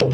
Hello, 0.00 0.08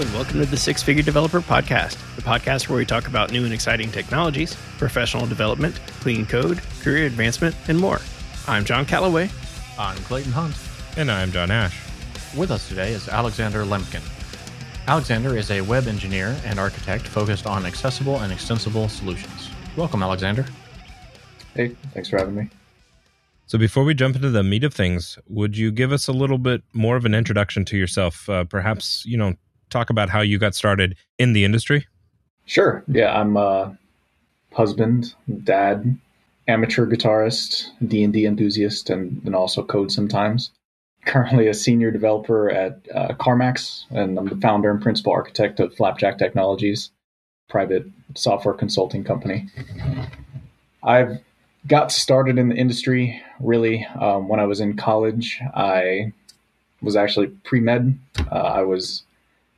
and 0.00 0.10
welcome 0.14 0.40
to 0.40 0.46
the 0.46 0.56
Six 0.56 0.82
Figure 0.82 1.02
Developer 1.02 1.42
Podcast, 1.42 1.98
the 2.16 2.22
podcast 2.22 2.70
where 2.70 2.78
we 2.78 2.86
talk 2.86 3.06
about 3.08 3.30
new 3.30 3.44
and 3.44 3.52
exciting 3.52 3.90
technologies, 3.90 4.56
professional 4.80 5.26
development, 5.26 5.78
clean 6.00 6.24
code, 6.24 6.58
career 6.80 7.04
advancement, 7.04 7.54
and 7.68 7.78
more. 7.78 8.00
I'm 8.48 8.64
John 8.64 8.86
Callaway. 8.86 9.30
I'm 9.78 9.98
Clayton 9.98 10.32
Hunt. 10.32 10.56
And 10.96 11.10
I'm 11.10 11.30
John 11.30 11.50
Ash. 11.50 11.78
With 12.34 12.50
us 12.50 12.66
today 12.66 12.92
is 12.92 13.06
Alexander 13.06 13.62
Lemkin. 13.64 14.00
Alexander 14.88 15.36
is 15.36 15.50
a 15.50 15.60
web 15.60 15.86
engineer 15.86 16.34
and 16.46 16.58
architect 16.58 17.06
focused 17.06 17.46
on 17.46 17.66
accessible 17.66 18.20
and 18.20 18.32
extensible 18.32 18.88
solutions. 18.88 19.50
Welcome, 19.76 20.02
Alexander. 20.02 20.46
Hey, 21.54 21.76
thanks 21.92 22.08
for 22.08 22.16
having 22.16 22.34
me. 22.34 22.48
So, 23.46 23.58
before 23.58 23.84
we 23.84 23.92
jump 23.92 24.16
into 24.16 24.30
the 24.30 24.42
meat 24.42 24.64
of 24.64 24.72
things, 24.72 25.18
would 25.28 25.58
you 25.58 25.70
give 25.70 25.92
us 25.92 26.08
a 26.08 26.12
little 26.12 26.38
bit 26.38 26.62
more 26.72 26.96
of 26.96 27.04
an 27.04 27.14
introduction 27.14 27.66
to 27.66 27.76
yourself? 27.76 28.30
Uh, 28.30 28.44
perhaps, 28.44 29.04
you 29.04 29.18
know, 29.18 29.34
talk 29.68 29.90
about 29.90 30.08
how 30.08 30.22
you 30.22 30.38
got 30.38 30.54
started 30.54 30.96
in 31.18 31.34
the 31.34 31.44
industry? 31.44 31.86
Sure. 32.46 32.82
Yeah, 32.88 33.12
I'm 33.12 33.36
a 33.36 33.76
husband, 34.52 35.14
dad, 35.44 35.98
amateur 36.48 36.86
guitarist, 36.86 37.66
D&D 37.86 38.26
enthusiast, 38.26 38.90
and, 38.90 39.22
and 39.24 39.34
also 39.34 39.62
code 39.62 39.92
sometimes. 39.92 40.50
Currently 41.06 41.46
a 41.48 41.54
senior 41.54 41.90
developer 41.90 42.50
at 42.50 42.80
uh, 42.94 43.08
CarMax, 43.14 43.84
and 43.90 44.18
I'm 44.18 44.26
the 44.26 44.36
founder 44.36 44.70
and 44.70 44.82
principal 44.82 45.12
architect 45.12 45.58
of 45.60 45.74
Flapjack 45.74 46.18
Technologies, 46.18 46.90
private 47.48 47.86
software 48.14 48.54
consulting 48.54 49.04
company. 49.04 49.48
I've 50.82 51.20
got 51.66 51.92
started 51.92 52.38
in 52.38 52.48
the 52.48 52.54
industry 52.54 53.22
really 53.38 53.86
um, 53.98 54.28
when 54.28 54.40
I 54.40 54.44
was 54.44 54.60
in 54.60 54.76
college. 54.76 55.40
I 55.54 56.12
was 56.82 56.96
actually 56.96 57.28
pre 57.44 57.60
med. 57.60 57.98
Uh, 58.30 58.34
I 58.34 58.62
was 58.62 59.02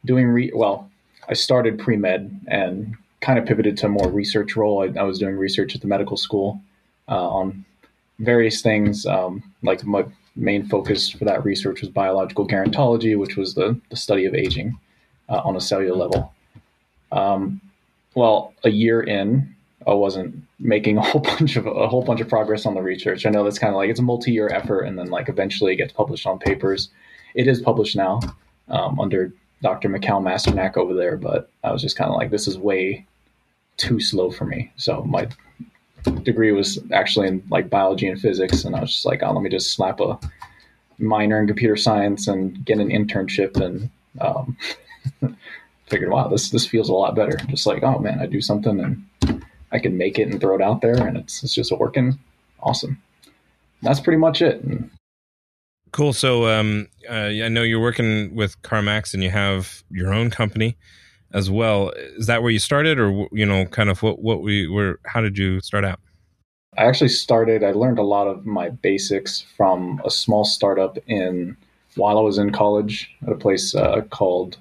doing 0.05 0.27
re 0.29 0.51
well. 0.55 0.91
I 1.29 1.35
started 1.35 1.79
pre 1.79 1.97
med 1.97 2.41
and 2.47 2.97
kind 3.23 3.39
of 3.39 3.47
pivoted 3.47 3.79
to 3.79 3.87
a 3.87 3.89
more 3.89 4.11
research 4.11 4.57
role. 4.57 4.83
I, 4.83 5.01
I 5.01 5.05
was 5.05 5.19
doing 5.19 5.37
research 5.37 5.75
at 5.75 5.81
the 5.81 5.87
medical 5.87 6.17
school 6.17 6.61
uh, 7.09 7.29
on 7.29 7.65
various 8.19 8.61
things. 8.61 9.07
Um, 9.07 9.43
like 9.63 9.85
my 9.85 10.05
main 10.37 10.67
focus 10.67 11.09
for 11.09 11.25
that 11.25 11.45
research 11.45 11.81
was 11.81 11.89
biological 11.89 12.47
gerontology, 12.47 13.19
which 13.19 13.37
was 13.37 13.55
the, 13.55 13.79
the 13.91 13.97
study 13.97 14.27
of 14.27 14.35
aging 14.35 14.79
uh, 15.29 15.41
on 15.45 15.57
a 15.57 15.61
cellular 15.61 15.97
level. 15.97 16.35
Um, 17.13 17.61
well, 18.15 18.53
a 18.65 18.71
year 18.71 19.01
in, 19.03 19.55
I 19.87 19.95
wasn't 19.95 20.43
making 20.59 20.99
a 20.99 21.03
whole 21.03 21.21
bunch 21.21 21.57
of 21.57 21.67
a 21.67 21.89
whole 21.89 22.03
bunch 22.03 22.21
of 22.21 22.29
progress 22.29 22.67
on 22.67 22.75
the 22.75 22.83
research. 22.83 23.25
I 23.25 23.31
know 23.31 23.45
that's 23.45 23.59
kind 23.59 23.73
of 23.73 23.77
like 23.77 23.89
it's 23.89 24.01
a 24.01 24.05
multi-year 24.05 24.49
effort, 24.49 24.83
and 24.83 24.99
then 24.99 25.09
like 25.09 25.29
eventually 25.29 25.73
it 25.73 25.77
gets 25.77 25.93
published 25.93 26.27
on 26.27 26.39
papers. 26.39 26.91
It 27.35 27.47
is 27.47 27.61
published 27.61 27.97
now 27.97 28.21
um, 28.69 29.01
under 29.01 29.33
Dr. 29.63 29.89
Mikhail 29.89 30.21
Masternak 30.21 30.77
over 30.77 30.93
there, 30.93 31.17
but 31.17 31.49
I 31.63 31.73
was 31.73 31.81
just 31.81 31.97
kind 31.97 32.11
of 32.11 32.17
like, 32.17 32.31
this 32.31 32.49
is 32.49 32.59
way 32.59 33.07
too 33.77 34.01
slow 34.01 34.31
for 34.31 34.45
me. 34.45 34.73
So 34.77 35.03
my 35.03 35.29
degree 36.23 36.53
was 36.53 36.79
actually 36.93 37.29
in 37.29 37.43
like 37.51 37.71
biology 37.71 38.09
and 38.09 38.21
physics, 38.21 38.65
and 38.65 38.75
I 38.77 38.81
was 38.81 38.93
just 38.93 39.07
like, 39.07 39.23
oh, 39.23 39.33
let 39.33 39.43
me 39.43 39.51
just 39.51 39.73
slap 39.73 40.01
a 40.01 40.19
minor 40.99 41.41
in 41.41 41.47
computer 41.47 41.77
science 41.77 42.29
and 42.29 42.65
get 42.65 42.79
an 42.79 42.89
internship, 42.89 43.57
and 43.57 43.91
um, 44.21 44.57
figured, 45.87 46.11
wow, 46.11 46.29
this 46.29 46.51
this 46.51 46.67
feels 46.67 46.89
a 46.89 46.95
lot 46.95 47.15
better. 47.15 47.37
Just 47.49 47.67
like, 47.67 47.83
oh 47.83 47.99
man, 47.99 48.21
I 48.21 48.27
do 48.27 48.41
something 48.41 48.81
and 48.81 49.45
I 49.73 49.79
can 49.79 49.97
make 49.97 50.19
it 50.19 50.29
and 50.29 50.41
throw 50.41 50.55
it 50.55 50.63
out 50.63 50.81
there, 50.81 51.07
and 51.07 51.17
it's 51.17 51.43
it's 51.43 51.55
just 51.55 51.73
working. 51.73 52.19
Awesome. 52.61 53.03
That's 53.83 53.99
pretty 53.99 54.19
much 54.19 54.43
it. 54.43 54.63
And 54.63 54.91
Cool. 55.93 56.15
So 56.15 56.47
um, 56.47 56.89
uh, 57.09 57.13
I 57.13 57.49
know 57.49 57.63
you're 57.63 57.81
working 57.81 58.35
with 58.35 58.61
CarMax 58.63 59.13
and 59.13 59.23
you 59.23 59.31
have 59.31 59.85
your 59.91 60.13
own 60.13 60.31
company 60.31 60.77
as 61.35 61.51
well. 61.51 61.91
Is 62.17 62.27
that 62.27 62.43
where 62.43 62.51
you 62.51 62.59
started, 62.59 62.99
or 62.99 63.29
you 63.33 63.47
know, 63.47 63.67
kind 63.67 63.91
of 63.91 64.03
what 64.03 64.21
what 64.21 64.43
we 64.43 64.69
were? 64.69 65.01
How 65.07 65.21
did 65.21 65.39
you 65.39 65.61
start 65.61 65.85
out? 65.85 66.01
I 66.77 66.85
actually 66.85 67.09
started. 67.09 67.63
I 67.63 67.73
learned 67.73 67.99
a 67.99 68.03
lot 68.03 68.27
of 68.27 68.47
my 68.47 68.71
basics 68.71 69.45
from 69.57 70.01
a 70.05 70.11
small 70.11 70.45
startup 70.45 70.99
in 71.07 71.57
while 71.97 72.19
I 72.19 72.23
was 72.23 72.39
in 72.39 72.51
college 72.51 73.11
at 73.27 73.33
a 73.33 73.37
place 73.37 73.75
uh, 73.75 74.03
called 74.11 74.57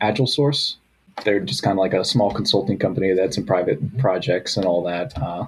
Agile 0.00 0.26
Source. 0.26 0.76
They're 1.24 1.40
just 1.40 1.64
kind 1.64 1.72
of 1.76 1.80
like 1.80 1.94
a 1.94 2.04
small 2.04 2.32
consulting 2.32 2.78
company 2.78 3.12
that 3.12 3.20
had 3.20 3.34
some 3.34 3.44
private 3.44 3.98
projects 3.98 4.56
and 4.56 4.66
all 4.66 4.84
that. 4.84 5.20
Uh, 5.20 5.46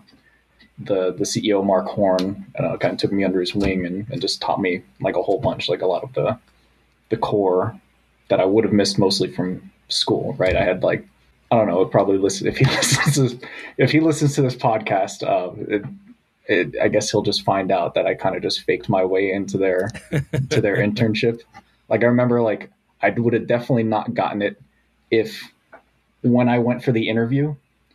the 0.78 1.12
the 1.12 1.24
CEO 1.24 1.64
Mark 1.64 1.86
Horn 1.86 2.46
uh, 2.58 2.76
kind 2.78 2.94
of 2.94 2.98
took 2.98 3.12
me 3.12 3.22
under 3.22 3.40
his 3.40 3.54
wing 3.54 3.86
and, 3.86 4.08
and 4.10 4.20
just 4.20 4.40
taught 4.40 4.60
me 4.60 4.82
like 5.00 5.16
a 5.16 5.22
whole 5.22 5.38
bunch, 5.38 5.68
like 5.68 5.82
a 5.82 5.86
lot 5.86 6.02
of 6.02 6.12
the 6.14 6.38
the 7.10 7.16
core 7.16 7.78
that 8.28 8.40
I 8.40 8.44
would 8.44 8.64
have 8.64 8.72
missed 8.72 8.98
mostly 8.98 9.30
from 9.30 9.70
school. 9.90 10.34
Right, 10.38 10.56
I 10.56 10.62
had 10.62 10.82
like 10.82 11.06
I 11.50 11.56
don't 11.56 11.66
know, 11.66 11.82
it 11.82 11.90
probably 11.90 12.18
listen 12.18 12.46
if 12.46 12.56
he 12.56 12.64
listens 12.76 13.34
to, 13.34 13.48
if 13.78 13.90
he 13.90 14.00
listens 14.00 14.34
to 14.36 14.42
this 14.42 14.56
podcast. 14.56 15.22
Uh, 15.22 15.52
it, 15.68 15.82
it, 16.46 16.74
I 16.82 16.88
guess 16.88 17.10
he'll 17.10 17.22
just 17.22 17.42
find 17.42 17.70
out 17.70 17.94
that 17.94 18.06
I 18.06 18.14
kind 18.14 18.34
of 18.34 18.42
just 18.42 18.62
faked 18.62 18.88
my 18.88 19.04
way 19.04 19.30
into 19.30 19.56
their 19.56 19.90
to 20.50 20.60
their 20.60 20.76
internship. 20.86 21.40
Like 21.88 22.02
I 22.02 22.06
remember, 22.06 22.42
like 22.42 22.70
I 23.02 23.10
would 23.10 23.34
have 23.34 23.46
definitely 23.46 23.84
not 23.84 24.14
gotten 24.14 24.42
it 24.42 24.60
if 25.10 25.52
when 26.22 26.48
I 26.48 26.58
went 26.58 26.84
for 26.84 26.92
the 26.92 27.08
interview, 27.08 27.54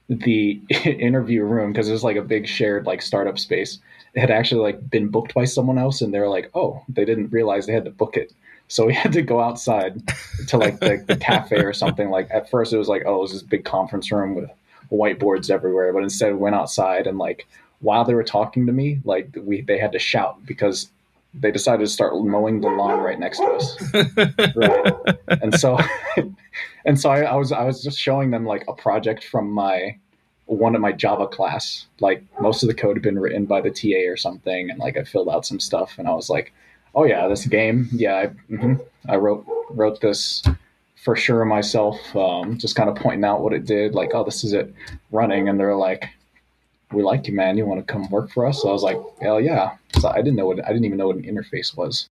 the 0.09 0.61
interview 0.69 1.43
room 1.43 1.71
because 1.71 1.89
it 1.89 1.93
was 1.93 2.03
like 2.03 2.15
a 2.15 2.21
big 2.21 2.47
shared 2.47 2.85
like 2.85 3.01
startup 3.01 3.39
space 3.39 3.79
it 4.13 4.19
had 4.19 4.31
actually 4.31 4.61
like 4.61 4.89
been 4.89 5.07
booked 5.07 5.33
by 5.33 5.45
someone 5.45 5.77
else 5.77 6.01
and 6.01 6.13
they're 6.13 6.29
like 6.29 6.49
oh 6.53 6.83
they 6.87 7.05
didn't 7.05 7.31
realize 7.31 7.65
they 7.65 7.73
had 7.73 7.85
to 7.85 7.91
book 7.91 8.15
it 8.15 8.31
so 8.67 8.85
we 8.85 8.93
had 9.03 9.13
to 9.13 9.21
go 9.21 9.39
outside 9.39 10.01
to 10.47 10.57
like 10.57 10.79
the, 10.79 11.03
the 11.07 11.15
cafe 11.15 11.57
or 11.57 11.73
something 11.73 12.09
like 12.09 12.27
at 12.31 12.49
first 12.49 12.73
it 12.73 12.77
was 12.77 12.87
like 12.87 13.03
oh 13.05 13.17
it 13.17 13.21
was 13.21 13.33
this 13.33 13.41
big 13.41 13.65
conference 13.65 14.11
room 14.11 14.35
with 14.35 14.49
whiteboards 14.91 15.49
everywhere 15.49 15.91
but 15.93 16.03
instead 16.03 16.31
we 16.31 16.37
went 16.37 16.55
outside 16.55 17.07
and 17.07 17.17
like 17.17 17.47
while 17.79 18.05
they 18.05 18.13
were 18.13 18.23
talking 18.23 18.65
to 18.65 18.71
me 18.71 18.99
like 19.03 19.29
we 19.43 19.61
they 19.61 19.77
had 19.77 19.91
to 19.91 19.99
shout 19.99 20.43
because 20.45 20.89
they 21.33 21.51
decided 21.51 21.85
to 21.85 21.91
start 21.91 22.13
mowing 22.23 22.61
the 22.61 22.67
lawn 22.67 22.99
right 22.99 23.19
next 23.19 23.39
to 23.39 23.45
us 23.45 24.55
right 24.55 24.93
and 25.41 25.59
so 25.59 25.77
and 26.85 26.99
so 26.99 27.09
I, 27.09 27.23
I, 27.23 27.35
was 27.35 27.51
I 27.51 27.63
was 27.63 27.83
just 27.83 27.99
showing 27.99 28.31
them 28.31 28.45
like 28.45 28.63
a 28.67 28.73
project 28.73 29.23
from 29.23 29.51
my 29.51 29.97
one 30.45 30.75
of 30.75 30.81
my 30.81 30.91
Java 30.91 31.27
class. 31.27 31.85
Like 31.99 32.23
most 32.39 32.63
of 32.63 32.67
the 32.67 32.75
code 32.75 32.95
had 32.95 33.03
been 33.03 33.19
written 33.19 33.45
by 33.45 33.61
the 33.61 33.71
TA 33.71 34.09
or 34.09 34.17
something, 34.17 34.69
and 34.69 34.79
like 34.79 34.97
I 34.97 35.03
filled 35.03 35.29
out 35.29 35.45
some 35.45 35.59
stuff, 35.59 35.95
and 35.97 36.07
I 36.07 36.13
was 36.13 36.29
like, 36.29 36.53
"Oh 36.95 37.05
yeah, 37.05 37.27
this 37.27 37.45
game, 37.45 37.89
yeah, 37.91 38.15
I, 38.15 38.27
mm-hmm, 38.51 38.75
I 39.07 39.17
wrote 39.17 39.45
wrote 39.69 40.01
this 40.01 40.43
for 41.03 41.15
sure 41.15 41.45
myself." 41.45 42.15
Um, 42.15 42.57
just 42.57 42.75
kind 42.75 42.89
of 42.89 42.95
pointing 42.95 43.23
out 43.23 43.41
what 43.41 43.53
it 43.53 43.65
did, 43.65 43.93
like, 43.93 44.11
"Oh, 44.13 44.23
this 44.23 44.43
is 44.43 44.53
it 44.53 44.73
running," 45.11 45.49
and 45.49 45.59
they're 45.59 45.75
like. 45.75 46.09
We 46.91 47.01
like 47.01 47.27
you, 47.27 47.33
man. 47.33 47.57
You 47.57 47.65
want 47.65 47.85
to 47.85 47.91
come 47.91 48.07
work 48.11 48.29
for 48.29 48.45
us? 48.45 48.61
So 48.61 48.69
I 48.69 48.71
was 48.71 48.83
like, 48.83 48.97
hell 49.19 49.41
yeah. 49.41 49.75
So 49.99 50.07
I 50.07 50.17
didn't 50.17 50.35
know 50.35 50.45
what 50.45 50.63
I 50.63 50.67
didn't 50.67 50.85
even 50.85 50.99
know 50.99 51.07
what 51.07 51.15
an 51.15 51.23
interface 51.23 51.75
was. 51.75 52.07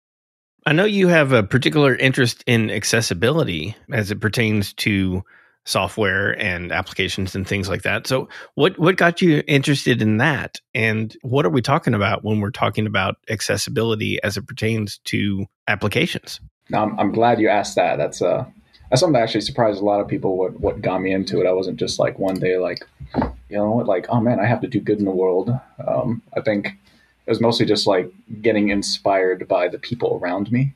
I 0.67 0.73
know 0.73 0.85
you 0.85 1.09
have 1.09 1.33
a 1.33 1.43
particular 1.43 1.97
interest 1.97 2.45
in 2.47 2.71
accessibility 2.71 3.75
as 3.91 4.11
it 4.11 4.21
pertains 4.21 4.75
to 4.75 5.25
software 5.69 6.31
and 6.41 6.73
applications 6.73 7.35
and 7.35 7.47
things 7.47 7.69
like 7.69 7.83
that. 7.83 8.07
So, 8.07 8.29
what 8.55 8.79
what 8.79 8.97
got 8.97 9.21
you 9.21 9.43
interested 9.47 10.01
in 10.01 10.17
that, 10.17 10.61
and 10.75 11.15
what 11.23 11.45
are 11.45 11.51
we 11.51 11.63
talking 11.63 11.95
about 11.95 12.25
when 12.25 12.41
we're 12.41 12.51
talking 12.51 12.87
about 12.87 13.17
accessibility 13.29 14.23
as 14.23 14.37
it 14.37 14.47
pertains 14.47 14.99
to 15.05 15.47
applications? 15.69 16.41
Now, 16.71 16.85
I'm, 16.85 16.99
I'm 16.99 17.13
glad 17.13 17.41
you 17.41 17.49
asked 17.49 17.77
that. 17.77 17.97
That's 17.97 18.23
uh 18.23 18.47
that's 18.91 19.01
something 19.01 19.15
that 19.15 19.23
actually 19.23 19.43
surprised 19.43 19.81
a 19.81 19.85
lot 19.85 20.01
of 20.01 20.09
people. 20.09 20.37
What 20.39 20.59
what 20.59 20.81
got 20.81 21.03
me 21.03 21.13
into 21.13 21.41
it? 21.41 21.47
I 21.47 21.53
wasn't 21.53 21.79
just 21.79 21.99
like 21.99 22.19
one 22.19 22.37
day 22.37 22.59
like, 22.59 22.83
you 23.15 23.57
know 23.57 23.73
what, 23.73 23.87
like 23.87 24.07
oh 24.09 24.21
man, 24.21 24.41
I 24.41 24.47
have 24.47 24.63
to 24.63 24.69
do 24.69 24.81
good 24.81 24.99
in 24.99 25.05
the 25.05 25.11
world. 25.11 25.51
Um, 25.87 26.23
I 26.35 26.41
think 26.41 26.67
it 26.67 27.31
was 27.31 27.41
mostly 27.41 27.67
just 27.67 27.87
like 27.87 28.11
getting 28.41 28.71
inspired 28.71 29.47
by 29.47 29.69
the 29.69 29.79
people 29.79 30.19
around 30.23 30.51
me, 30.51 30.73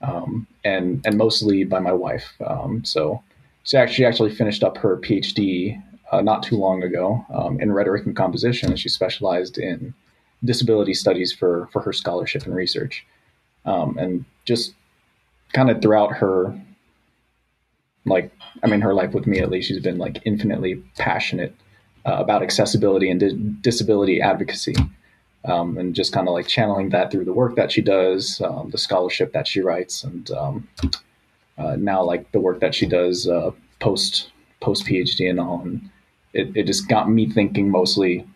um, 0.00 0.46
and 0.64 1.04
and 1.04 1.18
mostly 1.18 1.64
by 1.64 1.80
my 1.80 1.92
wife. 1.92 2.34
Um, 2.46 2.84
so 2.84 3.24
she 3.62 3.76
actually 3.76 4.06
actually 4.06 4.34
finished 4.34 4.62
up 4.62 4.78
her 4.78 4.96
PhD 4.96 5.82
uh, 6.10 6.22
not 6.22 6.42
too 6.42 6.56
long 6.56 6.82
ago 6.82 7.24
um, 7.32 7.60
in 7.60 7.72
rhetoric 7.72 8.06
and 8.06 8.16
composition, 8.16 8.70
and 8.70 8.78
she 8.78 8.88
specialized 8.88 9.58
in 9.58 9.94
disability 10.44 10.94
studies 10.94 11.32
for 11.32 11.68
for 11.72 11.82
her 11.82 11.92
scholarship 11.92 12.44
and 12.44 12.54
research, 12.54 13.06
um, 13.64 13.98
and 13.98 14.24
just 14.44 14.74
kind 15.52 15.70
of 15.70 15.82
throughout 15.82 16.12
her 16.12 16.58
like 18.06 18.32
I 18.62 18.66
mean 18.68 18.80
her 18.80 18.94
life 18.94 19.12
with 19.12 19.26
me 19.26 19.40
at 19.40 19.50
least 19.50 19.68
she's 19.68 19.82
been 19.82 19.98
like 19.98 20.20
infinitely 20.24 20.82
passionate 20.96 21.54
uh, 22.06 22.16
about 22.18 22.42
accessibility 22.42 23.10
and 23.10 23.20
di- 23.20 23.36
disability 23.60 24.20
advocacy. 24.20 24.74
Um, 25.44 25.78
and 25.78 25.94
just 25.94 26.12
kind 26.12 26.26
of 26.26 26.34
like 26.34 26.48
channeling 26.48 26.90
that 26.90 27.10
through 27.10 27.24
the 27.24 27.32
work 27.32 27.54
that 27.54 27.70
she 27.70 27.80
does, 27.80 28.40
um, 28.44 28.70
the 28.70 28.76
scholarship 28.76 29.32
that 29.32 29.46
she 29.46 29.60
writes, 29.60 30.02
and 30.02 30.30
um, 30.32 30.68
uh, 31.58 31.76
now 31.76 32.02
like 32.02 32.30
the 32.32 32.40
work 32.40 32.60
that 32.60 32.74
she 32.74 32.86
does 32.86 33.28
uh, 33.28 33.50
post 33.80 34.30
post 34.60 34.86
PhD 34.86 35.28
and 35.28 35.40
all. 35.40 35.60
And 35.62 35.90
it, 36.32 36.56
it 36.56 36.66
just 36.66 36.88
got 36.88 37.10
me 37.10 37.28
thinking 37.28 37.70
mostly 37.70 38.26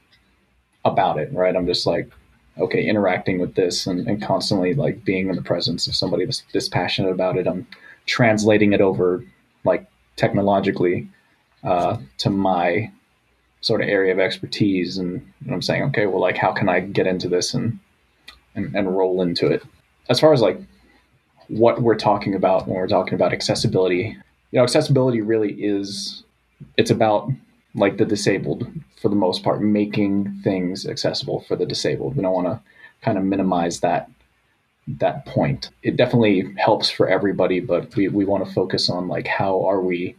about 0.84 1.18
it, 1.18 1.32
right? 1.32 1.54
I'm 1.54 1.66
just 1.66 1.86
like, 1.86 2.10
okay, 2.58 2.84
interacting 2.84 3.38
with 3.38 3.54
this 3.54 3.86
and, 3.86 4.06
and 4.06 4.22
constantly 4.22 4.74
like 4.74 5.04
being 5.04 5.28
in 5.28 5.36
the 5.36 5.42
presence 5.42 5.86
of 5.86 5.94
somebody 5.94 6.26
this, 6.26 6.42
this 6.52 6.68
passionate 6.68 7.10
about 7.10 7.36
it. 7.36 7.46
I'm 7.46 7.66
translating 8.06 8.72
it 8.72 8.80
over 8.80 9.24
like 9.64 9.86
technologically 10.16 11.08
uh, 11.64 11.98
to 12.18 12.30
my 12.30 12.90
sort 13.60 13.80
of 13.80 13.88
area 13.88 14.12
of 14.12 14.18
expertise. 14.18 14.98
And, 14.98 15.32
and, 15.44 15.54
I'm 15.54 15.62
saying, 15.62 15.84
okay, 15.84 16.06
well, 16.06 16.20
like, 16.20 16.36
how 16.36 16.52
can 16.52 16.68
I 16.68 16.80
get 16.80 17.06
into 17.06 17.28
this 17.28 17.54
and, 17.54 17.78
and, 18.54 18.74
and 18.74 18.96
roll 18.96 19.22
into 19.22 19.46
it? 19.46 19.62
As 20.08 20.18
far 20.18 20.32
as 20.32 20.40
like 20.40 20.58
what 21.48 21.82
we're 21.82 21.96
talking 21.96 22.34
about 22.34 22.66
when 22.66 22.76
we're 22.76 22.86
talking 22.86 23.14
about 23.14 23.32
accessibility, 23.32 24.16
you 24.50 24.58
know, 24.58 24.62
accessibility 24.62 25.20
really 25.20 25.52
is, 25.52 26.24
it's 26.76 26.90
about 26.90 27.30
like 27.74 27.96
the 27.96 28.04
disabled 28.04 28.66
for 29.00 29.08
the 29.08 29.16
most 29.16 29.42
part, 29.42 29.62
making 29.62 30.32
things 30.44 30.86
accessible 30.86 31.40
for 31.48 31.56
the 31.56 31.66
disabled. 31.66 32.16
We 32.16 32.22
don't 32.22 32.34
want 32.34 32.46
to 32.48 32.60
kind 33.02 33.18
of 33.18 33.24
minimize 33.24 33.80
that 33.80 34.08
that 34.86 35.26
point. 35.26 35.70
It 35.82 35.96
definitely 35.96 36.54
helps 36.58 36.90
for 36.90 37.08
everybody, 37.08 37.60
but 37.60 37.94
we, 37.94 38.08
we 38.08 38.24
want 38.24 38.44
to 38.44 38.52
focus 38.52 38.90
on 38.90 39.06
like 39.06 39.28
how 39.28 39.64
are 39.64 39.80
we 39.80 40.16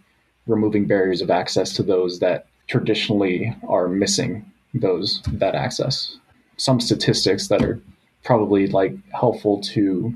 removing 0.47 0.85
barriers 0.87 1.21
of 1.21 1.29
access 1.29 1.73
to 1.73 1.83
those 1.83 2.19
that 2.19 2.47
traditionally 2.67 3.55
are 3.67 3.87
missing 3.87 4.49
those 4.73 5.21
that 5.33 5.55
access. 5.55 6.17
Some 6.57 6.79
statistics 6.79 7.47
that 7.47 7.61
are 7.61 7.79
probably 8.23 8.67
like 8.67 8.95
helpful 9.11 9.59
to 9.61 10.13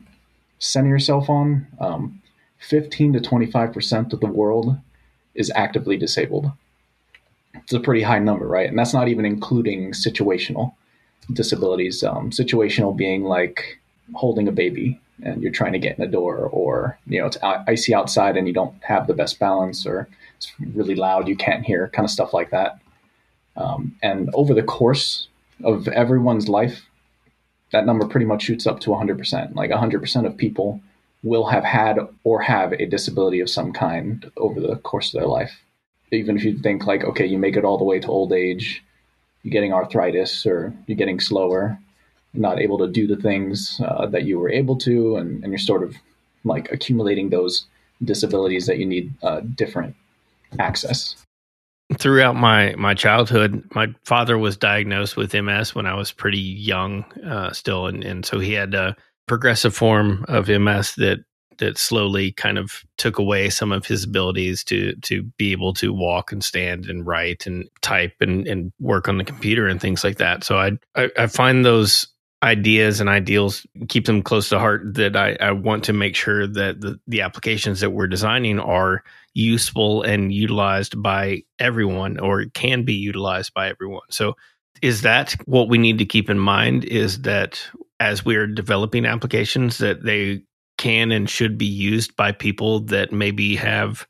center 0.60 0.90
yourself 0.90 1.30
on. 1.30 1.68
Um, 1.80 2.22
15 2.60 3.14
to 3.14 3.20
25 3.20 3.74
percent 3.74 4.14
of 4.14 4.20
the 4.20 4.28
world 4.28 4.78
is 5.36 5.52
actively 5.56 5.98
disabled. 5.98 6.52
It's 7.56 7.74
a 7.74 7.80
pretty 7.80 8.02
high 8.02 8.20
number, 8.20 8.48
right? 8.48 8.70
And 8.70 8.78
that's 8.78 8.94
not 8.94 9.08
even 9.08 9.26
including 9.26 9.92
situational 9.92 10.74
disabilities. 11.32 12.04
Um, 12.04 12.32
situational 12.32 12.96
being 12.96 13.24
like 13.24 13.80
holding 14.14 14.48
a 14.48 14.52
baby 14.52 15.00
and 15.24 15.42
you're 15.42 15.52
trying 15.52 15.74
to 15.74 15.80
get 15.80 15.98
in 15.98 16.04
a 16.04 16.08
door, 16.08 16.38
or 16.52 16.98
you 17.08 17.20
know 17.20 17.26
it's 17.26 17.38
icy 17.42 17.94
outside 17.94 18.38
and 18.38 18.48
you 18.48 18.54
don't 18.54 18.76
have 18.84 19.08
the 19.08 19.14
best 19.14 19.40
balance, 19.40 19.86
or 19.86 20.08
it's 20.38 20.52
really 20.74 20.96
loud 20.96 21.28
you 21.28 21.36
can't 21.36 21.66
hear, 21.66 21.90
kind 21.90 22.06
of 22.06 22.12
stuff 22.12 22.34
like 22.34 22.52
that. 22.52 22.80
Um, 23.56 23.96
and 24.04 24.30
over 24.34 24.54
the 24.54 24.64
course 24.64 25.28
of 25.64 25.88
everyone's 25.88 26.48
life, 26.48 26.87
that 27.72 27.86
number 27.86 28.08
pretty 28.08 28.26
much 28.26 28.44
shoots 28.44 28.66
up 28.66 28.80
to 28.82 28.92
100%. 28.92 29.56
Like 29.56 29.72
100% 29.72 30.26
of 30.26 30.38
people 30.38 30.82
will 31.24 31.46
have 31.48 31.64
had 31.64 32.00
or 32.24 32.42
have 32.42 32.74
a 32.74 32.86
disability 32.86 33.40
of 33.40 33.50
some 33.50 33.74
kind 33.74 34.32
over 34.38 34.60
the 34.60 34.78
course 34.78 35.14
of 35.14 35.20
their 35.20 35.28
life. 35.28 35.62
Even 36.12 36.38
if 36.38 36.44
you 36.44 36.58
think 36.58 36.86
like, 36.86 37.04
okay, 37.04 37.26
you 37.26 37.38
make 37.38 37.58
it 37.58 37.66
all 37.66 37.78
the 37.78 37.84
way 37.84 38.00
to 38.00 38.08
old 38.08 38.32
age, 38.32 38.84
you're 39.44 39.52
getting 39.52 39.74
arthritis 39.74 40.46
or 40.46 40.74
you're 40.86 40.98
getting 40.98 41.20
slower, 41.20 41.78
not 42.34 42.60
able 42.60 42.78
to 42.78 42.88
do 42.88 43.08
the 43.08 43.16
things 43.16 43.82
uh, 43.84 44.06
that 44.08 44.24
you 44.24 44.40
were 44.40 44.50
able 44.50 44.78
to, 44.78 45.18
and, 45.18 45.44
and, 45.44 45.52
you're 45.52 45.60
sort 45.60 45.84
of 45.84 45.96
like 46.44 46.72
accumulating 46.72 47.30
those 47.30 47.66
disabilities 48.04 48.68
that 48.68 48.78
you 48.78 48.86
need 48.86 49.14
uh, 49.24 49.42
different 49.42 49.96
access. 50.60 51.16
Throughout 51.98 52.36
my 52.36 52.76
my 52.76 52.94
childhood, 52.94 53.64
my 53.74 53.88
father 54.04 54.38
was 54.38 54.58
diagnosed 54.58 55.16
with 55.16 55.34
MS 55.34 55.74
when 55.74 55.86
I 55.86 55.94
was 55.94 56.12
pretty 56.12 56.40
young, 56.40 57.06
uh, 57.26 57.52
still, 57.54 57.88
and 57.88 58.04
and 58.04 58.26
so 58.26 58.40
he 58.40 58.54
had 58.54 58.74
a 58.74 58.96
progressive 59.28 59.76
form 59.76 60.26
of 60.28 60.50
MS 60.50 60.96
that 60.96 61.20
that 61.58 61.78
slowly 61.78 62.32
kind 62.32 62.58
of 62.58 62.84
took 62.98 63.18
away 63.18 63.50
some 63.50 63.72
of 63.72 63.86
his 63.86 64.04
abilities 64.04 64.64
to 64.66 64.96
to 64.96 65.24
be 65.38 65.52
able 65.52 65.74
to 65.74 65.94
walk 65.94 66.32
and 66.32 66.44
stand 66.44 66.88
and 66.88 67.06
write 67.06 67.48
and 67.48 67.70
type 67.82 68.14
and, 68.20 68.48
and 68.48 68.72
work 68.80 69.08
on 69.08 69.18
the 69.18 69.24
computer 69.24 69.68
and 69.68 69.82
things 69.82 70.04
like 70.04 70.18
that. 70.18 70.44
So 70.44 70.58
I, 70.58 70.72
I, 70.96 71.10
I 71.18 71.28
find 71.28 71.66
those 71.66 72.08
ideas 72.44 73.00
and 73.00 73.10
ideals 73.10 73.66
keep 73.90 74.06
them 74.06 74.22
close 74.22 74.50
to 74.50 74.60
heart 74.60 74.94
that 74.94 75.16
I, 75.16 75.36
I 75.42 75.52
want 75.52 75.84
to 75.86 75.94
make 75.94 76.16
sure 76.16 76.46
that 76.46 76.82
the, 76.82 77.00
the 77.08 77.22
applications 77.22 77.80
that 77.80 77.90
we're 77.92 78.08
designing 78.08 78.60
are 78.60 79.04
useful 79.38 80.02
and 80.02 80.34
utilized 80.34 81.02
by 81.02 81.44
everyone 81.60 82.20
or 82.20 82.46
can 82.54 82.84
be 82.84 82.94
utilized 82.94 83.54
by 83.54 83.70
everyone. 83.70 84.02
So 84.10 84.36
is 84.82 85.02
that 85.02 85.36
what 85.46 85.70
we 85.70 85.78
need 85.78 86.00
to 86.00 86.06
keep 86.06 86.30
in 86.30 86.40
mind 86.40 86.86
is 86.86 87.22
that 87.22 87.62
as 88.00 88.26
we're 88.26 88.48
developing 88.48 89.06
applications 89.06 89.78
that 89.78 90.04
they 90.04 90.42
can 90.78 91.12
and 91.12 91.30
should 91.30 91.58
be 91.58 91.66
used 91.66 92.16
by 92.16 92.32
people 92.32 92.82
that 92.82 93.12
maybe 93.12 93.56
have 93.56 94.08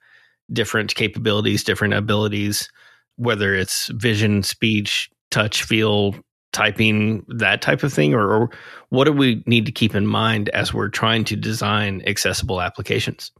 different 0.52 0.96
capabilities 0.96 1.64
different 1.64 1.94
abilities 1.94 2.70
whether 3.18 3.54
it's 3.54 3.88
vision 3.88 4.44
speech 4.44 5.10
touch 5.30 5.64
feel 5.64 6.16
typing 6.54 7.26
that 7.28 7.62
type 7.62 7.84
of 7.84 7.94
thing? 7.94 8.14
Or, 8.14 8.32
or, 8.32 8.50
what 8.90 9.04
do 9.04 9.12
we 9.12 9.44
need 9.46 9.66
to 9.66 9.72
keep 9.72 9.94
in 9.94 10.08
mind 10.08 10.50
as 10.50 10.74
we're 10.74 10.90
trying 10.90 11.26
to 11.26 11.36
design 11.36 12.02
accessible 12.08 12.62
applications 12.62 13.32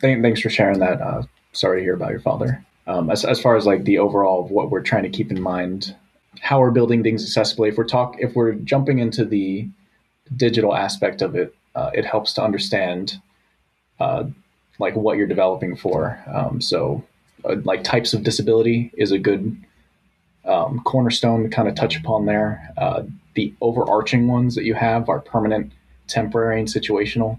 thanks 0.00 0.40
for 0.40 0.50
sharing 0.50 0.78
that 0.78 1.00
uh, 1.00 1.22
sorry 1.52 1.80
to 1.80 1.84
hear 1.84 1.94
about 1.94 2.10
your 2.10 2.20
father 2.20 2.64
um, 2.86 3.10
as, 3.10 3.24
as 3.24 3.40
far 3.40 3.56
as 3.56 3.66
like 3.66 3.84
the 3.84 3.98
overall 3.98 4.44
of 4.44 4.50
what 4.50 4.70
we're 4.70 4.82
trying 4.82 5.02
to 5.02 5.08
keep 5.08 5.30
in 5.30 5.40
mind 5.40 5.94
how 6.40 6.60
we're 6.60 6.70
building 6.70 7.02
things 7.02 7.24
accessibly 7.24 7.68
if 7.68 7.76
we're 7.76 7.84
talk 7.84 8.16
if 8.18 8.34
we're 8.34 8.52
jumping 8.52 8.98
into 8.98 9.24
the 9.24 9.68
digital 10.36 10.74
aspect 10.74 11.22
of 11.22 11.34
it 11.34 11.54
uh, 11.74 11.90
it 11.94 12.04
helps 12.04 12.32
to 12.32 12.42
understand 12.42 13.20
uh, 14.00 14.24
like 14.78 14.94
what 14.96 15.16
you're 15.16 15.26
developing 15.26 15.76
for 15.76 16.22
um, 16.32 16.60
so 16.60 17.04
uh, 17.44 17.56
like 17.64 17.84
types 17.84 18.12
of 18.12 18.22
disability 18.22 18.90
is 18.96 19.12
a 19.12 19.18
good 19.18 19.56
um, 20.44 20.80
cornerstone 20.80 21.42
to 21.42 21.48
kind 21.48 21.68
of 21.68 21.74
touch 21.74 21.96
upon 21.96 22.26
there. 22.26 22.72
Uh, 22.76 23.04
the 23.34 23.54
overarching 23.60 24.26
ones 24.26 24.54
that 24.54 24.64
you 24.64 24.74
have 24.74 25.08
are 25.08 25.20
permanent, 25.20 25.72
temporary, 26.08 26.58
and 26.58 26.68
situational. 26.68 27.38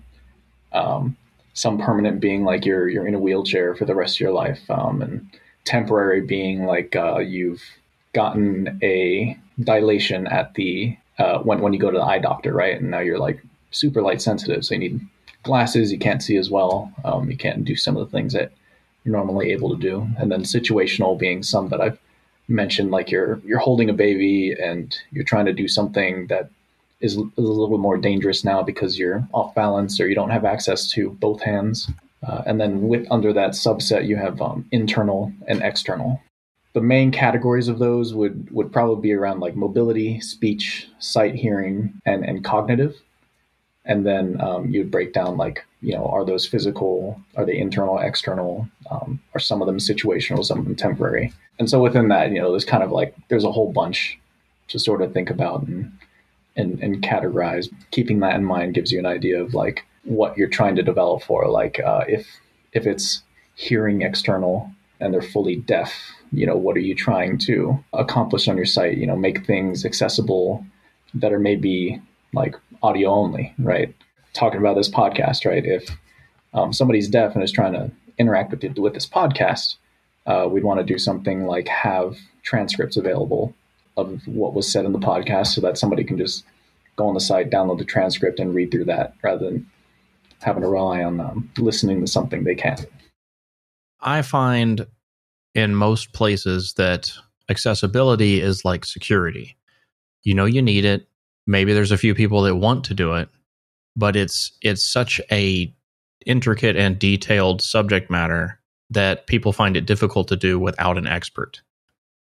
Um, 0.72 1.18
some 1.54 1.78
permanent 1.78 2.20
being 2.20 2.44
like 2.44 2.66
you're 2.66 2.88
you're 2.90 3.08
in 3.08 3.16
a 3.16 3.20
wheelchair 3.20 3.76
for 3.76 3.86
the 3.86 3.96
rest 3.96 4.18
of 4.18 4.22
your 4.22 4.32
life, 4.32 4.70
um, 4.70 5.02
and 5.02 5.30
temporary 5.66 6.22
being 6.22 6.66
like 6.66 6.96
uh, 6.96 7.20
you've 7.20 7.62
gotten 8.14 8.80
a 8.82 9.38
dilation 9.60 10.28
at 10.28 10.54
the 10.56 10.98
uh, 11.18 11.40
when 11.40 11.62
when 11.62 11.74
you 11.74 11.80
go 11.80 11.92
to 11.92 11.98
the 11.98 12.04
eye 12.04 12.20
doctor, 12.20 12.54
right? 12.54 12.80
And 12.80 12.92
now 12.92 13.00
you're 13.00 13.20
like 13.20 13.42
super 13.72 14.02
light 14.02 14.22
sensitive, 14.22 14.66
so 14.66 14.76
you 14.76 14.80
need 14.80 15.02
glasses. 15.44 15.92
You 15.92 16.00
can't 16.00 16.24
see 16.24 16.38
as 16.38 16.50
well. 16.50 16.92
Um, 17.04 17.30
you 17.30 17.38
can't 17.38 17.66
do 17.66 17.76
some 17.76 17.98
of 17.98 18.06
the 18.06 18.12
things 18.12 18.34
that 18.34 18.52
you're 19.04 19.16
normally 19.16 19.52
able 19.52 19.70
to 19.76 19.82
do. 19.82 20.08
And 20.18 20.32
then 20.32 20.44
situational 20.44 21.18
being 21.18 21.44
some 21.44 21.70
that 21.70 21.82
I've 21.82 22.00
mentioned 22.48 22.92
like 22.92 23.12
you're 23.12 23.40
you're 23.46 23.60
holding 23.60 23.90
a 23.90 23.94
baby 23.94 24.54
and 24.54 24.96
you're 25.12 25.24
trying 25.24 25.46
to 25.46 25.54
do 25.54 25.68
something 25.68 26.28
that 26.28 26.50
is 27.02 27.16
a 27.16 27.24
little 27.38 27.78
more 27.78 27.98
dangerous 27.98 28.44
now 28.44 28.62
because 28.64 28.98
you're 28.98 29.28
off 29.34 29.54
balance 29.56 30.00
or 30.00 30.08
you 30.08 30.16
don't 30.16 30.30
have 30.30 30.46
access 30.46 30.90
to 30.92 31.12
both 31.12 31.42
hands. 31.42 31.90
Uh, 32.28 32.44
and 32.46 32.60
then 32.62 32.88
with 32.88 33.08
under 33.10 33.34
that 33.34 33.52
subset, 33.52 34.08
you 34.08 34.16
have 34.16 34.42
um, 34.42 34.66
internal 34.72 35.32
and 35.48 35.62
external. 35.64 36.22
The 36.74 36.82
main 36.82 37.12
categories 37.12 37.68
of 37.68 37.80
those 37.80 38.14
would 38.14 38.50
would 38.52 38.72
probably 38.72 39.02
be 39.02 39.14
around 39.14 39.40
like 39.40 39.56
mobility, 39.56 40.22
speech, 40.22 40.88
sight, 41.00 41.36
hearing, 41.36 41.94
and 42.06 42.24
and 42.24 42.44
cognitive. 42.44 42.96
And 43.84 44.06
then 44.06 44.40
um, 44.40 44.70
you'd 44.70 44.92
break 44.92 45.12
down 45.12 45.38
like 45.38 45.66
you 45.82 45.96
know 45.96 46.06
are 46.06 46.24
those 46.24 46.48
physical, 46.48 47.20
are 47.36 47.46
they 47.46 47.58
internal, 47.58 48.00
external, 48.00 48.70
um, 48.90 49.20
are 49.34 49.40
some 49.40 49.62
of 49.62 49.66
them 49.66 49.80
situational, 49.80 50.46
some 50.46 50.60
of 50.60 50.66
them 50.66 50.76
temporary 50.76 51.34
and 51.62 51.70
so 51.70 51.80
within 51.80 52.08
that, 52.08 52.32
you 52.32 52.42
know, 52.42 52.50
there's 52.50 52.66
kind 52.66 52.82
of 52.82 52.92
like 52.92 53.16
there's 53.28 53.44
a 53.44 53.52
whole 53.52 53.72
bunch 53.72 54.18
to 54.70 54.80
sort 54.80 55.04
of 55.04 55.14
think 55.14 55.30
about 55.30 55.62
and 55.62 55.92
and, 56.56 56.80
and 56.82 57.02
categorize. 57.02 57.70
Keeping 57.92 58.20
that 58.20 58.36
in 58.36 58.44
mind 58.44 58.74
gives 58.74 58.92
you 58.92 59.00
an 59.00 59.06
idea 59.06 59.42
of 59.42 59.54
like 59.54 59.86
what 60.04 60.38
you're 60.38 60.48
trying 60.48 60.76
to 60.76 60.84
develop 60.84 61.24
for. 61.24 61.48
Like 61.48 61.80
uh, 61.80 62.06
if 62.08 62.28
if 62.74 62.86
it's 62.86 63.24
hearing 63.56 64.02
external 64.02 64.72
and 65.00 65.14
they're 65.14 65.22
fully 65.22 65.56
deaf, 65.56 65.94
you 66.32 66.46
know, 66.46 66.56
what 66.56 66.78
are 66.78 66.82
you 66.82 66.96
trying 66.96 67.38
to 67.40 67.84
accomplish 67.94 68.48
on 68.48 68.56
your 68.56 68.66
site? 68.66 68.98
You 68.98 69.08
know, 69.08 69.16
make 69.16 69.46
things 69.46 69.86
accessible 69.86 70.66
that 71.14 71.34
are 71.34 71.40
maybe 71.40 72.02
like 72.34 72.56
audio 72.82 73.10
only, 73.10 73.54
right? 73.60 73.94
Talking 74.34 74.60
about 74.60 74.76
this 74.76 74.90
podcast, 74.90 75.46
right? 75.46 75.66
If 75.66 75.90
um, 76.54 76.72
somebody's 76.72 77.10
deaf 77.10 77.36
and 77.36 77.44
is 77.44 77.52
trying 77.52 77.74
to 77.74 77.92
interact 78.18 78.52
with 78.52 78.64
it, 78.64 78.80
with 78.80 78.94
this 78.94 79.08
podcast, 79.08 79.76
uh, 80.26 80.48
we'd 80.50 80.64
want 80.64 80.80
to 80.80 80.86
do 80.86 80.98
something 80.98 81.46
like 81.46 81.68
have 81.68 82.18
transcripts 82.44 82.98
available 82.98 83.54
of 83.98 84.26
what 84.28 84.54
was 84.54 84.72
said 84.72 84.86
in 84.86 84.92
the 84.92 85.00
podcast 85.00 85.48
so 85.48 85.62
that 85.62 85.78
somebody 85.78 86.04
can 86.04 86.18
just 86.18 86.44
go 86.96 87.08
on 87.08 87.14
the 87.14 87.20
site, 87.20 87.50
download 87.50 87.78
the 87.78 87.86
transcript, 87.86 88.40
and 88.40 88.54
read 88.54 88.72
through 88.72 88.86
that 88.86 89.14
rather 89.24 89.46
than 89.46 89.70
having 90.42 90.64
to 90.64 90.70
rely 90.70 91.04
on 91.04 91.20
um, 91.20 91.50
listening 91.58 92.02
to 92.02 92.08
something 92.08 92.44
they 92.44 92.56
can't. 92.56 92.86
I 94.02 94.22
find 94.22 94.86
in 95.54 95.76
most 95.76 96.14
places 96.14 96.74
that 96.74 97.12
accessibility 97.50 98.42
is 98.42 98.66
like 98.66 98.86
security. 98.86 99.56
You 100.24 100.34
know 100.34 100.46
you 100.46 100.62
need 100.62 100.86
it. 100.86 101.08
Maybe 101.48 101.74
there's 101.74 101.92
a 101.92 101.98
few 101.98 102.16
people 102.16 102.42
that 102.44 102.56
want 102.56 102.86
to 102.86 102.94
do 102.94 103.14
it, 103.14 103.30
but 103.96 104.16
it's 104.16 104.52
it's 104.62 104.86
such 104.86 105.20
a 105.32 105.74
intricate 106.26 106.76
and 106.76 107.00
detailed 107.00 107.62
subject 107.62 108.10
matter 108.10 108.60
that 108.90 109.28
people 109.28 109.54
find 109.54 109.76
it 109.76 109.86
difficult 109.86 110.28
to 110.28 110.36
do 110.36 110.60
without 110.60 110.98
an 110.98 111.08
expert. 111.08 111.62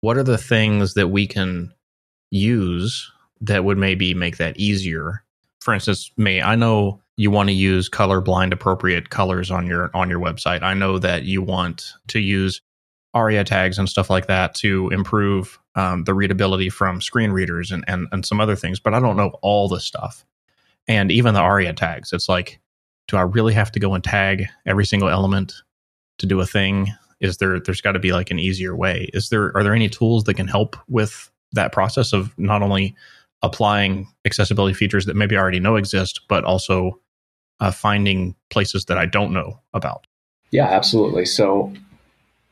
What 0.03 0.19
are 0.19 0.25
the 0.25 0.37
things 0.37 0.95
that 0.95 1.09
we 1.09 1.29
can 1.29 1.73
use 2.31 3.11
that 3.41 3.65
would 3.65 3.79
maybe 3.79 4.15
make 4.15 4.37
that 4.37 4.57
easier? 4.59 5.25
For 5.61 5.73
instance, 5.73 6.11
me, 6.17 6.43
I 6.43 6.57
know 6.57 7.01
you 7.17 7.31
want 7.31 7.49
to 7.51 7.55
use 7.55 7.89
color 7.89 8.21
blind 8.21 8.53
appropriate 8.53 9.11
colors 9.11 9.49
on 9.49 9.67
your 9.67 9.91
on 9.95 10.11
your 10.11 10.19
website. 10.19 10.63
I 10.63 10.75
know 10.75 10.99
that 10.99 11.23
you 11.23 11.41
want 11.41 11.93
to 12.09 12.19
use 12.19 12.61
ARIA 13.15 13.45
tags 13.45 13.79
and 13.79 13.89
stuff 13.89 14.11
like 14.11 14.27
that 14.27 14.57
to 14.57 14.89
improve 14.91 15.61
um, 15.77 16.03
the 16.03 16.15
readability 16.15 16.69
from 16.69 17.01
screen 17.01 17.31
readers 17.31 17.71
and, 17.71 17.85
and 17.87 18.09
and 18.11 18.27
some 18.27 18.41
other 18.41 18.57
things, 18.57 18.81
but 18.81 18.95
I 18.95 19.01
don't 19.01 19.17
know 19.17 19.39
all 19.41 19.69
the 19.69 19.81
stuff. 19.81 20.25
And 20.89 21.13
even 21.13 21.35
the 21.35 21.41
ARIA 21.41 21.75
tags, 21.75 22.13
it's 22.13 22.29
like, 22.29 22.59
do 23.07 23.17
I 23.17 23.23
really 23.23 23.55
have 23.55 23.71
to 23.71 23.79
go 23.79 23.95
and 23.95 24.03
tag 24.03 24.47
every 24.67 24.85
single 24.85 25.09
element 25.09 25.53
to 26.19 26.27
do 26.27 26.41
a 26.41 26.47
thing? 26.47 26.93
Is 27.23 27.39
there 27.39 27.59
there's 27.61 27.81
got 27.81 27.93
to 27.93 27.99
be 27.99 28.13
like 28.13 28.31
an 28.31 28.39
easier 28.39 28.77
way? 28.77 29.09
Is 29.15 29.31
there 29.31 29.57
are 29.57 29.63
there 29.63 29.75
any 29.75 29.89
tools 29.89 30.25
that 30.25 30.35
can 30.35 30.49
help 30.49 30.77
with 30.89 31.31
that 31.53 31.73
process 31.73 32.13
of 32.13 32.37
not 32.39 32.63
only 32.63 32.95
applying 33.43 34.09
accessibility 34.25 34.75
features 34.75 35.07
that 35.07 35.17
maybe 35.17 35.37
I 35.37 35.41
already 35.41 35.61
know 35.61 35.77
exist, 35.77 36.21
but 36.29 36.45
also 36.45 37.01
uh, 37.61 37.71
finding 37.71 38.35
places 38.51 38.87
that 38.87 38.99
I 38.99 39.07
don't 39.07 39.33
know 39.33 39.61
about? 39.73 40.07
Yeah, 40.51 40.67
absolutely. 40.67 41.25
So 41.25 41.73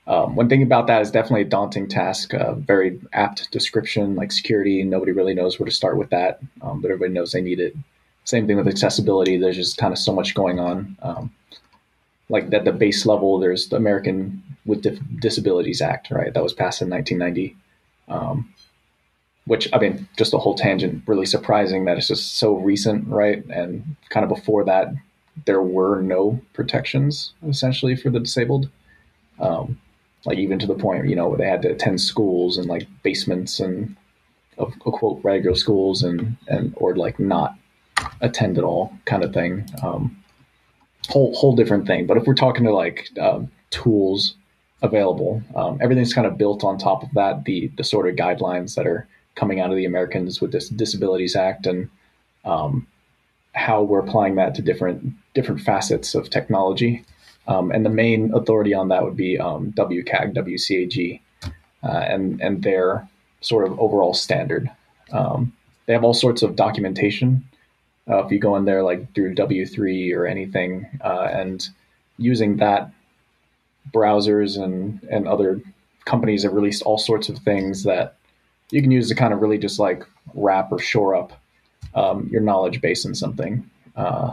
um, 0.06 0.34
one 0.34 0.48
thing 0.48 0.62
about 0.62 0.86
that 0.86 1.02
is 1.02 1.10
definitely 1.10 1.42
a 1.42 1.46
daunting 1.46 1.88
task. 1.88 2.32
Uh, 2.32 2.54
very 2.54 3.00
apt 3.12 3.50
description, 3.50 4.14
like 4.14 4.32
security. 4.32 4.82
Nobody 4.84 5.12
really 5.12 5.34
knows 5.34 5.58
where 5.58 5.66
to 5.66 5.74
start 5.74 5.96
with 5.96 6.10
that, 6.10 6.40
um, 6.62 6.80
but 6.80 6.90
everybody 6.90 7.12
knows 7.12 7.32
they 7.32 7.40
need 7.40 7.60
it. 7.60 7.76
Same 8.24 8.46
thing 8.46 8.56
with 8.56 8.68
accessibility. 8.68 9.36
There's 9.36 9.56
just 9.56 9.78
kind 9.78 9.92
of 9.92 9.98
so 9.98 10.12
much 10.12 10.34
going 10.34 10.60
on. 10.60 10.96
Um, 11.02 11.32
like 12.28 12.52
at 12.52 12.64
the 12.64 12.72
base 12.72 13.06
level, 13.06 13.38
there's 13.38 13.68
the 13.68 13.76
American 13.76 14.42
with 14.66 15.20
Disabilities 15.20 15.80
Act, 15.80 16.10
right? 16.10 16.32
That 16.32 16.42
was 16.42 16.52
passed 16.52 16.82
in 16.82 16.90
1990. 16.90 17.56
Um, 18.08 18.52
which 19.46 19.68
I 19.72 19.78
mean, 19.78 20.08
just 20.16 20.34
a 20.34 20.38
whole 20.38 20.54
tangent. 20.54 21.02
Really 21.06 21.26
surprising 21.26 21.86
that 21.86 21.96
it's 21.96 22.08
just 22.08 22.38
so 22.38 22.56
recent, 22.56 23.08
right? 23.08 23.44
And 23.46 23.96
kind 24.10 24.22
of 24.22 24.28
before 24.28 24.64
that, 24.64 24.92
there 25.46 25.62
were 25.62 26.02
no 26.02 26.40
protections 26.52 27.32
essentially 27.46 27.96
for 27.96 28.10
the 28.10 28.20
disabled. 28.20 28.68
Um, 29.38 29.80
like 30.24 30.38
even 30.38 30.58
to 30.58 30.66
the 30.66 30.74
point 30.74 31.08
you 31.08 31.16
know 31.16 31.28
where 31.28 31.38
they 31.38 31.48
had 31.48 31.62
to 31.62 31.70
attend 31.70 32.00
schools 32.00 32.58
and 32.58 32.68
like 32.68 32.86
basements 33.02 33.60
and 33.60 33.96
of 34.58 34.78
quote 34.80 35.20
regular 35.22 35.56
schools 35.56 36.02
and 36.02 36.36
and 36.48 36.74
or 36.76 36.94
like 36.96 37.18
not 37.18 37.54
attend 38.20 38.58
at 38.58 38.64
all 38.64 38.92
kind 39.04 39.24
of 39.24 39.32
thing 39.32 39.64
um, 39.82 40.16
whole 41.08 41.34
whole 41.34 41.56
different 41.56 41.86
thing 41.86 42.06
but 42.06 42.16
if 42.16 42.24
we're 42.24 42.34
talking 42.34 42.64
to 42.64 42.74
like 42.74 43.08
uh, 43.20 43.40
tools 43.70 44.34
available 44.82 45.42
um, 45.54 45.78
everything's 45.82 46.14
kind 46.14 46.26
of 46.26 46.38
built 46.38 46.64
on 46.64 46.78
top 46.78 47.02
of 47.02 47.12
that 47.14 47.44
the 47.44 47.70
the 47.76 47.84
sort 47.84 48.08
of 48.08 48.16
guidelines 48.16 48.74
that 48.74 48.86
are 48.86 49.06
coming 49.34 49.60
out 49.60 49.70
of 49.70 49.76
the 49.76 49.84
americans 49.84 50.40
with 50.40 50.52
this 50.52 50.68
disabilities 50.68 51.36
act 51.36 51.66
and 51.66 51.90
um, 52.44 52.86
how 53.54 53.82
we're 53.82 54.00
applying 54.00 54.36
that 54.36 54.54
to 54.54 54.62
different 54.62 55.12
different 55.34 55.60
facets 55.60 56.14
of 56.14 56.30
technology 56.30 57.04
um, 57.50 57.72
and 57.72 57.84
the 57.84 57.90
main 57.90 58.32
authority 58.32 58.74
on 58.74 58.88
that 58.88 59.02
would 59.02 59.16
be 59.16 59.38
um, 59.38 59.72
WCAG, 59.72 60.34
WCAG, 60.34 61.20
uh, 61.82 61.88
and 61.88 62.40
and 62.40 62.62
their 62.62 63.08
sort 63.40 63.66
of 63.66 63.78
overall 63.80 64.14
standard. 64.14 64.70
Um, 65.12 65.52
they 65.86 65.92
have 65.92 66.04
all 66.04 66.14
sorts 66.14 66.42
of 66.42 66.54
documentation. 66.54 67.44
Uh, 68.08 68.24
if 68.24 68.30
you 68.30 68.38
go 68.38 68.54
in 68.56 68.64
there 68.64 68.82
like 68.82 69.12
through 69.14 69.34
W3 69.34 70.14
or 70.16 70.26
anything, 70.26 70.86
uh, 71.02 71.28
and 71.32 71.68
using 72.18 72.58
that, 72.58 72.92
browsers 73.92 74.62
and 74.62 75.02
and 75.10 75.26
other 75.26 75.60
companies 76.04 76.42
have 76.42 76.52
released 76.52 76.82
all 76.82 76.98
sorts 76.98 77.28
of 77.28 77.38
things 77.38 77.84
that 77.84 78.16
you 78.70 78.80
can 78.80 78.90
use 78.90 79.08
to 79.08 79.14
kind 79.14 79.32
of 79.32 79.40
really 79.40 79.58
just 79.58 79.78
like 79.78 80.04
wrap 80.34 80.70
or 80.72 80.78
shore 80.78 81.14
up 81.14 81.32
um, 81.94 82.28
your 82.30 82.40
knowledge 82.40 82.80
base 82.80 83.04
in 83.04 83.14
something. 83.14 83.68
Uh, 83.96 84.32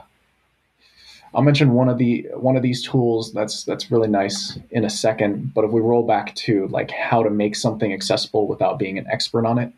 I'll 1.33 1.43
mention 1.43 1.73
one 1.73 1.89
of 1.89 1.97
the 1.97 2.27
one 2.33 2.55
of 2.55 2.63
these 2.63 2.83
tools 2.83 3.33
that's 3.33 3.63
that's 3.63 3.91
really 3.91 4.07
nice 4.07 4.57
in 4.71 4.85
a 4.85 4.89
second. 4.89 5.53
But 5.53 5.65
if 5.65 5.71
we 5.71 5.81
roll 5.81 6.05
back 6.05 6.33
to 6.35 6.67
like 6.67 6.91
how 6.91 7.21
to 7.23 7.29
make 7.29 7.55
something 7.55 7.91
accessible 7.91 8.47
without 8.47 8.79
being 8.79 8.97
an 8.97 9.07
expert 9.11 9.45
on 9.45 9.59
it, 9.59 9.71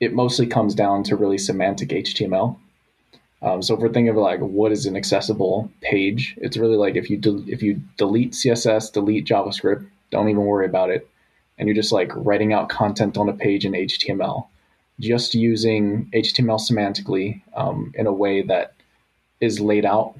it 0.00 0.12
mostly 0.12 0.46
comes 0.46 0.74
down 0.74 1.02
to 1.04 1.16
really 1.16 1.38
semantic 1.38 1.90
HTML. 1.90 2.58
Um, 3.42 3.62
so 3.62 3.74
if 3.74 3.80
we're 3.80 3.92
thinking 3.92 4.10
of 4.10 4.16
like 4.16 4.40
what 4.40 4.72
is 4.72 4.86
an 4.86 4.96
accessible 4.96 5.70
page, 5.80 6.36
it's 6.38 6.56
really 6.56 6.76
like 6.76 6.96
if 6.96 7.08
you 7.08 7.16
de- 7.16 7.44
if 7.46 7.62
you 7.62 7.80
delete 7.96 8.32
CSS, 8.32 8.92
delete 8.92 9.26
JavaScript, 9.26 9.86
don't 10.10 10.28
even 10.28 10.44
worry 10.44 10.66
about 10.66 10.90
it, 10.90 11.08
and 11.58 11.66
you're 11.66 11.76
just 11.76 11.92
like 11.92 12.10
writing 12.14 12.52
out 12.52 12.68
content 12.68 13.16
on 13.16 13.28
a 13.28 13.32
page 13.32 13.64
in 13.64 13.72
HTML, 13.72 14.46
just 14.98 15.34
using 15.34 16.10
HTML 16.12 16.60
semantically 16.60 17.40
um, 17.54 17.92
in 17.94 18.06
a 18.06 18.12
way 18.12 18.42
that 18.42 18.74
is 19.40 19.58
laid 19.58 19.86
out 19.86 20.14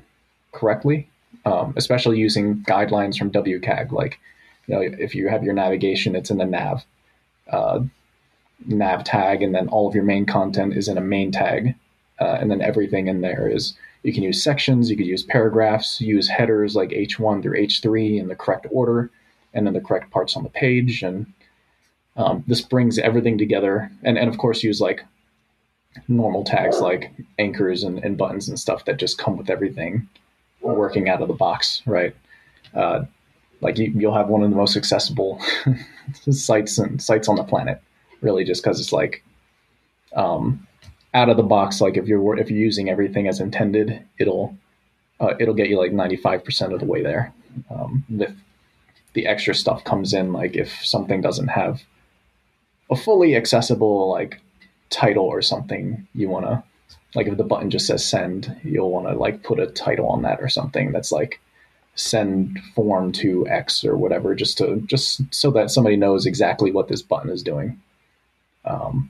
correctly, 0.52 1.08
um, 1.44 1.74
especially 1.76 2.18
using 2.18 2.62
guidelines 2.62 3.18
from 3.18 3.30
WCAG. 3.30 3.92
Like, 3.92 4.18
you 4.66 4.74
know, 4.74 4.80
if 4.80 5.14
you 5.14 5.28
have 5.28 5.44
your 5.44 5.54
navigation, 5.54 6.16
it's 6.16 6.30
in 6.30 6.38
the 6.38 6.46
nav 6.46 6.84
uh, 7.50 7.80
nav 8.66 9.04
tag, 9.04 9.42
and 9.42 9.54
then 9.54 9.68
all 9.68 9.88
of 9.88 9.94
your 9.94 10.04
main 10.04 10.24
content 10.24 10.74
is 10.74 10.88
in 10.88 10.96
a 10.96 11.02
main 11.02 11.32
tag, 11.32 11.74
uh, 12.20 12.38
and 12.40 12.50
then 12.50 12.62
everything 12.62 13.08
in 13.08 13.20
there 13.20 13.48
is. 13.48 13.74
You 14.02 14.14
can 14.14 14.22
use 14.22 14.42
sections, 14.42 14.90
you 14.90 14.96
could 14.96 15.06
use 15.06 15.22
paragraphs, 15.22 16.00
use 16.00 16.26
headers 16.26 16.74
like 16.74 16.88
H1 16.88 17.42
through 17.42 17.58
H3 17.58 18.18
in 18.18 18.28
the 18.28 18.34
correct 18.34 18.66
order, 18.70 19.10
and 19.52 19.66
then 19.66 19.74
the 19.74 19.80
correct 19.82 20.10
parts 20.10 20.36
on 20.38 20.42
the 20.42 20.48
page. 20.48 21.02
And 21.02 21.26
um, 22.16 22.42
this 22.46 22.62
brings 22.62 22.98
everything 22.98 23.36
together. 23.36 23.90
And, 24.02 24.16
and 24.16 24.30
of 24.30 24.38
course, 24.38 24.62
use 24.62 24.80
like 24.80 25.04
normal 26.08 26.44
tags 26.44 26.80
like 26.80 27.12
anchors 27.38 27.82
and, 27.82 27.98
and 27.98 28.16
buttons 28.16 28.48
and 28.48 28.58
stuff 28.58 28.86
that 28.86 28.96
just 28.96 29.18
come 29.18 29.36
with 29.36 29.50
everything 29.50 30.08
working 30.60 31.08
out 31.08 31.22
of 31.22 31.28
the 31.28 31.34
box, 31.34 31.82
right? 31.86 32.14
Uh, 32.74 33.04
like 33.60 33.78
you, 33.78 33.92
will 33.94 34.14
have 34.14 34.28
one 34.28 34.42
of 34.42 34.50
the 34.50 34.56
most 34.56 34.76
accessible 34.76 35.40
sites 36.30 36.78
and 36.78 37.02
sites 37.02 37.28
on 37.28 37.36
the 37.36 37.44
planet, 37.44 37.82
really, 38.20 38.44
just 38.44 38.62
because 38.62 38.80
it's 38.80 38.92
like 38.92 39.22
um, 40.14 40.66
out 41.14 41.28
of 41.28 41.36
the 41.36 41.42
box. 41.42 41.80
Like 41.80 41.96
if 41.96 42.06
you're 42.06 42.38
if 42.38 42.50
you're 42.50 42.58
using 42.58 42.88
everything 42.88 43.28
as 43.28 43.40
intended, 43.40 44.04
it'll 44.18 44.56
uh, 45.20 45.34
it'll 45.38 45.54
get 45.54 45.68
you 45.68 45.78
like 45.78 45.92
ninety 45.92 46.16
five 46.16 46.44
percent 46.44 46.72
of 46.72 46.80
the 46.80 46.86
way 46.86 47.02
there. 47.02 47.32
Um, 47.70 48.04
the 48.08 48.34
the 49.12 49.26
extra 49.26 49.54
stuff 49.54 49.84
comes 49.84 50.14
in, 50.14 50.32
like 50.32 50.56
if 50.56 50.84
something 50.84 51.20
doesn't 51.20 51.48
have 51.48 51.82
a 52.90 52.96
fully 52.96 53.36
accessible 53.36 54.10
like 54.10 54.40
title 54.90 55.24
or 55.24 55.40
something 55.40 56.06
you 56.14 56.28
want 56.28 56.44
to 56.44 56.62
like 57.14 57.28
if 57.28 57.36
the 57.36 57.44
button 57.44 57.70
just 57.70 57.86
says 57.86 58.04
send 58.04 58.56
you'll 58.64 58.90
want 58.90 59.06
to 59.06 59.14
like 59.14 59.42
put 59.42 59.60
a 59.60 59.66
title 59.68 60.08
on 60.08 60.22
that 60.22 60.40
or 60.40 60.48
something 60.48 60.90
that's 60.90 61.12
like 61.12 61.40
send 61.94 62.58
form 62.74 63.12
to 63.12 63.46
x 63.48 63.84
or 63.84 63.96
whatever 63.96 64.34
just 64.34 64.58
to 64.58 64.80
just 64.86 65.22
so 65.32 65.50
that 65.50 65.70
somebody 65.70 65.96
knows 65.96 66.26
exactly 66.26 66.72
what 66.72 66.88
this 66.88 67.02
button 67.02 67.30
is 67.30 67.42
doing 67.42 67.80
um, 68.64 69.09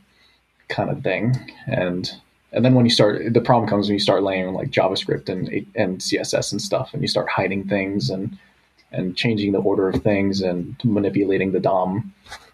kind 0.71 0.91
of 0.91 1.03
thing 1.03 1.35
and 1.67 2.13
and 2.53 2.65
then 2.65 2.75
when 2.75 2.87
you 2.87 2.91
start 2.91 3.33
the 3.33 3.41
problem 3.41 3.69
comes 3.69 3.89
when 3.89 3.95
you 3.95 4.01
start 4.01 4.23
laying 4.23 4.55
like 4.55 4.71
javascript 4.71 5.29
and 5.29 5.49
and 5.75 5.99
css 5.99 6.53
and 6.53 6.63
stuff 6.63 6.91
and 6.93 7.03
you 7.03 7.09
start 7.09 7.29
hiding 7.29 7.69
things 7.69 8.11
and 8.11 8.39
and 8.93 9.17
changing 9.17 9.53
the 9.53 9.61
order 9.61 9.89
of 9.89 10.03
things 10.03 10.41
and 10.41 10.77
manipulating 10.85 11.53
the 11.53 11.61
dom 11.61 12.13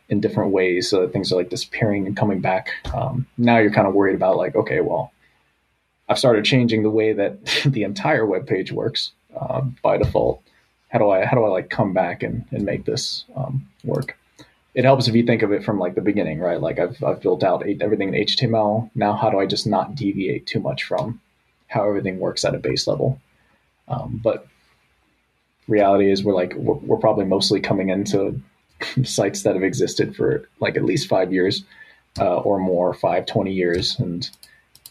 in 0.09 0.21
different 0.21 0.53
ways 0.53 0.89
so 0.89 1.01
that 1.01 1.13
things 1.13 1.33
are 1.33 1.37
like 1.37 1.51
disappearing 1.51 2.07
and 2.07 2.17
coming 2.17 2.41
back. 2.41 2.71
Um, 2.95 3.27
now 3.39 3.59
you're 3.59 3.73
kind 3.73 3.89
of 3.89 3.95
worried 3.95 4.15
about 4.15 4.37
like, 4.37 4.55
okay, 4.55 4.81
well, 4.81 5.13
I've 6.09 6.19
started 6.19 6.45
changing 6.45 6.83
the 6.83 6.91
way 6.91 7.13
that 7.13 7.45
the 7.67 7.83
entire 7.83 8.25
web 8.25 8.47
page 8.47 8.73
works 8.73 9.13
uh, 9.37 9.63
by 9.83 9.99
default. 9.99 10.43
How 10.89 10.99
do 10.99 11.11
I 11.11 11.25
how 11.25 11.37
do 11.37 11.45
I 11.45 11.49
like 11.49 11.69
come 11.69 11.93
back 11.93 12.23
and, 12.23 12.45
and 12.53 12.65
make 12.65 12.85
this 12.85 13.25
um, 13.35 13.69
work? 13.85 14.17
It 14.77 14.85
helps 14.85 15.09
if 15.09 15.17
you 15.17 15.25
think 15.25 15.43
of 15.43 15.51
it 15.53 15.65
from 15.65 15.81
like 15.81 15.97
the 15.97 16.01
beginning, 16.01 16.39
right? 16.39 16.61
Like 16.61 16.79
I've 16.79 17.03
I've 17.03 17.21
built 17.21 17.43
out 17.43 17.67
everything 17.81 18.15
in 18.15 18.27
HTML. 18.27 18.91
Now 18.95 19.15
how 19.15 19.31
do 19.31 19.41
I 19.41 19.47
just 19.47 19.67
not 19.67 19.97
deviate 19.97 20.47
too 20.47 20.61
much 20.61 20.85
from 20.85 21.21
how 21.67 21.89
everything 21.89 22.21
works 22.21 22.45
at 22.45 22.55
a 22.55 22.59
base 22.59 22.87
level? 22.87 23.21
Um, 23.89 24.21
but 24.23 24.47
reality 25.67 26.11
is 26.11 26.23
we're 26.23 26.35
like 26.35 26.55
we're, 26.55 26.75
we're 26.75 26.99
probably 26.99 27.25
mostly 27.25 27.61
coming 27.61 27.89
into 27.89 28.41
sites 29.05 29.43
that 29.43 29.55
have 29.55 29.65
existed 29.65 30.15
for 30.15 30.49
like 30.61 30.77
at 30.77 30.85
least 30.85 31.09
five 31.09 31.33
years 31.33 31.65
uh, 32.19 32.37
or 32.39 32.59
more, 32.59 32.95
five, 32.95 33.27
20 33.27 33.53
years. 33.53 33.99
And 33.99 34.29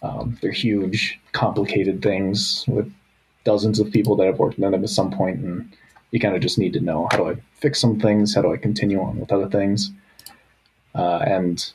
um, 0.01 0.37
they're 0.41 0.51
huge, 0.51 1.19
complicated 1.31 2.01
things 2.01 2.65
with 2.67 2.91
dozens 3.43 3.79
of 3.79 3.91
people 3.91 4.15
that 4.17 4.27
have 4.27 4.39
worked 4.39 4.59
on 4.61 4.71
them 4.71 4.83
at 4.83 4.89
some 4.89 5.11
point. 5.11 5.39
And 5.39 5.71
You 6.15 6.21
kind 6.21 6.33
of 6.33 6.41
just 6.41 6.57
need 6.57 6.71
to 6.73 6.79
know 6.79 7.09
how 7.11 7.17
do 7.17 7.29
I 7.29 7.35
fix 7.59 7.81
some 7.81 7.99
things, 7.99 8.33
how 8.33 8.41
do 8.41 8.53
I 8.53 8.57
continue 8.57 9.01
on 9.01 9.19
with 9.19 9.33
other 9.33 9.49
things, 9.49 9.91
uh, 10.95 11.19
and 11.27 11.73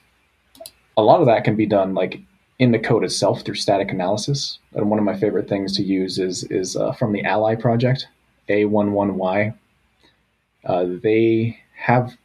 a 0.97 1.03
lot 1.03 1.21
of 1.21 1.27
that 1.27 1.45
can 1.45 1.57
be 1.57 1.67
done 1.67 1.93
like 1.93 2.21
in 2.59 2.73
the 2.73 2.79
code 2.79 3.05
itself 3.05 3.43
through 3.43 3.57
static 3.57 3.91
analysis. 3.91 4.59
And 4.73 4.89
one 4.89 4.99
of 4.99 5.05
my 5.05 5.15
favorite 5.15 5.47
things 5.47 5.77
to 5.77 5.83
use 5.83 6.19
is 6.19 6.45
is 6.45 6.75
uh, 6.75 6.93
from 6.93 7.13
the 7.13 7.23
Ally 7.23 7.55
project, 7.55 8.07
A11Y. 8.49 9.55
Uh, 10.65 10.87
they 11.03 11.59
have 11.75 12.17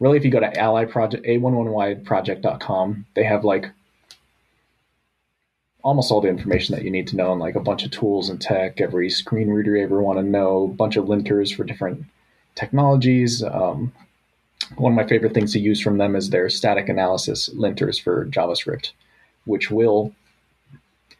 really, 0.00 0.16
if 0.16 0.24
you 0.24 0.32
go 0.32 0.40
to 0.40 0.58
Ally 0.58 0.84
project 0.84 1.24
A11Y 1.24 2.04
project.com, 2.04 3.06
they 3.14 3.22
have 3.22 3.44
like 3.44 3.70
almost 5.82 6.10
all 6.10 6.20
the 6.20 6.28
information 6.28 6.74
that 6.74 6.84
you 6.84 6.90
need 6.90 7.08
to 7.08 7.16
know 7.16 7.32
and 7.32 7.40
like 7.40 7.56
a 7.56 7.60
bunch 7.60 7.84
of 7.84 7.90
tools 7.90 8.28
and 8.28 8.40
tech, 8.40 8.80
every 8.80 9.10
screen 9.10 9.48
reader 9.48 9.76
you 9.76 9.82
ever 9.82 10.02
want 10.02 10.18
to 10.18 10.22
know, 10.22 10.64
a 10.64 10.68
bunch 10.68 10.96
of 10.96 11.06
linters 11.06 11.54
for 11.54 11.64
different 11.64 12.04
technologies. 12.54 13.42
Um, 13.42 13.92
one 14.76 14.92
of 14.92 14.96
my 14.96 15.06
favorite 15.06 15.34
things 15.34 15.52
to 15.52 15.58
use 15.58 15.80
from 15.80 15.98
them 15.98 16.14
is 16.14 16.30
their 16.30 16.48
static 16.48 16.88
analysis 16.88 17.48
linters 17.50 18.00
for 18.00 18.26
JavaScript, 18.26 18.92
which 19.44 19.70
will 19.70 20.14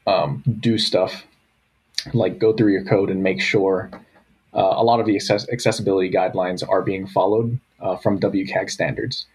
um, 0.06 0.42
do 0.60 0.78
stuff 0.78 1.24
like 2.12 2.38
go 2.38 2.52
through 2.52 2.72
your 2.72 2.84
code 2.84 3.10
and 3.10 3.22
make 3.22 3.40
sure 3.40 3.90
uh, 4.54 4.74
a 4.76 4.84
lot 4.84 5.00
of 5.00 5.06
the 5.06 5.16
access- 5.16 5.48
accessibility 5.50 6.10
guidelines 6.10 6.66
are 6.68 6.82
being 6.82 7.06
followed 7.06 7.58
uh, 7.80 7.96
from 7.96 8.20
WCAG 8.20 8.70
standards. 8.70 9.26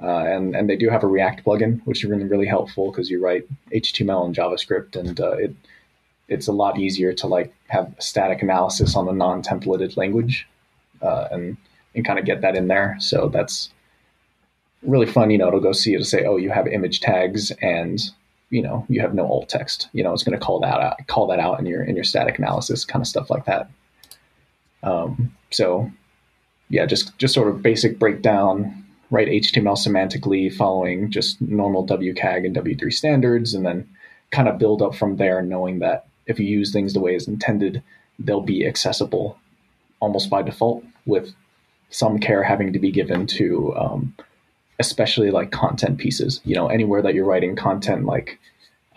Uh, 0.00 0.24
and, 0.24 0.54
and 0.54 0.70
they 0.70 0.76
do 0.76 0.88
have 0.88 1.02
a 1.02 1.08
React 1.08 1.44
plugin, 1.44 1.80
which 1.84 2.04
is 2.04 2.10
really, 2.10 2.24
really 2.24 2.46
helpful 2.46 2.90
because 2.90 3.10
you 3.10 3.20
write 3.20 3.46
HTML 3.72 4.24
and 4.24 4.34
JavaScript, 4.34 4.94
and 4.94 5.20
uh, 5.20 5.32
it 5.32 5.54
it's 6.28 6.46
a 6.46 6.52
lot 6.52 6.78
easier 6.78 7.12
to 7.14 7.26
like 7.26 7.54
have 7.68 7.92
static 7.98 8.42
analysis 8.42 8.94
on 8.94 9.08
a 9.08 9.12
non-templated 9.12 9.96
language, 9.96 10.46
uh, 11.02 11.28
and 11.32 11.56
and 11.94 12.04
kind 12.04 12.18
of 12.18 12.24
get 12.24 12.42
that 12.42 12.54
in 12.56 12.68
there. 12.68 12.96
So 13.00 13.28
that's 13.28 13.70
really 14.82 15.06
fun. 15.06 15.30
You 15.30 15.38
know, 15.38 15.48
it'll 15.48 15.60
go 15.60 15.72
see 15.72 15.94
it 15.94 15.98
to 15.98 16.04
say, 16.04 16.24
oh, 16.24 16.36
you 16.36 16.50
have 16.50 16.66
image 16.68 17.00
tags 17.00 17.50
and 17.62 18.00
you 18.50 18.62
know 18.62 18.86
you 18.88 19.00
have 19.00 19.14
no 19.14 19.26
alt 19.26 19.48
text. 19.48 19.88
You 19.92 20.04
know, 20.04 20.12
it's 20.12 20.22
going 20.22 20.38
to 20.38 20.44
call 20.44 20.60
that 20.60 20.80
out, 20.80 21.06
call 21.06 21.26
that 21.28 21.40
out 21.40 21.58
in 21.58 21.66
your 21.66 21.82
in 21.82 21.96
your 21.96 22.04
static 22.04 22.38
analysis, 22.38 22.84
kind 22.84 23.02
of 23.02 23.06
stuff 23.06 23.30
like 23.30 23.46
that. 23.46 23.70
Um, 24.82 25.34
so 25.50 25.90
yeah, 26.68 26.86
just 26.86 27.16
just 27.18 27.34
sort 27.34 27.48
of 27.48 27.62
basic 27.62 27.98
breakdown. 27.98 28.84
Write 29.10 29.28
HTML 29.28 29.76
semantically 29.76 30.54
following 30.54 31.10
just 31.10 31.40
normal 31.40 31.86
WCAG 31.86 32.44
and 32.44 32.54
W3 32.54 32.92
standards, 32.92 33.54
and 33.54 33.64
then 33.64 33.88
kind 34.30 34.48
of 34.48 34.58
build 34.58 34.82
up 34.82 34.94
from 34.94 35.16
there, 35.16 35.42
knowing 35.42 35.78
that 35.78 36.06
if 36.26 36.38
you 36.38 36.46
use 36.46 36.72
things 36.72 36.92
the 36.92 37.00
way 37.00 37.14
it's 37.14 37.26
intended, 37.26 37.82
they'll 38.18 38.40
be 38.40 38.66
accessible 38.66 39.38
almost 40.00 40.28
by 40.30 40.42
default 40.42 40.84
with 41.06 41.34
some 41.90 42.18
care 42.18 42.42
having 42.42 42.72
to 42.72 42.78
be 42.78 42.90
given 42.90 43.26
to 43.26 43.74
um, 43.76 44.14
especially 44.78 45.30
like 45.30 45.50
content 45.50 45.98
pieces. 45.98 46.40
You 46.44 46.54
know 46.54 46.68
anywhere 46.68 47.02
that 47.02 47.14
you're 47.14 47.24
writing 47.24 47.56
content 47.56 48.04
like 48.04 48.38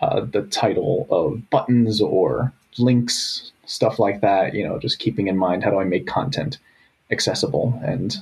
uh, 0.00 0.20
the 0.20 0.42
title 0.42 1.06
of 1.10 1.48
buttons 1.50 2.00
or 2.00 2.52
links 2.78 3.52
stuff 3.66 3.98
like 3.98 4.22
that 4.22 4.54
you 4.54 4.66
know 4.66 4.78
just 4.78 4.98
keeping 4.98 5.28
in 5.28 5.36
mind 5.36 5.62
how 5.62 5.70
do 5.70 5.78
i 5.78 5.84
make 5.84 6.06
content 6.06 6.58
accessible? 7.12 7.78
And 7.84 8.16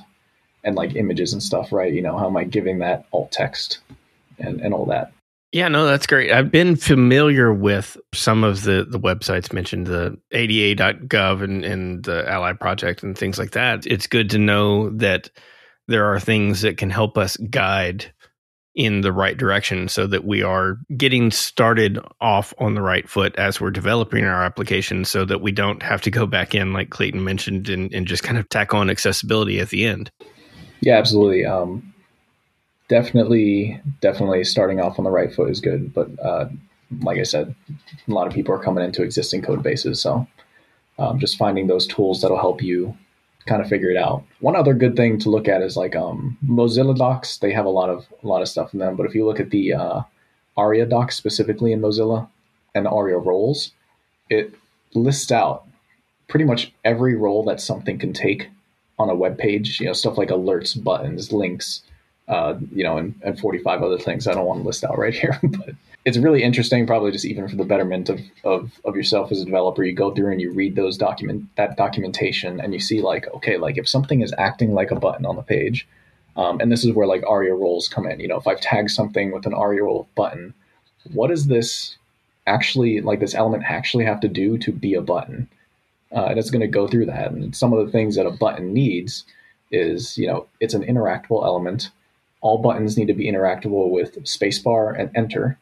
and 0.63 0.75
like 0.75 0.95
images 0.95 1.33
and 1.33 1.41
stuff 1.41 1.71
right 1.71 1.93
you 1.93 2.01
know 2.01 2.17
how 2.17 2.27
am 2.27 2.37
i 2.37 2.43
giving 2.43 2.79
that 2.79 3.05
alt 3.11 3.31
text 3.31 3.79
and, 4.39 4.61
and 4.61 4.73
all 4.73 4.85
that 4.85 5.11
yeah, 5.53 5.67
no, 5.67 5.85
that's 5.85 6.07
great. 6.07 6.31
I've 6.31 6.49
been 6.49 6.77
familiar 6.77 7.53
with 7.53 7.97
some 8.13 8.45
of 8.45 8.63
the, 8.63 8.85
the 8.89 8.99
websites 8.99 9.51
mentioned, 9.51 9.87
the 9.87 10.17
ada.gov 10.31 11.43
and, 11.43 11.65
and 11.65 12.03
the 12.05 12.27
Ally 12.29 12.53
Project 12.53 13.03
and 13.03 13.17
things 13.17 13.37
like 13.37 13.51
that. 13.51 13.85
It's 13.85 14.07
good 14.07 14.29
to 14.29 14.37
know 14.37 14.89
that 14.91 15.29
there 15.89 16.05
are 16.05 16.21
things 16.21 16.61
that 16.61 16.77
can 16.77 16.89
help 16.89 17.17
us 17.17 17.35
guide 17.35 18.13
in 18.75 19.01
the 19.01 19.11
right 19.11 19.37
direction 19.37 19.89
so 19.89 20.07
that 20.07 20.23
we 20.23 20.41
are 20.41 20.77
getting 20.95 21.29
started 21.29 21.99
off 22.21 22.53
on 22.57 22.73
the 22.73 22.81
right 22.81 23.09
foot 23.09 23.35
as 23.35 23.59
we're 23.59 23.71
developing 23.71 24.23
our 24.23 24.45
application 24.45 25.03
so 25.03 25.25
that 25.25 25.41
we 25.41 25.51
don't 25.51 25.83
have 25.83 26.01
to 26.01 26.09
go 26.09 26.25
back 26.25 26.55
in, 26.55 26.71
like 26.71 26.91
Clayton 26.91 27.25
mentioned, 27.25 27.67
and, 27.67 27.93
and 27.93 28.07
just 28.07 28.23
kind 28.23 28.37
of 28.37 28.47
tack 28.47 28.73
on 28.73 28.89
accessibility 28.89 29.59
at 29.59 29.67
the 29.67 29.85
end. 29.85 30.09
Yeah, 30.81 30.97
absolutely. 30.97 31.45
Um, 31.45 31.93
definitely, 32.87 33.79
definitely 34.01 34.43
starting 34.43 34.81
off 34.81 34.99
on 34.99 35.05
the 35.05 35.11
right 35.11 35.33
foot 35.33 35.49
is 35.49 35.61
good. 35.61 35.93
But 35.93 36.09
uh, 36.19 36.49
like 37.01 37.17
I 37.17 37.23
said, 37.23 37.55
a 38.07 38.11
lot 38.11 38.27
of 38.27 38.33
people 38.33 38.53
are 38.53 38.63
coming 38.63 38.83
into 38.83 39.03
existing 39.03 39.43
code 39.43 39.63
bases, 39.63 40.01
so 40.01 40.27
um, 40.99 41.19
just 41.19 41.37
finding 41.37 41.67
those 41.67 41.87
tools 41.87 42.21
that'll 42.21 42.39
help 42.39 42.61
you 42.61 42.97
kind 43.45 43.61
of 43.61 43.67
figure 43.67 43.89
it 43.89 43.97
out. 43.97 44.23
One 44.39 44.55
other 44.55 44.73
good 44.73 44.95
thing 44.95 45.17
to 45.19 45.29
look 45.29 45.47
at 45.47 45.61
is 45.61 45.77
like 45.77 45.95
um, 45.95 46.37
Mozilla 46.45 46.95
Docs. 46.95 47.37
They 47.37 47.53
have 47.53 47.65
a 47.65 47.69
lot 47.69 47.89
of 47.89 48.05
a 48.23 48.27
lot 48.27 48.41
of 48.41 48.47
stuff 48.47 48.73
in 48.73 48.79
them, 48.79 48.95
but 48.95 49.05
if 49.05 49.15
you 49.15 49.25
look 49.25 49.39
at 49.39 49.51
the 49.51 49.73
uh, 49.73 50.01
ARIA 50.57 50.85
docs 50.85 51.15
specifically 51.15 51.71
in 51.71 51.81
Mozilla 51.81 52.27
and 52.75 52.85
the 52.85 52.89
ARIA 52.89 53.17
roles, 53.17 53.71
it 54.29 54.53
lists 54.93 55.31
out 55.31 55.65
pretty 56.27 56.45
much 56.45 56.71
every 56.83 57.15
role 57.15 57.43
that 57.43 57.61
something 57.61 57.97
can 57.97 58.13
take 58.13 58.49
on 59.01 59.09
a 59.09 59.15
web 59.15 59.37
page. 59.37 59.79
You 59.79 59.87
know, 59.87 59.93
stuff 59.93 60.17
like 60.17 60.29
alerts, 60.29 60.81
buttons, 60.81 61.31
links, 61.31 61.81
uh, 62.27 62.57
you 62.73 62.83
know, 62.83 62.97
and, 62.97 63.19
and 63.23 63.39
45 63.39 63.83
other 63.83 63.97
things 63.97 64.27
I 64.27 64.33
don't 64.33 64.45
want 64.45 64.61
to 64.61 64.67
list 64.67 64.83
out 64.83 64.97
right 64.97 65.13
here. 65.21 65.37
but 65.43 65.75
it's 66.05 66.17
really 66.17 66.41
interesting, 66.41 66.87
probably 66.87 67.11
just 67.11 67.25
even 67.25 67.47
for 67.47 67.55
the 67.55 67.63
betterment 67.63 68.09
of, 68.09 68.19
of, 68.43 68.71
of 68.85 68.95
yourself 68.95 69.31
as 69.31 69.41
a 69.41 69.45
developer. 69.45 69.83
You 69.83 69.93
go 69.93 70.13
through 70.13 70.31
and 70.31 70.41
you 70.41 70.51
read 70.51 70.75
those 70.75 70.97
document 70.97 71.45
that 71.57 71.77
documentation 71.77 72.59
and 72.59 72.73
you 72.73 72.79
see 72.79 73.01
like, 73.01 73.27
okay, 73.35 73.57
like 73.57 73.77
if 73.77 73.87
something 73.87 74.21
is 74.21 74.33
acting 74.37 74.73
like 74.73 74.91
a 74.91 74.99
button 74.99 75.25
on 75.25 75.35
the 75.35 75.43
page, 75.43 75.87
um, 76.37 76.59
and 76.59 76.71
this 76.71 76.85
is 76.85 76.93
where 76.93 77.07
like 77.07 77.23
ARIA 77.27 77.53
roles 77.53 77.89
come 77.89 78.07
in. 78.07 78.19
You 78.19 78.29
know, 78.29 78.37
if 78.37 78.47
I've 78.47 78.61
tagged 78.61 78.91
something 78.91 79.31
with 79.31 79.45
an 79.45 79.53
ARIA 79.53 79.83
role 79.83 80.07
button, 80.15 80.53
what 81.13 81.27
does 81.27 81.47
this 81.47 81.97
actually 82.47 83.01
like 83.01 83.19
this 83.19 83.35
element 83.35 83.63
actually 83.67 84.05
have 84.05 84.21
to 84.21 84.27
do 84.27 84.57
to 84.59 84.71
be 84.71 84.93
a 84.93 85.01
button? 85.01 85.49
Uh, 86.13 86.25
and 86.25 86.39
it's 86.39 86.51
going 86.51 86.61
to 86.61 86.67
go 86.67 86.87
through 86.87 87.05
that. 87.05 87.31
And 87.31 87.55
some 87.55 87.73
of 87.73 87.85
the 87.85 87.91
things 87.91 88.15
that 88.15 88.25
a 88.25 88.31
button 88.31 88.73
needs 88.73 89.25
is, 89.71 90.17
you 90.17 90.27
know, 90.27 90.47
it's 90.59 90.73
an 90.73 90.83
interactable 90.83 91.45
element 91.45 91.91
all 92.41 92.57
buttons 92.57 92.97
need 92.97 93.07
to 93.07 93.13
be 93.13 93.31
interactable 93.31 93.89
with 93.89 94.15
spacebar 94.23 94.99
and 94.99 95.11
enter. 95.15 95.57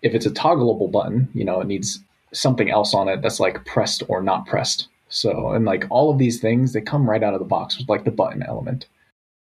If 0.00 0.14
it's 0.14 0.26
a 0.26 0.30
toggleable 0.30 0.90
button, 0.90 1.28
you 1.34 1.44
know, 1.44 1.60
it 1.60 1.66
needs 1.66 2.00
something 2.32 2.70
else 2.70 2.94
on 2.94 3.08
it 3.08 3.22
that's 3.22 3.38
like 3.38 3.64
pressed 3.64 4.02
or 4.08 4.22
not 4.22 4.46
pressed. 4.46 4.88
So, 5.08 5.50
and 5.50 5.66
like 5.66 5.84
all 5.90 6.10
of 6.10 6.18
these 6.18 6.40
things, 6.40 6.72
they 6.72 6.80
come 6.80 7.08
right 7.08 7.22
out 7.22 7.34
of 7.34 7.40
the 7.40 7.46
box 7.46 7.78
with 7.78 7.88
like 7.88 8.04
the 8.04 8.10
button 8.10 8.42
element. 8.42 8.86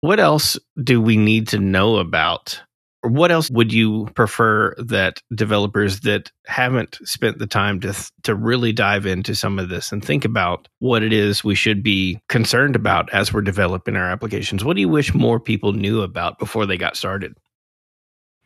What 0.01 0.21
else 0.21 0.59
do 0.83 1.01
we 1.01 1.17
need 1.17 1.49
to 1.49 1.59
know 1.59 1.97
about 1.97 2.61
what 3.05 3.31
else 3.31 3.51
would 3.51 3.73
you 3.73 4.07
prefer 4.15 4.75
that 4.79 5.21
developers 5.35 6.01
that 6.01 6.33
haven't 6.47 6.99
spent 7.05 7.39
the 7.39 7.47
time 7.47 7.81
to 7.81 7.95
to 8.23 8.35
really 8.35 8.73
dive 8.73 9.07
into 9.07 9.35
some 9.35 9.59
of 9.59 9.69
this 9.69 9.93
and 9.93 10.05
think 10.05 10.25
about 10.25 10.69
what 10.79 11.03
it 11.03 11.13
is 11.13 11.45
we 11.45 11.55
should 11.55 11.83
be 11.83 12.19
concerned 12.29 12.75
about 12.75 13.13
as 13.13 13.33
we're 13.33 13.43
developing 13.43 13.97
our 13.97 14.11
applications? 14.11 14.65
What 14.65 14.75
do 14.75 14.81
you 14.81 14.89
wish 14.89 15.15
more 15.15 15.39
people 15.39 15.73
knew 15.73 16.03
about 16.03 16.39
before 16.39 16.67
they 16.67 16.77
got 16.77 16.97
started? 16.97 17.37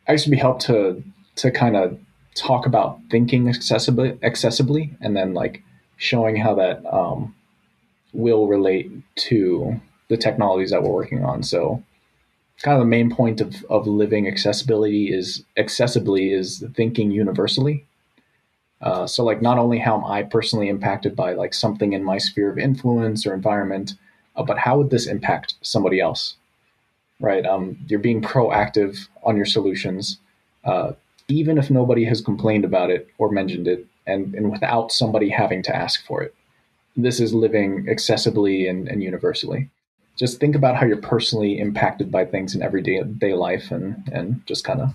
I 0.07 0.15
to 0.15 0.29
be 0.29 0.37
helped 0.37 0.63
to 0.63 1.03
to 1.37 1.51
kind 1.51 1.75
of 1.75 1.97
talk 2.35 2.65
about 2.65 2.99
thinking 3.09 3.45
accessibly, 3.45 4.17
accessibly, 4.19 4.95
and 5.01 5.15
then 5.15 5.33
like 5.33 5.63
showing 5.97 6.35
how 6.35 6.55
that 6.55 6.85
um, 6.91 7.35
will 8.13 8.47
relate 8.47 8.91
to 9.15 9.79
the 10.09 10.17
technologies 10.17 10.71
that 10.71 10.83
we're 10.83 10.89
working 10.89 11.23
on. 11.23 11.43
So 11.43 11.83
kind 12.61 12.75
of 12.75 12.81
the 12.81 12.89
main 12.89 13.09
point 13.09 13.41
of, 13.41 13.63
of 13.69 13.87
living 13.87 14.27
accessibility 14.27 15.13
is 15.13 15.43
accessibly 15.57 16.33
is 16.33 16.63
thinking 16.75 17.11
universally. 17.11 17.85
Uh, 18.81 19.07
so 19.07 19.23
like 19.23 19.41
not 19.41 19.57
only 19.57 19.79
how 19.79 19.97
am 19.97 20.05
I 20.05 20.23
personally 20.23 20.69
impacted 20.69 21.15
by 21.15 21.33
like 21.33 21.53
something 21.53 21.93
in 21.93 22.03
my 22.03 22.17
sphere 22.17 22.49
of 22.49 22.57
influence 22.57 23.25
or 23.25 23.33
environment, 23.33 23.93
uh, 24.35 24.43
but 24.43 24.57
how 24.57 24.77
would 24.77 24.89
this 24.89 25.07
impact 25.07 25.55
somebody 25.61 25.99
else? 25.99 26.35
Right? 27.19 27.45
Um, 27.45 27.77
you're 27.87 27.99
being 27.99 28.21
proactive 28.21 29.07
on 29.23 29.35
your 29.35 29.45
solutions, 29.45 30.19
uh, 30.63 30.93
even 31.27 31.57
if 31.57 31.69
nobody 31.69 32.05
has 32.05 32.21
complained 32.21 32.63
about 32.63 32.89
it 32.89 33.09
or 33.17 33.31
mentioned 33.31 33.67
it, 33.67 33.85
and, 34.07 34.33
and 34.33 34.51
without 34.51 34.91
somebody 34.91 35.29
having 35.29 35.61
to 35.63 35.75
ask 35.75 36.05
for 36.05 36.23
it. 36.23 36.33
This 36.95 37.19
is 37.19 37.33
living 37.33 37.85
accessibly 37.85 38.69
and, 38.69 38.87
and 38.87 39.03
universally 39.03 39.69
just 40.19 40.39
think 40.39 40.55
about 40.55 40.75
how 40.75 40.85
you're 40.85 40.97
personally 40.97 41.57
impacted 41.57 42.11
by 42.11 42.25
things 42.25 42.53
in 42.53 42.61
everyday 42.61 43.01
day 43.03 43.33
life 43.33 43.71
and 43.71 44.07
and 44.11 44.45
just 44.45 44.63
kind 44.63 44.81
of 44.81 44.93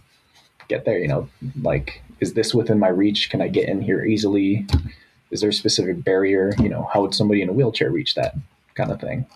get 0.68 0.84
there 0.84 0.98
you 0.98 1.08
know 1.08 1.28
like 1.62 2.02
is 2.20 2.34
this 2.34 2.54
within 2.54 2.78
my 2.78 2.88
reach? 2.88 3.30
Can 3.30 3.40
i 3.40 3.48
get 3.48 3.68
in 3.68 3.82
here 3.82 4.04
easily? 4.04 4.66
Is 5.30 5.40
there 5.40 5.50
a 5.50 5.54
specific 5.54 6.02
barrier? 6.04 6.52
You 6.58 6.68
know 6.68 6.88
how 6.92 7.02
would 7.02 7.14
somebody 7.14 7.42
in 7.42 7.48
a 7.48 7.52
wheelchair 7.52 7.90
reach 7.90 8.14
that 8.14 8.34
kind 8.74 8.90
of 8.90 9.00
thing? 9.00 9.26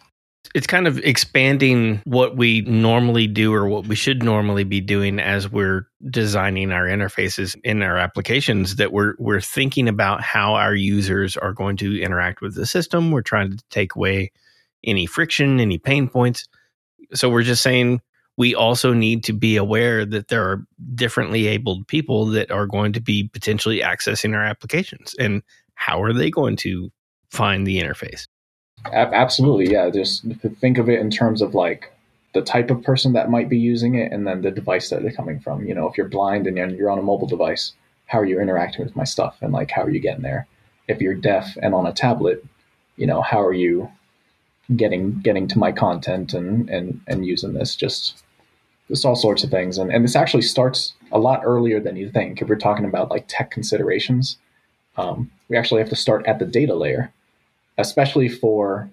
It's 0.55 0.67
kind 0.67 0.87
of 0.87 0.99
expanding 1.01 2.01
what 2.05 2.37
we 2.37 2.63
normally 2.63 3.27
do 3.27 3.53
or 3.53 3.69
what 3.69 3.87
we 3.87 3.95
should 3.95 4.23
normally 4.23 4.65
be 4.65 4.81
doing 4.81 5.19
as 5.19 5.51
we're 5.51 5.87
designing 6.09 6.73
our 6.73 6.87
interfaces 6.87 7.55
in 7.65 7.83
our 7.83 7.99
applications 7.99 8.77
that 8.77 8.93
we're 8.93 9.15
we're 9.19 9.43
thinking 9.43 9.89
about 9.89 10.23
how 10.23 10.55
our 10.55 10.75
users 10.75 11.37
are 11.37 11.53
going 11.53 11.77
to 11.79 12.01
interact 12.01 12.41
with 12.41 12.55
the 12.55 12.65
system. 12.65 13.11
We're 13.11 13.23
trying 13.23 13.51
to 13.51 13.63
take 13.69 13.95
away 13.95 14.33
any 14.85 15.07
friction, 15.07 15.61
any 15.61 15.79
pain 15.79 16.09
points. 16.09 16.49
So 17.15 17.29
we're 17.31 17.43
just 17.43 17.63
saying 17.63 18.01
we 18.39 18.55
also 18.55 18.95
need 18.95 19.25
to 19.25 19.33
be 19.35 19.57
aware 19.57 20.07
that 20.07 20.29
there 20.29 20.45
are 20.45 20.65
differently 20.95 21.49
abled 21.49 21.87
people 21.89 22.25
that 22.27 22.51
are 22.51 22.67
going 22.67 22.93
to 22.95 23.01
be 23.01 23.29
potentially 23.29 23.81
accessing 23.81 24.35
our 24.35 24.45
applications 24.45 25.15
and 25.19 25.43
how 25.75 26.01
are 26.03 26.13
they 26.13 26.31
going 26.31 26.57
to 26.57 26.91
find 27.31 27.67
the 27.67 27.83
interface? 27.83 28.27
Absolutely 28.93 29.71
yeah 29.71 29.91
just 29.91 30.25
think 30.61 30.79
of 30.79 30.89
it 30.89 31.01
in 31.01 31.11
terms 31.11 31.43
of 31.43 31.55
like 31.55 31.93
the 32.33 32.43
type 32.43 32.71
of 32.71 32.83
person 32.83 33.13
that 33.15 33.31
might 33.31 33.49
be 33.49 33.59
using 33.59 33.97
it 33.97 34.13
and 34.13 34.27
then 34.27 34.43
the 34.43 34.51
device 34.51 34.89
that 34.91 35.03
they're 35.03 35.13
coming 35.13 35.41
from. 35.41 35.65
You 35.65 35.75
know 35.75 35.89
if 35.89 35.99
you're 35.99 36.09
blind 36.09 36.47
and 36.47 36.57
you're 36.77 36.91
on 36.91 36.99
a 36.99 37.03
mobile 37.03 37.27
device 37.27 37.73
how 38.07 38.21
are 38.21 38.25
you 38.25 38.41
interacting 38.41 38.85
with 38.85 38.97
my 38.97 39.05
stuff 39.05 39.37
and 39.43 39.53
like 39.53 39.71
how 39.71 39.83
are 39.83 39.91
you 39.91 40.01
getting 40.01 40.23
there? 40.23 40.47
If 40.87 41.01
you're 41.03 41.15
deaf 41.15 41.59
and 41.61 41.75
on 41.75 41.87
a 41.87 41.93
tablet 41.93 42.45
you 42.97 43.07
know 43.07 43.21
how 43.21 43.45
are 43.45 43.53
you 43.53 43.91
getting 44.77 45.21
getting 45.21 45.49
to 45.49 45.59
my 45.59 45.73
content 45.73 46.35
and 46.35 46.69
and 46.69 47.01
and 47.07 47.27
using 47.27 47.55
this 47.55 47.75
just 47.75 48.23
just 48.89 49.05
all 49.05 49.17
sorts 49.17 49.45
of 49.45 49.51
things. 49.51 49.79
And, 49.79 49.93
and 49.93 50.03
this 50.03 50.17
actually 50.17 50.43
starts 50.43 50.95
a 51.13 51.19
lot 51.19 51.43
earlier 51.45 51.79
than 51.79 51.97
you 51.97 52.11
think. 52.11 52.41
If 52.41 52.49
we're 52.49 52.57
talking 52.57 52.87
about 52.87 53.11
like 53.11 53.27
tech 53.29 53.51
considerations, 53.51 54.39
um, 54.97 55.31
we 55.49 55.57
actually 55.57 55.81
have 55.81 55.91
to 55.91 55.97
start 55.97 56.27
at 56.27 56.39
the 56.39 56.47
data 56.47 56.75
layer, 56.75 57.13
especially 57.77 58.29
for 58.29 58.91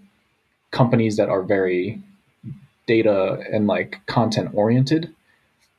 companies 0.72 1.16
that 1.18 1.30
are 1.30 1.42
very 1.42 2.02
data 2.88 3.44
and 3.52 3.68
like 3.68 4.02
content 4.06 4.52
oriented. 4.54 5.14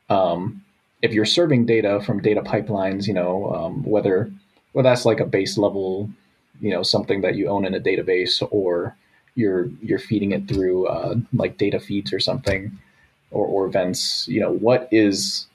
Um, 0.09 0.63
if 1.01 1.13
you're 1.13 1.25
serving 1.25 1.65
data 1.65 2.01
from 2.01 2.21
data 2.21 2.41
pipelines, 2.41 3.07
you 3.07 3.13
know, 3.13 3.53
um, 3.53 3.83
whether 3.83 4.31
whether 4.73 4.89
that's 4.89 5.05
like 5.05 5.19
a 5.19 5.25
base 5.25 5.57
level, 5.57 6.09
you 6.59 6.71
know, 6.71 6.83
something 6.83 7.21
that 7.21 7.35
you 7.35 7.47
own 7.47 7.65
in 7.65 7.75
a 7.75 7.79
database, 7.79 8.45
or 8.51 8.95
you're 9.37 9.69
you're 9.81 9.99
feeding 9.99 10.31
it 10.31 10.47
through 10.47 10.87
uh, 10.87 11.15
like 11.33 11.57
data 11.57 11.79
feeds 11.79 12.11
or 12.11 12.19
something 12.19 12.77
or, 13.31 13.45
or 13.45 13.65
events 13.65 14.27
you 14.27 14.41
know 14.41 14.51
what 14.51 14.89
is 14.91 15.47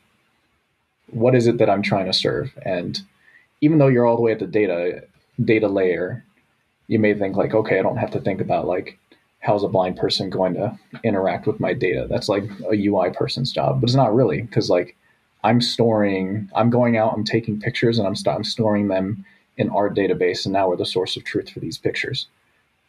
what 1.11 1.35
is 1.35 1.47
it 1.47 1.59
that 1.59 1.69
i'm 1.69 1.83
trying 1.83 2.07
to 2.07 2.13
serve? 2.13 2.57
And 2.65 3.01
even 3.61 3.79
though 3.79 3.89
you're 3.89 4.07
all 4.07 4.17
the 4.17 4.23
way 4.23 4.33
at 4.33 4.39
the 4.39 4.47
data 4.47 5.03
data 5.45 5.69
layer 5.69 6.25
you 6.87 6.99
may 6.99 7.15
think 7.15 7.37
like 7.37 7.55
okay 7.55 7.79
i 7.79 7.83
don't 7.83 7.97
have 7.97 8.11
to 8.13 8.21
think 8.21 8.41
about 8.41 8.67
like 8.67 8.99
how's 9.41 9.65
a 9.65 9.69
blind 9.69 9.97
person 9.97 10.31
going 10.31 10.55
to 10.55 10.79
interact 11.03 11.49
with 11.49 11.59
my 11.59 11.75
data? 11.75 12.07
That's 12.09 12.29
like 12.29 12.45
a 12.71 12.75
ui 12.87 13.11
person's 13.11 13.53
job 13.53 13.81
but 13.81 13.89
it's 13.89 13.97
not 13.97 14.15
really 14.15 14.43
because 14.43 14.71
like 14.71 14.97
i'm 15.43 15.61
storing 15.61 16.49
i'm 16.55 16.71
going 16.71 16.97
out 16.97 17.13
i'm 17.15 17.25
taking 17.25 17.61
pictures 17.61 17.99
and 17.99 18.07
i'm, 18.07 18.15
st- 18.15 18.37
I'm 18.37 18.45
storing 18.45 18.89
them 18.89 19.25
in 19.57 19.71
our 19.71 19.91
database 19.91 20.45
and 20.45 20.53
now 20.53 20.69
we're 20.69 20.77
the 20.77 20.87
source 20.87 21.17
of 21.17 21.25
truth 21.25 21.51
for 21.51 21.61
these 21.61 21.79
pictures 21.79 22.29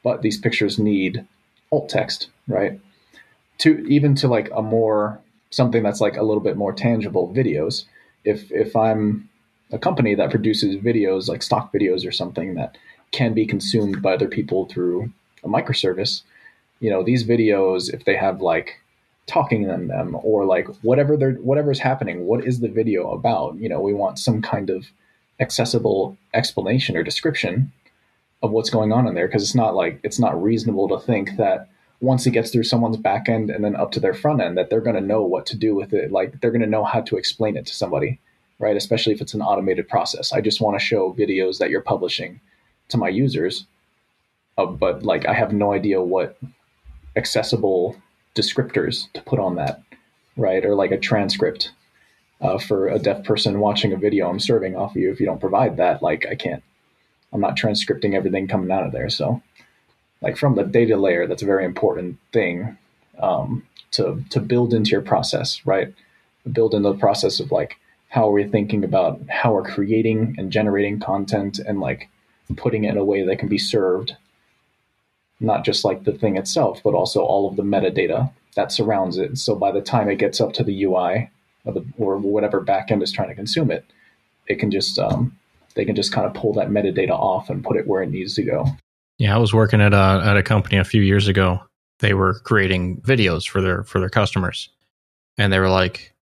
but 0.03 0.21
these 0.21 0.37
pictures 0.37 0.77
need 0.77 1.25
alt 1.71 1.89
text 1.89 2.29
right? 2.47 2.79
To 3.59 3.85
even 3.87 4.15
to 4.15 4.27
like 4.27 4.49
a 4.55 4.61
more 4.61 5.19
something 5.49 5.83
that's 5.83 6.01
like 6.01 6.17
a 6.17 6.23
little 6.23 6.43
bit 6.43 6.57
more 6.57 6.73
tangible 6.73 7.31
videos. 7.33 7.85
If 8.23 8.51
if 8.51 8.75
i'm 8.75 9.29
a 9.71 9.79
company 9.79 10.13
that 10.15 10.29
produces 10.29 10.75
videos 10.75 11.27
like 11.27 11.41
stock 11.41 11.73
videos 11.73 12.07
or 12.07 12.11
something 12.11 12.53
that 12.55 12.77
can 13.11 13.33
be 13.33 13.45
consumed 13.45 14.01
by 14.01 14.13
other 14.13 14.27
people 14.27 14.65
through 14.65 15.11
a 15.43 15.47
microservice 15.47 16.21
you 16.79 16.89
know 16.89 17.03
these 17.03 17.23
videos 17.23 17.91
if 17.93 18.05
they 18.05 18.15
have 18.15 18.41
like 18.41 18.79
talking 19.25 19.63
in 19.63 19.87
them 19.87 20.17
or 20.21 20.45
like 20.45 20.67
whatever 20.81 21.15
they're 21.15 21.33
whatever's 21.35 21.79
happening 21.79 22.25
what 22.25 22.45
is 22.45 22.59
the 22.59 22.67
video 22.67 23.11
about? 23.11 23.55
You 23.55 23.69
know 23.69 23.79
we 23.79 23.93
want 23.93 24.19
some 24.19 24.41
kind 24.41 24.69
of 24.69 24.87
accessible 25.39 26.17
explanation 26.33 26.95
or 26.97 27.03
description 27.03 27.71
of 28.43 28.51
what's 28.51 28.69
going 28.69 28.91
on 28.91 29.07
in 29.07 29.15
there 29.15 29.27
because 29.27 29.41
it's 29.41 29.55
not 29.55 29.73
like 29.73 29.99
it's 30.03 30.19
not 30.19 30.41
reasonable 30.41 30.87
to 30.89 30.99
think 30.99 31.37
that 31.37 31.69
once 32.01 32.27
it 32.27 32.31
gets 32.31 32.51
through 32.51 32.63
someone's 32.63 32.97
back 32.97 33.27
end 33.29 33.49
and 33.49 33.63
then 33.63 33.75
up 33.75 33.91
to 33.91 33.99
their 33.99 34.13
front 34.13 34.41
end 34.41 34.57
that 34.57 34.69
they're 34.69 34.81
going 34.81 34.95
to 34.95 35.01
know 35.01 35.23
what 35.23 35.45
to 35.45 35.57
do 35.57 35.73
with 35.73 35.93
it 35.93 36.11
like 36.11 36.39
they're 36.39 36.51
going 36.51 36.61
to 36.61 36.67
know 36.67 36.83
how 36.83 37.01
to 37.01 37.17
explain 37.17 37.57
it 37.57 37.65
to 37.65 37.73
somebody 37.73 38.19
right? 38.59 38.77
Especially 38.77 39.11
if 39.11 39.19
it's 39.19 39.33
an 39.33 39.41
automated 39.41 39.89
process. 39.89 40.31
I 40.31 40.39
just 40.39 40.61
want 40.61 40.79
to 40.79 40.85
show 40.85 41.11
videos 41.13 41.57
that 41.57 41.69
you're 41.69 41.81
publishing 41.81 42.39
to 42.89 42.97
my 42.97 43.09
users 43.09 43.65
uh, 44.57 44.65
but 44.65 45.03
like 45.03 45.25
i 45.25 45.33
have 45.33 45.53
no 45.53 45.73
idea 45.73 46.01
what 46.01 46.37
accessible 47.15 47.95
descriptors 48.35 49.11
to 49.13 49.21
put 49.21 49.39
on 49.39 49.55
that 49.55 49.81
right? 50.35 50.65
Or 50.65 50.73
like 50.73 50.91
a 50.91 50.97
transcript 50.97 51.71
uh, 52.41 52.57
for 52.57 52.87
a 52.87 52.97
deaf 52.97 53.23
person 53.23 53.59
watching 53.59 53.93
a 53.93 53.97
video 53.97 54.29
i'm 54.29 54.39
serving 54.39 54.75
off 54.75 54.91
of 54.91 54.97
you 54.97 55.11
if 55.11 55.19
you 55.19 55.25
don't 55.25 55.39
provide 55.39 55.77
that 55.77 56.03
like 56.03 56.25
i 56.29 56.35
can't 56.35 56.63
i'm 57.33 57.41
not 57.41 57.57
transcripting 57.57 58.13
everything 58.13 58.47
coming 58.47 58.71
out 58.71 58.85
of 58.85 58.91
there 58.91 59.09
so 59.09 59.41
like 60.23 60.37
from 60.37 60.55
the 60.55 60.63
data 60.63 60.95
layer, 60.95 61.27
that's 61.27 61.43
a 61.43 61.45
very 61.45 61.65
important 61.65 62.17
thing 62.31 62.77
um, 63.19 63.67
to 63.91 64.23
to 64.29 64.39
build 64.39 64.73
into 64.73 64.91
your 64.91 65.01
process, 65.01 65.63
right? 65.65 65.93
Build 66.51 66.73
into 66.73 66.89
the 66.89 66.97
process 66.97 67.39
of 67.39 67.51
like 67.51 67.77
how 68.07 68.29
are 68.29 68.31
we 68.31 68.45
thinking 68.45 68.83
about 68.83 69.21
how 69.29 69.53
we're 69.53 69.63
creating 69.63 70.35
and 70.37 70.51
generating 70.51 70.99
content 70.99 71.59
and 71.59 71.79
like 71.79 72.09
putting 72.55 72.85
it 72.85 72.91
in 72.91 72.97
a 72.97 73.03
way 73.03 73.23
that 73.23 73.39
can 73.39 73.49
be 73.49 73.57
served, 73.57 74.15
not 75.39 75.65
just 75.65 75.83
like 75.83 76.05
the 76.05 76.13
thing 76.13 76.37
itself, 76.37 76.79
but 76.83 76.93
also 76.93 77.21
all 77.21 77.49
of 77.49 77.55
the 77.57 77.63
metadata 77.63 78.31
that 78.55 78.71
surrounds 78.71 79.17
it. 79.17 79.37
So 79.37 79.55
by 79.55 79.71
the 79.71 79.81
time 79.81 80.09
it 80.09 80.19
gets 80.19 80.39
up 80.39 80.53
to 80.53 80.63
the 80.63 80.83
UI 80.83 81.31
or, 81.65 81.73
the, 81.73 81.85
or 81.97 82.17
whatever 82.17 82.63
backend 82.63 83.01
is 83.01 83.11
trying 83.11 83.29
to 83.29 83.35
consume 83.35 83.71
it, 83.71 83.83
it 84.47 84.59
can 84.59 84.69
just 84.69 84.99
um, 84.99 85.35
they 85.75 85.85
can 85.85 85.95
just 85.95 86.11
kind 86.11 86.25
of 86.27 86.33
pull 86.33 86.53
that 86.53 86.69
metadata 86.69 87.11
off 87.11 87.49
and 87.49 87.63
put 87.63 87.77
it 87.77 87.87
where 87.87 88.01
it 88.01 88.09
needs 88.09 88.35
to 88.35 88.43
go. 88.43 88.65
Yeah, 89.19 89.35
I 89.35 89.37
was 89.39 89.53
working 89.53 89.81
at 89.81 89.93
a 89.93 90.21
at 90.25 90.37
a 90.37 90.43
company 90.43 90.77
a 90.77 90.83
few 90.83 91.01
years 91.01 91.27
ago. 91.27 91.61
They 91.99 92.13
were 92.13 92.39
creating 92.39 93.01
videos 93.01 93.47
for 93.47 93.61
their 93.61 93.83
for 93.83 93.99
their 93.99 94.09
customers, 94.09 94.69
and 95.37 95.53
they 95.53 95.59
were 95.59 95.69
like, 95.69 96.13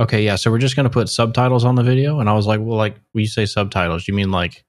"Okay, 0.00 0.24
yeah, 0.24 0.36
so 0.36 0.50
we're 0.50 0.58
just 0.58 0.74
going 0.74 0.84
to 0.84 0.90
put 0.90 1.08
subtitles 1.08 1.64
on 1.64 1.74
the 1.74 1.82
video." 1.82 2.20
And 2.20 2.28
I 2.28 2.32
was 2.32 2.46
like, 2.46 2.60
"Well, 2.60 2.76
like, 2.76 2.96
you 3.12 3.26
say 3.26 3.46
subtitles, 3.46 4.08
you 4.08 4.14
mean 4.14 4.30
like 4.30 4.64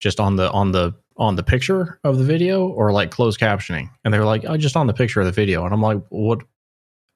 just 0.00 0.20
on 0.20 0.36
the 0.36 0.50
on 0.52 0.72
the 0.72 0.94
on 1.16 1.36
the 1.36 1.42
picture 1.42 1.98
of 2.04 2.18
the 2.18 2.24
video, 2.24 2.66
or 2.68 2.92
like 2.92 3.10
closed 3.10 3.40
captioning?" 3.40 3.90
And 4.04 4.12
they 4.12 4.18
were 4.18 4.24
like, 4.26 4.44
"Oh, 4.46 4.56
just 4.56 4.76
on 4.76 4.86
the 4.86 4.94
picture 4.94 5.20
of 5.20 5.26
the 5.26 5.32
video." 5.32 5.64
And 5.64 5.74
I'm 5.74 5.82
like, 5.82 6.02
"What? 6.10 6.40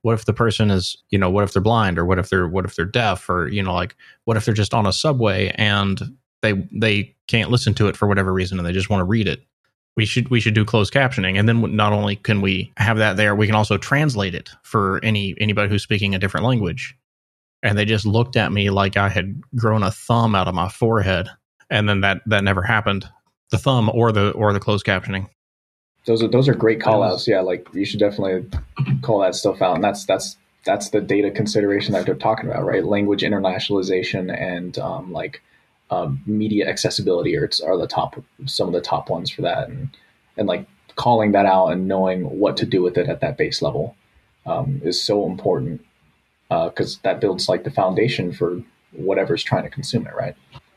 What 0.03 0.13
if 0.15 0.27
the 0.27 0.35
person 0.35 0.71
is, 0.71 0.99
you 1.09 1.19
know, 1.19 1.31
what 1.31 1.45
if 1.45 1.55
they're 1.55 1.63
blind, 1.63 1.99
or 1.99 2.05
what 2.05 2.19
if 2.19 2.29
they're 2.29 2.47
what 2.49 2.67
if 2.67 2.75
they're 2.77 2.85
deaf, 2.85 3.31
or 3.31 3.49
you 3.49 3.63
know, 3.63 3.73
like, 3.73 3.97
what 4.25 4.37
if 4.37 4.45
they're 4.45 4.53
just 4.53 4.75
on 4.75 4.87
a 4.87 4.93
subway 4.93 5.49
and 5.57 6.15
they 6.45 6.69
they 6.71 7.17
can't 7.27 7.51
listen 7.51 7.75
to 7.75 7.89
it 7.89 7.97
for 7.97 8.07
whatever 8.07 8.33
reason, 8.33 8.59
and 8.59 8.67
they 8.67 8.73
just 8.73 8.91
want 8.91 9.01
to 9.01 9.05
read 9.05 9.27
it?" 9.27 9.43
we 9.97 10.05
should 10.05 10.29
we 10.29 10.41
should 10.41 10.55
do 10.55 10.65
closed 10.65 10.93
captioning. 10.93 11.39
And 11.39 11.49
then 11.49 11.77
not 11.77 11.93
only 11.93 12.17
can 12.17 12.41
we 12.41 12.73
have 12.77 12.99
that 12.99 13.17
there 13.17 13.35
we 13.35 13.47
can 13.47 13.55
also 13.55 13.77
translate 13.77 14.35
it 14.35 14.51
for 14.63 15.01
any 15.03 15.35
anybody 15.41 15.69
who's 15.69 15.83
speaking 15.83 16.15
a 16.15 16.19
different 16.19 16.47
language. 16.47 16.97
And 17.63 17.79
they 17.79 17.85
just 17.85 18.05
looked 18.05 18.37
at 18.37 18.53
me 18.53 18.71
like 18.71 18.97
i 18.97 19.09
had 19.09 19.41
grown 19.57 19.83
a 19.83 19.91
thumb 19.91 20.35
out 20.35 20.49
of 20.49 20.55
my 20.55 20.69
forehead 20.69 21.29
and 21.71 21.89
then 21.89 22.01
that 22.01 22.23
that 22.27 22.45
never 22.45 22.63
happened. 22.63 23.09
The 23.51 23.59
thumb 23.59 23.91
or 23.93 24.11
the 24.11 24.31
or 24.33 24.53
the 24.53 24.61
closed 24.61 24.85
captioning. 24.85 25.29
Those 26.07 26.23
are 26.23 26.29
those 26.29 26.49
are 26.49 26.55
great 26.55 26.81
call 26.81 27.03
outs 27.03 27.27
yeah 27.29 27.41
like 27.41 27.69
you 27.73 27.85
should 27.85 28.01
definitely 28.01 28.49
call 29.03 29.21
that 29.21 29.35
stuff 29.35 29.63
out. 29.63 29.77
And 29.77 29.85
that's 29.85 30.05
that's 30.05 30.37
that's 30.65 30.91
the 30.91 31.01
data 31.01 31.31
consideration 31.31 31.93
that 31.93 32.07
they're 32.07 32.15
talking 32.15 32.51
about 32.51 32.65
right? 32.65 32.85
Language 32.85 33.23
internationalization 33.23 34.35
and 34.37 34.79
um, 34.79 35.13
like 35.13 35.43
um, 35.91 36.23
media 36.27 36.69
accessibility 36.69 37.37
are, 37.37 37.49
are 37.67 37.79
the 37.79 37.87
top 37.87 38.23
some 38.47 38.67
of 38.67 38.75
the 38.75 38.81
top 38.81 39.11
ones 39.11 39.31
for 39.31 39.43
that. 39.43 39.69
And 39.69 39.91
and 40.37 40.49
like 40.49 40.67
calling 40.97 41.33
that 41.33 41.47
out 41.47 41.69
and 41.69 41.89
knowing 41.89 42.39
what 42.39 42.57
to 42.57 42.67
do 42.67 42.83
with 42.83 42.97
it 42.97 43.09
at 43.09 43.21
that 43.21 43.37
base 43.37 43.63
level 43.63 43.97
um, 44.47 44.81
is 44.85 45.03
so 45.03 45.27
important 45.27 45.85
because 46.49 46.97
uh, 46.97 47.01
that 47.03 47.21
builds 47.21 47.49
like 47.49 47.65
the 47.65 47.71
foundation 47.71 48.33
for 48.33 48.63
whatever's 48.93 49.43
trying 49.43 49.65
to 49.65 49.71
consume 49.71 50.07
it 50.07 50.15
right? 50.15 50.37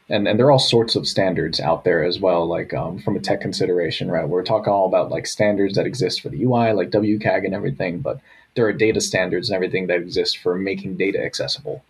And 0.10 0.28
and 0.28 0.40
there 0.40 0.48
are 0.48 0.52
all 0.52 0.60
sorts 0.60 0.96
of 0.96 1.08
standards 1.08 1.60
out 1.60 1.84
there 1.84 2.04
as 2.04 2.20
well 2.20 2.48
like 2.48 2.74
um, 2.74 3.00
from 3.00 3.16
a 3.16 3.20
tech 3.20 3.42
consideration 3.42 4.10
right? 4.10 4.28
We're 4.28 4.44
talking 4.44 4.72
all 4.74 4.88
about 4.88 5.12
like 5.12 5.28
standards 5.28 5.76
that 5.76 5.86
exist 5.86 6.22
for 6.22 6.30
the 6.30 6.44
ui 6.44 6.72
like 6.74 6.90
wcag 6.90 7.46
and 7.46 7.54
everything 7.54 8.00
but 8.00 8.20
there 8.56 8.66
are 8.66 8.74
data 8.74 9.00
standards 9.00 9.50
and 9.50 9.56
everything 9.56 9.88
that 9.88 9.98
exist 9.98 10.40
for 10.40 10.56
making 10.56 10.98
data 10.98 11.24
accessible 11.24 11.84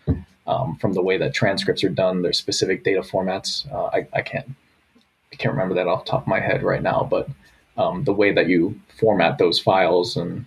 um, 0.48 0.78
from 0.78 0.94
the 0.94 1.02
way 1.02 1.18
that 1.18 1.34
transcripts 1.34 1.84
are 1.84 1.90
done. 1.90 2.22
There's 2.22 2.38
specific 2.38 2.84
data 2.84 3.02
formats. 3.02 3.72
Uh, 3.72 3.86
I, 3.94 4.08
I, 4.14 4.22
can't 4.22 4.50
I 5.32 5.36
can't 5.36 5.54
remember 5.54 5.76
that 5.76 5.88
off 5.88 6.06
the 6.06 6.12
top 6.12 6.22
of 6.22 6.28
my 6.28 6.40
head 6.40 6.64
right 6.64 6.82
now, 6.82 7.08
but 7.10 7.30
um, 7.78 8.06
the 8.06 8.14
way 8.14 8.34
that 8.34 8.48
you 8.48 8.80
format 9.00 9.38
those 9.38 9.60
files 9.60 10.18
and 10.18 10.46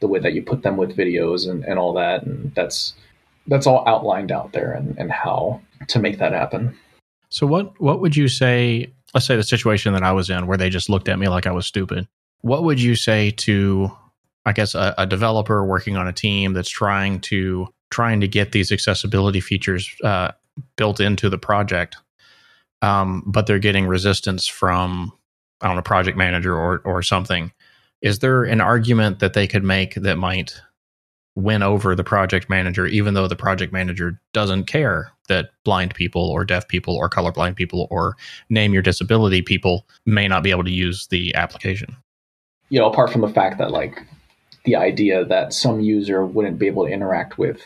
the 0.00 0.08
way 0.08 0.18
that 0.18 0.32
you 0.32 0.42
put 0.42 0.62
them 0.62 0.76
with 0.76 0.96
videos 0.96 1.48
and, 1.48 1.64
and 1.64 1.78
all 1.78 1.92
that, 1.94 2.24
and 2.24 2.54
that's 2.54 2.94
that's 3.46 3.66
all 3.66 3.86
outlined 3.86 4.32
out 4.32 4.52
there 4.52 4.72
and, 4.72 4.96
and 4.98 5.10
how 5.10 5.60
to 5.88 5.98
make 5.98 6.18
that 6.18 6.32
happen. 6.32 6.76
So 7.28 7.46
what 7.46 7.80
what 7.80 8.00
would 8.00 8.16
you 8.16 8.28
say? 8.28 8.92
Let's 9.14 9.26
say 9.26 9.36
the 9.36 9.42
situation 9.42 9.92
that 9.92 10.02
I 10.02 10.12
was 10.12 10.30
in, 10.30 10.46
where 10.46 10.56
they 10.56 10.70
just 10.70 10.88
looked 10.88 11.08
at 11.08 11.18
me 11.18 11.28
like 11.28 11.46
I 11.46 11.52
was 11.52 11.66
stupid. 11.66 12.08
What 12.40 12.64
would 12.64 12.80
you 12.80 12.94
say 12.96 13.30
to, 13.30 13.92
I 14.46 14.52
guess, 14.52 14.74
a, 14.74 14.94
a 14.98 15.06
developer 15.06 15.64
working 15.64 15.96
on 15.96 16.08
a 16.08 16.12
team 16.12 16.54
that's 16.54 16.70
trying 16.70 17.20
to 17.20 17.68
trying 17.92 18.20
to 18.20 18.28
get 18.28 18.50
these 18.50 18.72
accessibility 18.72 19.40
features 19.40 19.94
uh, 20.02 20.32
built 20.76 20.98
into 20.98 21.28
the 21.28 21.38
project, 21.38 21.96
um, 22.82 23.22
but 23.26 23.46
they're 23.46 23.60
getting 23.60 23.86
resistance 23.86 24.48
from 24.48 25.12
I 25.60 25.68
don't 25.68 25.76
know 25.76 25.82
project 25.82 26.18
manager 26.18 26.56
or 26.56 26.82
or 26.84 27.02
something 27.02 27.52
is 28.02 28.18
there 28.18 28.42
an 28.42 28.60
argument 28.60 29.20
that 29.20 29.32
they 29.32 29.46
could 29.46 29.62
make 29.62 29.94
that 29.94 30.18
might 30.18 30.60
win 31.34 31.62
over 31.62 31.94
the 31.94 32.04
project 32.04 32.50
manager, 32.50 32.84
even 32.84 33.14
though 33.14 33.28
the 33.28 33.36
project 33.36 33.72
manager 33.72 34.20
doesn't 34.34 34.64
care 34.64 35.10
that 35.28 35.50
blind 35.64 35.94
people 35.94 36.28
or 36.28 36.44
deaf 36.44 36.68
people 36.68 36.94
or 36.96 37.08
colorblind 37.08 37.56
people 37.56 37.86
or 37.90 38.16
name 38.50 38.74
your 38.74 38.82
disability 38.82 39.40
people 39.40 39.86
may 40.04 40.28
not 40.28 40.42
be 40.42 40.50
able 40.50 40.64
to 40.64 40.70
use 40.70 41.06
the 41.06 41.34
application? 41.34 41.96
You 42.68 42.80
know, 42.80 42.90
apart 42.90 43.10
from 43.10 43.22
the 43.22 43.28
fact 43.28 43.58
that 43.58 43.70
like 43.70 44.02
the 44.64 44.76
idea 44.76 45.24
that 45.24 45.54
some 45.54 45.80
user 45.80 46.26
wouldn't 46.26 46.58
be 46.58 46.66
able 46.66 46.84
to 46.86 46.92
interact 46.92 47.38
with 47.38 47.62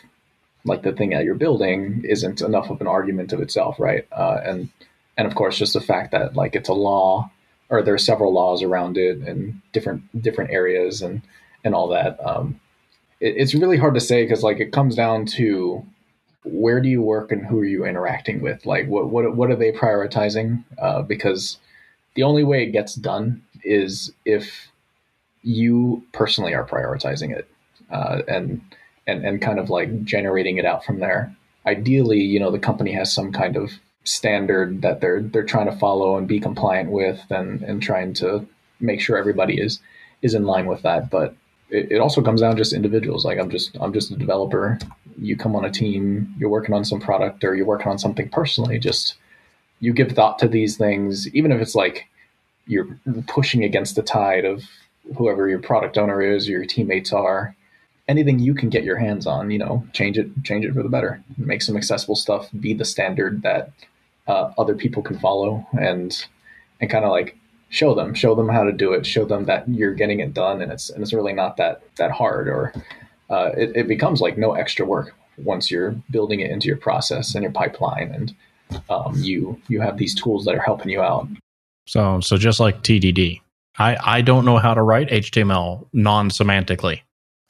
like 0.65 0.83
the 0.83 0.91
thing 0.93 1.11
that 1.11 1.23
you're 1.23 1.35
building 1.35 2.03
isn't 2.07 2.41
enough 2.41 2.69
of 2.69 2.81
an 2.81 2.87
argument 2.87 3.33
of 3.33 3.41
itself, 3.41 3.79
right? 3.79 4.07
Uh, 4.11 4.39
and 4.43 4.69
and 5.17 5.27
of 5.27 5.35
course, 5.35 5.57
just 5.57 5.73
the 5.73 5.81
fact 5.81 6.11
that 6.11 6.35
like 6.35 6.55
it's 6.55 6.69
a 6.69 6.73
law 6.73 7.31
or 7.69 7.81
there 7.81 7.93
are 7.93 7.99
several 7.99 8.33
laws 8.33 8.63
around 8.63 8.97
it 8.97 9.21
in 9.27 9.61
different 9.73 10.21
different 10.21 10.51
areas 10.51 11.01
and 11.01 11.21
and 11.63 11.73
all 11.73 11.89
that. 11.89 12.19
Um, 12.25 12.59
it, 13.19 13.35
it's 13.37 13.55
really 13.55 13.77
hard 13.77 13.95
to 13.95 13.99
say 13.99 14.23
because 14.23 14.43
like 14.43 14.59
it 14.59 14.71
comes 14.71 14.95
down 14.95 15.25
to 15.37 15.85
where 16.43 16.79
do 16.79 16.87
you 16.87 17.01
work 17.01 17.31
and 17.31 17.45
who 17.45 17.59
are 17.59 17.65
you 17.65 17.85
interacting 17.85 18.41
with? 18.41 18.65
Like 18.65 18.87
what 18.87 19.09
what 19.09 19.35
what 19.35 19.51
are 19.51 19.55
they 19.55 19.71
prioritizing? 19.71 20.63
Uh, 20.77 21.01
because 21.01 21.57
the 22.15 22.23
only 22.23 22.43
way 22.43 22.63
it 22.63 22.71
gets 22.71 22.95
done 22.95 23.43
is 23.63 24.11
if 24.25 24.69
you 25.43 26.03
personally 26.13 26.53
are 26.53 26.65
prioritizing 26.65 27.35
it 27.35 27.47
uh, 27.91 28.21
and 28.27 28.61
and 29.07 29.25
and 29.25 29.41
kind 29.41 29.59
of 29.59 29.69
like 29.69 30.03
generating 30.03 30.57
it 30.57 30.65
out 30.65 30.85
from 30.85 30.99
there. 30.99 31.35
Ideally, 31.65 32.21
you 32.21 32.39
know, 32.39 32.51
the 32.51 32.59
company 32.59 32.91
has 32.93 33.13
some 33.13 33.31
kind 33.31 33.55
of 33.55 33.71
standard 34.03 34.81
that 34.81 35.01
they're 35.01 35.21
they're 35.21 35.43
trying 35.43 35.65
to 35.69 35.77
follow 35.77 36.17
and 36.17 36.27
be 36.27 36.39
compliant 36.39 36.91
with 36.91 37.19
and 37.29 37.61
and 37.63 37.81
trying 37.81 38.13
to 38.13 38.47
make 38.79 39.01
sure 39.01 39.17
everybody 39.17 39.59
is 39.59 39.79
is 40.21 40.33
in 40.33 40.45
line 40.45 40.65
with 40.65 40.81
that. 40.83 41.09
But 41.09 41.35
it, 41.69 41.91
it 41.93 41.99
also 41.99 42.21
comes 42.21 42.41
down 42.41 42.55
to 42.55 42.57
just 42.57 42.73
individuals. 42.73 43.25
Like 43.25 43.39
i'm 43.39 43.49
just 43.49 43.77
i'm 43.79 43.93
just 43.93 44.11
a 44.11 44.15
developer. 44.15 44.77
You 45.19 45.35
come 45.35 45.55
on 45.55 45.65
a 45.65 45.71
team 45.71 46.33
you're 46.37 46.49
working 46.49 46.75
on 46.75 46.85
some 46.85 46.99
product 46.99 47.43
or 47.43 47.55
you're 47.55 47.65
working 47.65 47.87
on 47.87 47.99
something 47.99 48.29
personally. 48.29 48.79
Just 48.79 49.15
you 49.79 49.93
give 49.93 50.11
thought 50.11 50.39
to 50.39 50.47
these 50.47 50.77
things 50.77 51.27
even 51.33 51.51
if 51.51 51.61
it's 51.61 51.75
like 51.75 52.07
you're 52.65 52.99
pushing 53.27 53.63
against 53.63 53.95
the 53.95 54.03
tide 54.03 54.45
of 54.45 54.63
whoever 55.17 55.47
your 55.47 55.59
product 55.59 55.97
owner 55.97 56.21
is 56.21 56.47
or 56.47 56.51
your 56.51 56.65
teammates 56.65 57.13
are 57.13 57.55
anything 58.07 58.39
you 58.39 58.53
can 58.53 58.69
get 58.69 58.83
your 58.83 58.97
hands 58.97 59.27
on 59.27 59.51
you 59.51 59.57
know 59.57 59.85
change 59.93 60.17
it 60.17 60.29
change 60.43 60.65
it 60.65 60.73
for 60.73 60.83
the 60.83 60.89
better. 60.89 61.23
Make 61.37 61.61
some 61.61 61.77
accessible 61.77 62.15
stuff 62.15 62.49
be 62.59 62.73
the 62.73 62.85
standard 62.85 63.41
that 63.43 63.71
uh, 64.27 64.51
other 64.57 64.75
people 64.75 65.01
can 65.03 65.19
follow 65.19 65.65
and 65.79 66.25
and 66.79 66.89
kind 66.89 67.05
of 67.05 67.11
like 67.11 67.37
show 67.69 67.93
them 67.93 68.13
show 68.13 68.35
them 68.35 68.49
how 68.49 68.63
to 68.63 68.71
do 68.71 68.93
it 68.93 69.05
show 69.05 69.25
them 69.25 69.45
that 69.45 69.67
you're 69.67 69.93
getting 69.93 70.19
it 70.19 70.33
done 70.33 70.61
and 70.61 70.71
it's 70.71 70.89
and 70.89 71.01
it's 71.01 71.13
really 71.13 71.33
not 71.33 71.57
that 71.57 71.81
that 71.97 72.11
hard 72.11 72.47
or 72.47 72.73
uh, 73.29 73.51
it, 73.57 73.75
it 73.75 73.87
becomes 73.87 74.21
like 74.21 74.37
no 74.37 74.53
extra 74.53 74.85
work 74.85 75.13
once 75.37 75.69
you're 75.69 75.91
building 76.09 76.39
it 76.39 76.49
into 76.49 76.67
your 76.67 76.77
process 76.77 77.35
and 77.35 77.43
your 77.43 77.51
pipeline 77.51 78.11
and 78.13 78.35
um, 78.89 79.13
you 79.17 79.59
you 79.67 79.81
have 79.81 79.97
these 79.97 80.15
tools 80.15 80.45
that 80.45 80.55
are 80.55 80.61
helping 80.61 80.89
you 80.89 81.01
out. 81.01 81.27
So 81.85 82.19
so 82.21 82.37
just 82.37 82.59
like 82.59 82.83
tdd 82.83 83.41
i 83.77 83.97
i 84.03 84.21
don't 84.21 84.43
know 84.43 84.57
how 84.57 84.73
to 84.73 84.81
write 84.81 85.07
html 85.09 85.87
non-semantically 85.93 87.01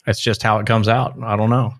it's 0.08 0.20
just 0.20 0.42
how 0.42 0.58
it 0.58 0.66
comes 0.66 0.88
out 0.88 1.14
i 1.22 1.36
don't 1.36 1.50
know 1.50 1.72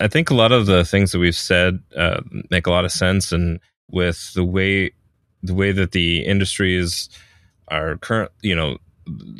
i 0.00 0.08
think 0.08 0.30
a 0.30 0.34
lot 0.34 0.52
of 0.52 0.66
the 0.66 0.84
things 0.84 1.12
that 1.12 1.18
we've 1.18 1.36
said 1.36 1.78
uh, 1.96 2.20
make 2.50 2.66
a 2.66 2.70
lot 2.70 2.84
of 2.84 2.92
sense 2.92 3.32
and 3.32 3.60
with 3.90 4.32
the 4.34 4.44
way 4.44 4.90
the 5.42 5.54
way 5.54 5.72
that 5.72 5.92
the 5.92 6.24
industries 6.24 7.08
are 7.68 7.96
current 7.98 8.30
you 8.42 8.54
know 8.54 8.78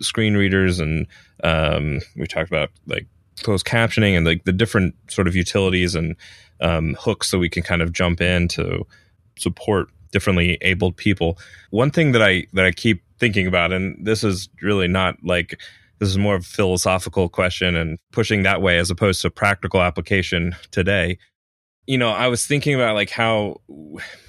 screen 0.00 0.34
readers 0.34 0.80
and 0.80 1.06
um, 1.44 2.00
we 2.16 2.26
talked 2.26 2.48
about 2.48 2.70
like 2.86 3.06
closed 3.42 3.66
captioning 3.66 4.16
and 4.16 4.26
like 4.26 4.44
the 4.44 4.52
different 4.52 4.94
sort 5.08 5.28
of 5.28 5.36
utilities 5.36 5.94
and 5.94 6.16
um, 6.60 6.96
hooks 6.98 7.30
that 7.30 7.38
we 7.38 7.48
can 7.48 7.62
kind 7.62 7.82
of 7.82 7.92
jump 7.92 8.20
in 8.20 8.48
to 8.48 8.86
support 9.38 9.88
differently 10.10 10.58
abled 10.62 10.96
people. 10.96 11.38
One 11.70 11.90
thing 11.90 12.12
that 12.12 12.22
I 12.22 12.46
that 12.54 12.64
I 12.64 12.72
keep 12.72 13.02
thinking 13.18 13.46
about, 13.46 13.72
and 13.72 13.96
this 14.04 14.24
is 14.24 14.48
really 14.62 14.88
not 14.88 15.16
like 15.22 15.60
this 15.98 16.08
is 16.08 16.18
more 16.18 16.36
of 16.36 16.42
a 16.42 16.44
philosophical 16.44 17.28
question 17.28 17.76
and 17.76 17.98
pushing 18.12 18.42
that 18.42 18.62
way 18.62 18.78
as 18.78 18.90
opposed 18.90 19.22
to 19.22 19.30
practical 19.30 19.82
application 19.82 20.54
today 20.70 21.18
you 21.88 21.96
know, 21.96 22.10
I 22.10 22.28
was 22.28 22.46
thinking 22.46 22.74
about 22.74 22.94
like 22.94 23.08
how, 23.08 23.62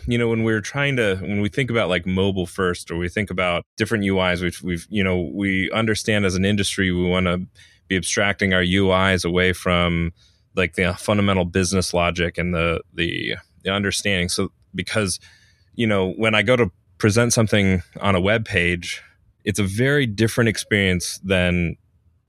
you 0.08 0.17
know, 0.17 0.29
when 0.29 0.43
we're 0.43 0.62
trying 0.62 0.95
to, 0.95 1.17
when 1.17 1.41
we 1.41 1.49
think 1.49 1.69
about 1.69 1.89
like 1.89 2.05
mobile 2.05 2.45
first, 2.45 2.89
or 2.89 2.95
we 2.95 3.10
think 3.10 3.29
about 3.29 3.63
different 3.75 4.05
UIs, 4.05 4.41
which 4.41 4.63
we've, 4.63 4.88
you 4.89 5.03
know, 5.03 5.29
we 5.34 5.69
understand 5.71 6.25
as 6.25 6.36
an 6.36 6.45
industry, 6.45 6.89
we 6.89 7.05
want 7.05 7.25
to 7.25 7.45
be 7.89 7.97
abstracting 7.97 8.53
our 8.53 8.62
UIs 8.62 9.25
away 9.25 9.51
from 9.51 10.13
like 10.55 10.75
the 10.75 10.93
fundamental 10.93 11.43
business 11.43 11.93
logic 11.93 12.38
and 12.38 12.53
the, 12.53 12.79
the, 12.93 13.36
the 13.63 13.71
understanding. 13.71 14.29
So, 14.29 14.53
because, 14.73 15.19
you 15.75 15.86
know, 15.86 16.13
when 16.13 16.36
I 16.36 16.43
go 16.43 16.55
to 16.55 16.71
present 16.97 17.34
something 17.34 17.84
on 17.99 18.15
a 18.15 18.21
web 18.21 18.45
page, 18.45 19.03
it's 19.43 19.60
a 19.60 19.63
very 19.63 20.06
different 20.06 20.49
experience 20.49 21.19
than 21.23 21.75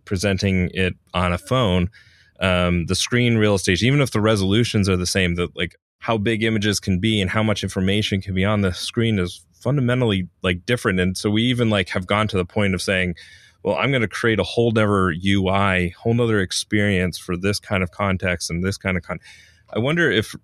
presenting 0.04 0.70
it 0.74 0.94
on 1.14 1.32
a 1.32 1.38
phone 1.38 1.90
um, 2.40 2.86
the 2.86 2.94
screen 2.94 3.36
real 3.36 3.54
estate, 3.54 3.82
even 3.82 4.00
if 4.00 4.10
the 4.10 4.20
resolutions 4.20 4.88
are 4.88 4.96
the 4.96 5.06
same, 5.06 5.34
that 5.34 5.54
like 5.54 5.76
how 5.98 6.16
big 6.16 6.42
images 6.42 6.80
can 6.80 6.98
be 6.98 7.20
and 7.20 7.30
how 7.30 7.42
much 7.42 7.62
information 7.62 8.22
can 8.22 8.34
be 8.34 8.44
on 8.44 8.62
the 8.62 8.72
screen 8.72 9.18
is 9.18 9.44
fundamentally 9.52 10.26
like 10.42 10.64
different. 10.64 10.98
And 10.98 11.16
so 11.16 11.30
we 11.30 11.42
even 11.42 11.68
like 11.68 11.90
have 11.90 12.06
gone 12.06 12.28
to 12.28 12.38
the 12.38 12.46
point 12.46 12.74
of 12.74 12.80
saying, 12.80 13.14
well, 13.62 13.76
I'm 13.76 13.90
going 13.90 14.00
to 14.00 14.08
create 14.08 14.40
a 14.40 14.44
whole 14.44 14.70
other 14.70 15.10
UI, 15.10 15.90
whole 15.90 16.18
other 16.20 16.40
experience 16.40 17.18
for 17.18 17.36
this 17.36 17.60
kind 17.60 17.82
of 17.82 17.90
context 17.90 18.50
and 18.50 18.64
this 18.64 18.78
kind 18.78 18.96
of 18.96 19.02
con. 19.02 19.18
I 19.74 19.78
wonder 19.78 20.10
if 20.10 20.34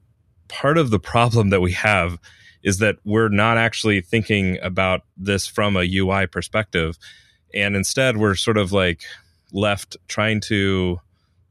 part 0.48 0.76
of 0.76 0.90
the 0.90 1.00
problem 1.00 1.48
that 1.48 1.62
we 1.62 1.72
have 1.72 2.18
is 2.66 2.78
that 2.78 2.96
we're 3.04 3.28
not 3.28 3.56
actually 3.56 4.00
thinking 4.00 4.58
about 4.60 5.02
this 5.16 5.46
from 5.46 5.76
a 5.76 5.88
UI 5.88 6.26
perspective. 6.26 6.98
And 7.54 7.76
instead, 7.76 8.16
we're 8.16 8.34
sort 8.34 8.58
of 8.58 8.72
like 8.72 9.02
left 9.52 9.96
trying 10.08 10.40
to 10.40 11.00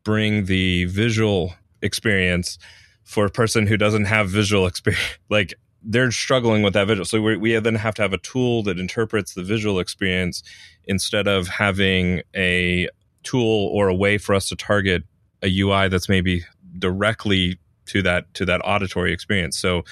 bring 0.03 0.45
the 0.45 0.85
visual 0.85 1.55
experience 1.81 2.59
for 3.05 3.25
a 3.25 3.29
person 3.29 3.65
who 3.65 3.77
doesn't 3.77 4.05
have 4.05 4.29
visual 4.29 4.67
experience 4.71 5.03
like 5.29 5.53
they're 5.87 6.11
struggling 6.11 6.63
with 6.63 6.73
that 6.73 6.87
visual 6.87 7.05
so 7.05 7.21
we, 7.21 7.37
we 7.37 7.57
then 7.59 7.75
have 7.75 7.93
to 7.93 8.01
have 8.01 8.13
a 8.13 8.17
tool 8.17 8.63
that 8.63 8.79
interprets 8.79 9.35
the 9.35 9.43
visual 9.43 9.79
experience 9.79 10.43
instead 10.85 11.27
of 11.27 11.47
having 11.47 12.21
a 12.35 12.89
tool 13.23 13.69
or 13.71 13.87
a 13.87 13.95
way 13.95 14.17
for 14.17 14.33
us 14.33 14.49
to 14.49 14.55
target 14.55 15.03
a 15.43 15.59
ui 15.59 15.87
that's 15.87 16.09
maybe 16.09 16.43
directly 16.79 17.57
to 17.85 18.01
that 18.01 18.31
to 18.33 18.45
that 18.45 18.61
auditory 18.63 19.13
experience 19.13 19.57
so 19.57 19.83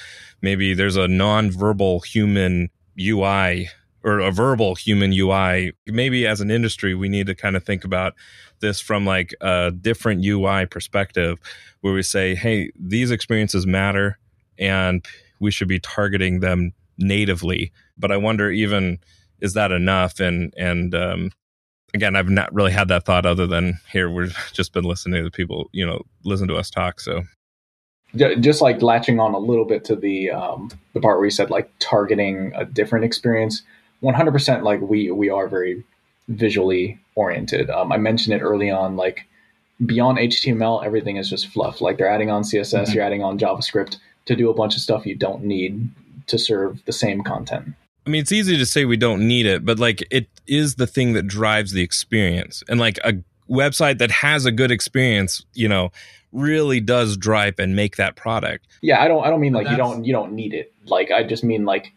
maybe 0.41 0.73
there's 0.73 0.97
a 0.97 1.07
non-verbal 1.07 1.99
human 2.01 2.69
ui 2.99 3.67
or 4.03 4.19
a 4.19 4.31
verbal 4.31 4.75
human 4.75 5.13
UI. 5.13 5.71
Maybe 5.87 6.27
as 6.27 6.41
an 6.41 6.51
industry, 6.51 6.93
we 6.93 7.09
need 7.09 7.27
to 7.27 7.35
kind 7.35 7.55
of 7.55 7.63
think 7.63 7.85
about 7.85 8.13
this 8.59 8.79
from 8.79 9.05
like 9.05 9.33
a 9.41 9.71
different 9.71 10.25
UI 10.25 10.65
perspective 10.65 11.39
where 11.81 11.93
we 11.93 12.03
say, 12.03 12.35
hey, 12.35 12.71
these 12.77 13.11
experiences 13.11 13.65
matter 13.65 14.19
and 14.59 15.05
we 15.39 15.51
should 15.51 15.67
be 15.67 15.79
targeting 15.79 16.41
them 16.41 16.73
natively. 16.97 17.71
But 17.97 18.11
I 18.11 18.17
wonder 18.17 18.51
even 18.51 18.99
is 19.39 19.53
that 19.53 19.71
enough? 19.71 20.19
And 20.19 20.53
and 20.57 20.93
um, 20.93 21.31
again, 21.93 22.15
I've 22.15 22.29
not 22.29 22.53
really 22.53 22.71
had 22.71 22.89
that 22.89 23.05
thought 23.05 23.25
other 23.25 23.47
than 23.47 23.79
here 23.91 24.09
we've 24.09 24.37
just 24.53 24.73
been 24.73 24.85
listening 24.85 25.23
to 25.23 25.31
people, 25.31 25.69
you 25.71 25.85
know, 25.85 26.01
listen 26.25 26.47
to 26.49 26.55
us 26.55 26.69
talk. 26.69 26.99
So 26.99 27.23
just 28.15 28.61
like 28.61 28.81
latching 28.81 29.19
on 29.19 29.33
a 29.33 29.39
little 29.39 29.65
bit 29.65 29.85
to 29.85 29.95
the 29.95 30.31
um, 30.31 30.69
the 30.93 30.99
part 30.99 31.17
where 31.17 31.25
you 31.25 31.31
said 31.31 31.49
like 31.49 31.71
targeting 31.79 32.51
a 32.55 32.65
different 32.65 33.05
experience 33.05 33.63
100% 34.03 34.63
like 34.63 34.81
we 34.81 35.09
we 35.09 35.29
are 35.29 35.47
very 35.47 35.83
visually 36.27 36.99
oriented. 37.15 37.69
Um, 37.69 37.91
I 37.91 37.97
mentioned 37.97 38.35
it 38.35 38.41
early 38.41 38.69
on, 38.69 38.95
like 38.95 39.25
beyond 39.83 40.17
HTML, 40.17 40.85
everything 40.85 41.17
is 41.17 41.29
just 41.29 41.47
fluff. 41.47 41.81
Like 41.81 41.97
they're 41.97 42.09
adding 42.09 42.29
on 42.29 42.43
CSS, 42.43 42.73
mm-hmm. 42.73 42.91
you're 42.93 43.03
adding 43.03 43.23
on 43.23 43.39
JavaScript 43.39 43.97
to 44.25 44.35
do 44.35 44.49
a 44.49 44.53
bunch 44.53 44.75
of 44.75 44.81
stuff 44.81 45.05
you 45.05 45.15
don't 45.15 45.43
need 45.43 45.89
to 46.27 46.37
serve 46.37 46.83
the 46.85 46.93
same 46.93 47.23
content. 47.23 47.73
I 48.05 48.09
mean, 48.09 48.21
it's 48.21 48.31
easy 48.31 48.57
to 48.57 48.65
say 48.65 48.83
we 48.85 48.97
don't 48.97 49.25
need 49.27 49.45
it, 49.45 49.65
but 49.65 49.79
like 49.79 50.05
it 50.11 50.27
is 50.47 50.75
the 50.75 50.87
thing 50.87 51.13
that 51.13 51.27
drives 51.27 51.71
the 51.71 51.81
experience. 51.81 52.63
And 52.67 52.79
like 52.79 52.97
a 53.05 53.13
website 53.49 53.99
that 53.99 54.11
has 54.11 54.45
a 54.45 54.51
good 54.51 54.71
experience, 54.71 55.45
you 55.53 55.69
know, 55.69 55.91
really 56.33 56.79
does 56.79 57.15
drive 57.15 57.59
and 57.59 57.75
make 57.75 57.95
that 57.97 58.15
product. 58.15 58.67
Yeah, 58.81 59.01
I 59.01 59.07
don't 59.07 59.23
I 59.23 59.29
don't 59.29 59.39
mean 59.39 59.53
like 59.53 59.69
you 59.69 59.77
don't 59.77 60.03
you 60.03 60.13
don't 60.13 60.33
need 60.33 60.53
it. 60.53 60.73
Like 60.85 61.11
I 61.11 61.23
just 61.23 61.43
mean 61.43 61.65
like 61.65 61.93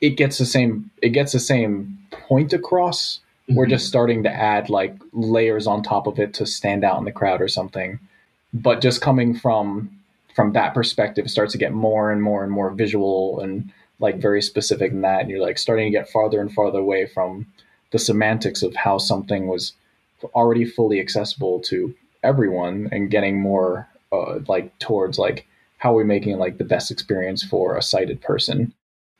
it 0.00 0.10
gets 0.10 0.38
the 0.38 0.46
same 0.46 0.90
it 1.02 1.10
gets 1.10 1.32
the 1.32 1.40
same 1.40 1.98
point 2.10 2.52
across. 2.52 3.20
Mm-hmm. 3.48 3.54
We're 3.56 3.66
just 3.66 3.86
starting 3.86 4.22
to 4.24 4.30
add 4.30 4.70
like 4.70 4.94
layers 5.12 5.66
on 5.66 5.82
top 5.82 6.06
of 6.06 6.18
it 6.18 6.34
to 6.34 6.46
stand 6.46 6.84
out 6.84 6.98
in 6.98 7.04
the 7.04 7.12
crowd 7.12 7.40
or 7.40 7.48
something. 7.48 7.98
But 8.54 8.80
just 8.80 9.00
coming 9.00 9.34
from 9.34 9.90
from 10.34 10.52
that 10.54 10.74
perspective 10.74 11.30
starts 11.30 11.52
to 11.52 11.58
get 11.58 11.72
more 11.72 12.10
and 12.10 12.22
more 12.22 12.42
and 12.42 12.50
more 12.50 12.70
visual 12.70 13.40
and 13.40 13.70
like 14.00 14.16
very 14.16 14.42
specific 14.42 14.90
in 14.90 15.02
that 15.02 15.20
and 15.20 15.30
you're 15.30 15.40
like 15.40 15.58
starting 15.58 15.86
to 15.86 15.96
get 15.96 16.08
farther 16.08 16.40
and 16.40 16.52
farther 16.52 16.78
away 16.78 17.06
from 17.06 17.46
the 17.92 17.98
semantics 17.98 18.62
of 18.62 18.74
how 18.74 18.98
something 18.98 19.46
was 19.46 19.74
already 20.34 20.64
fully 20.64 20.98
accessible 20.98 21.60
to 21.60 21.94
everyone 22.22 22.88
and 22.92 23.10
getting 23.10 23.40
more 23.40 23.88
uh, 24.12 24.38
like 24.48 24.78
towards 24.78 25.18
like 25.18 25.46
how 25.78 25.92
are 25.92 25.98
we 25.98 26.04
making 26.04 26.38
like 26.38 26.58
the 26.58 26.64
best 26.64 26.90
experience 26.90 27.42
for 27.42 27.76
a 27.76 27.82
sighted 27.82 28.20
person 28.20 28.72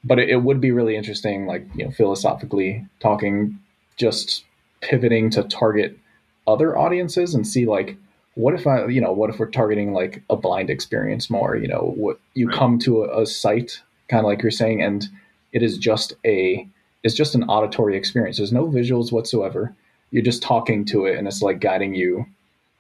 but 0.05 0.19
it, 0.19 0.29
it 0.29 0.43
would 0.43 0.61
be 0.61 0.71
really 0.71 0.97
interesting 0.97 1.47
like 1.47 1.67
you 1.75 1.85
know 1.85 1.91
philosophically 1.91 2.87
talking 3.01 3.59
just 3.97 4.45
pivoting 4.81 5.31
to 5.31 5.43
target 5.45 5.99
other 6.47 6.77
audiences 6.77 7.35
and 7.35 7.47
see 7.47 7.67
like 7.67 7.97
what 8.35 8.55
if 8.55 8.67
I, 8.67 8.87
you 8.87 9.01
know, 9.01 9.13
what 9.13 9.31
if 9.31 9.39
we're 9.39 9.51
targeting 9.51 9.93
like 9.93 10.23
a 10.31 10.37
blind 10.37 10.71
experience 10.71 11.29
more? 11.29 11.57
You 11.57 11.69
know, 11.69 11.93
what 11.97 12.19
you 12.35 12.49
right. 12.49 12.57
come 12.57 12.79
to 12.81 13.05
a, 13.05 13.23
a 13.23 13.27
site, 13.27 13.83
kind 14.09 14.21
of 14.21 14.27
like 14.27 14.43
you're 14.43 14.51
saying, 14.51 14.83
and 14.83 15.07
it 15.53 15.63
is 15.63 15.77
just 15.77 16.15
a, 16.25 16.67
it's 17.03 17.15
just 17.15 17.35
an 17.35 17.45
auditory 17.45 17.97
experience. 17.97 18.39
There's 18.39 18.53
no 18.53 18.67
visuals 18.67 19.13
whatsoever. 19.13 19.75
You're 20.11 20.23
just 20.23 20.43
talking 20.43 20.85
to 20.87 21.07
it, 21.07 21.19
and 21.19 21.27
it's 21.27 21.43
like 21.43 21.61
guiding 21.61 21.95
you. 21.95 22.27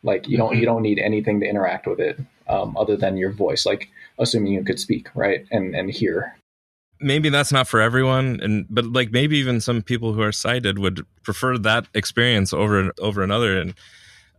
Like 0.02 0.28
you 0.28 0.36
don't, 0.36 0.56
you 0.56 0.64
don't 0.64 0.82
need 0.82 0.98
anything 0.98 1.40
to 1.40 1.46
interact 1.46 1.86
with 1.86 2.00
it 2.00 2.18
um, 2.48 2.76
other 2.76 2.96
than 2.96 3.16
your 3.16 3.30
voice. 3.30 3.66
Like 3.66 3.88
assuming 4.18 4.52
you 4.52 4.64
could 4.64 4.80
speak, 4.80 5.08
right, 5.14 5.46
and 5.50 5.74
and 5.74 5.90
hear. 5.90 6.36
Maybe 7.00 7.28
that's 7.30 7.50
not 7.50 7.66
for 7.66 7.80
everyone, 7.80 8.40
and 8.42 8.66
but 8.70 8.86
like 8.86 9.10
maybe 9.10 9.36
even 9.38 9.60
some 9.60 9.82
people 9.82 10.12
who 10.12 10.22
are 10.22 10.32
sighted 10.32 10.78
would 10.78 11.04
prefer 11.22 11.58
that 11.58 11.88
experience 11.94 12.52
over 12.52 12.92
over 13.00 13.22
another, 13.22 13.58
and 13.58 13.70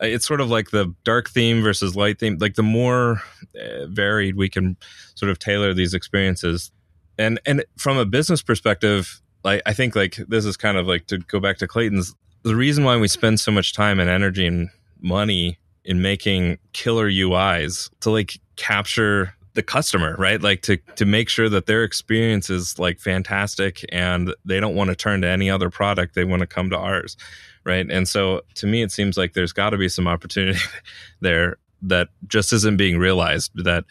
uh, 0.02 0.06
it's 0.06 0.26
sort 0.26 0.41
of 0.41 0.49
like 0.49 0.71
the 0.71 0.93
dark 1.04 1.30
theme 1.30 1.62
versus 1.62 1.95
light 1.95 2.19
theme. 2.19 2.38
Like 2.39 2.56
the 2.56 2.63
more 2.63 3.21
uh, 3.60 3.88
varied 3.88 4.36
we 4.36 4.49
can 4.49 4.78
sort 5.15 5.30
of 5.30 5.39
tailor 5.39 5.73
these 5.73 5.93
experiences, 5.93 6.71
and 7.17 7.39
and 7.45 7.65
from 7.78 7.97
a 7.97 8.06
business 8.06 8.41
perspective, 8.41 9.21
like 9.43 9.62
I 9.65 9.73
think 9.73 9.95
like 9.95 10.15
this 10.28 10.45
is 10.45 10.56
kind 10.56 10.78
of 10.78 10.88
like 10.88 11.08
to 11.08 11.17
go 11.17 11.39
back 11.39 11.58
to 11.58 11.67
Clayton's. 11.67 12.15
The 12.43 12.56
reason 12.56 12.84
why 12.84 12.97
we 12.97 13.08
spend 13.08 13.39
so 13.39 13.52
much 13.52 13.73
time 13.73 14.02
and 14.02 14.10
energy 14.10 14.45
and 14.45 14.69
money 15.04 15.60
in 15.86 16.02
making 16.02 16.58
killer 16.72 17.10
UIs 17.10 17.89
to 18.00 18.10
like 18.10 18.39
capture 18.56 19.36
the 19.54 19.62
customer, 19.62 20.16
right? 20.18 20.42
Like 20.42 20.62
to 20.63 20.78
to 20.96 21.06
make 21.06 21.30
sure 21.30 21.50
that 21.50 21.68
their 21.68 21.84
experience 21.84 22.50
is 22.50 22.80
like 22.80 23.00
fantastic 23.00 23.86
and 23.89 24.34
they 24.46 24.60
don't 24.60 24.76
want 24.76 24.89
to 24.89 24.96
turn 24.96 25.22
to 25.22 25.28
any 25.28 25.50
other 25.50 25.70
product. 25.70 26.16
They 26.16 26.24
want 26.24 26.39
to 26.39 26.48
come 26.48 26.70
to 26.72 26.78
ours 26.78 27.18
right? 27.63 27.89
And 27.89 28.08
so 28.08 28.42
to 28.56 28.68
me, 28.68 28.82
it 28.82 28.92
seems 28.92 29.18
like 29.18 29.34
there's 29.34 29.54
got 29.54 29.72
to 29.72 29.78
be 29.78 29.89
some 29.89 30.08
opportunity 30.08 30.60
there 31.22 31.58
that 31.84 32.10
just 32.28 32.54
isn't 32.54 32.78
being 32.78 32.98
realized. 32.98 33.52
That 33.63 33.86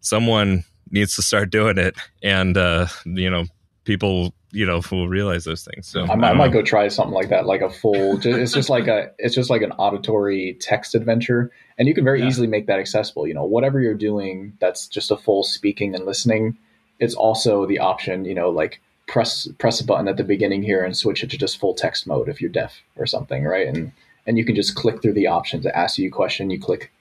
someone 0.00 0.64
needs 0.90 1.14
to 1.16 1.22
start 1.22 1.50
doing 1.50 1.78
it, 1.78 1.96
and 2.22 2.56
uh, 2.56 2.86
you 3.04 3.30
know, 3.30 3.44
people 3.88 4.34
you 4.52 4.66
know 4.66 4.82
will 4.92 5.08
realize 5.08 5.44
those 5.44 5.64
things. 5.64 5.86
So 5.86 6.02
I, 6.02 6.08
I, 6.08 6.12
I 6.12 6.34
might 6.34 6.46
um, 6.48 6.52
go 6.52 6.62
try 6.62 6.86
something 6.88 7.14
like 7.14 7.30
that, 7.30 7.46
like 7.46 7.62
a 7.62 7.70
full. 7.70 8.20
it's 8.22 8.52
just 8.52 8.68
like 8.68 8.86
a 8.86 9.10
it's 9.18 9.34
just 9.34 9.48
like 9.48 9.62
an 9.62 9.72
auditory 9.72 10.58
text 10.60 10.94
adventure, 10.94 11.50
and 11.78 11.88
you 11.88 11.94
can 11.94 12.04
very 12.04 12.20
yeah. 12.20 12.28
easily 12.28 12.46
make 12.46 12.66
that 12.66 12.78
accessible. 12.78 13.26
You 13.26 13.32
know, 13.32 13.44
whatever 13.44 13.80
you're 13.80 13.94
doing, 13.94 14.52
that's 14.60 14.86
just 14.88 15.10
a 15.10 15.16
full 15.16 15.42
speaking 15.42 15.94
and 15.94 16.04
listening. 16.04 16.58
It's 17.00 17.14
also 17.14 17.64
the 17.64 17.78
option, 17.78 18.26
you 18.26 18.34
know, 18.34 18.50
like 18.50 18.80
press 19.06 19.48
press 19.58 19.80
a 19.80 19.84
button 19.84 20.06
at 20.06 20.18
the 20.18 20.24
beginning 20.24 20.62
here 20.62 20.84
and 20.84 20.94
switch 20.94 21.24
it 21.24 21.30
to 21.30 21.38
just 21.38 21.58
full 21.58 21.72
text 21.72 22.06
mode 22.06 22.28
if 22.28 22.42
you're 22.42 22.50
deaf 22.50 22.82
or 22.96 23.06
something, 23.06 23.44
right? 23.44 23.66
And 23.66 23.92
and 24.26 24.36
you 24.36 24.44
can 24.44 24.54
just 24.54 24.74
click 24.74 25.00
through 25.00 25.14
the 25.14 25.28
options. 25.28 25.64
It 25.64 25.72
asks 25.74 25.98
you 25.98 26.08
a 26.08 26.12
question, 26.12 26.50
you 26.50 26.60
click 26.60 26.92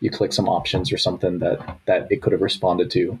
you 0.00 0.10
click 0.10 0.32
some 0.32 0.48
options 0.48 0.92
or 0.92 0.98
something 0.98 1.38
that 1.38 1.78
that 1.86 2.10
it 2.10 2.20
could 2.20 2.32
have 2.32 2.42
responded 2.42 2.90
to. 2.90 3.20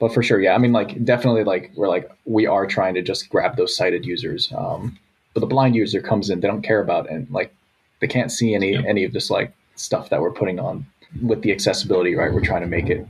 But 0.00 0.12
for 0.12 0.22
sure, 0.22 0.40
yeah, 0.40 0.54
I 0.54 0.58
mean, 0.58 0.72
like 0.72 1.04
definitely, 1.04 1.44
like 1.44 1.72
we're 1.76 1.88
like 1.88 2.10
we 2.24 2.46
are 2.46 2.66
trying 2.66 2.94
to 2.94 3.02
just 3.02 3.28
grab 3.28 3.56
those 3.56 3.76
sighted 3.76 4.04
users. 4.04 4.52
Um, 4.56 4.98
but 5.34 5.40
the 5.40 5.46
blind 5.46 5.74
user 5.74 6.00
comes 6.00 6.30
in, 6.30 6.40
they 6.40 6.48
don't 6.48 6.62
care 6.62 6.80
about 6.80 7.10
and 7.10 7.30
like 7.30 7.54
they 8.00 8.06
can't 8.06 8.30
see 8.30 8.54
any 8.54 8.76
any 8.76 9.04
of 9.04 9.12
this 9.12 9.30
like 9.30 9.52
stuff 9.76 10.10
that 10.10 10.20
we're 10.20 10.32
putting 10.32 10.58
on 10.58 10.86
with 11.22 11.42
the 11.42 11.52
accessibility, 11.52 12.14
right? 12.14 12.32
We're 12.32 12.40
trying 12.40 12.62
to 12.62 12.68
make 12.68 12.88
it 12.88 13.06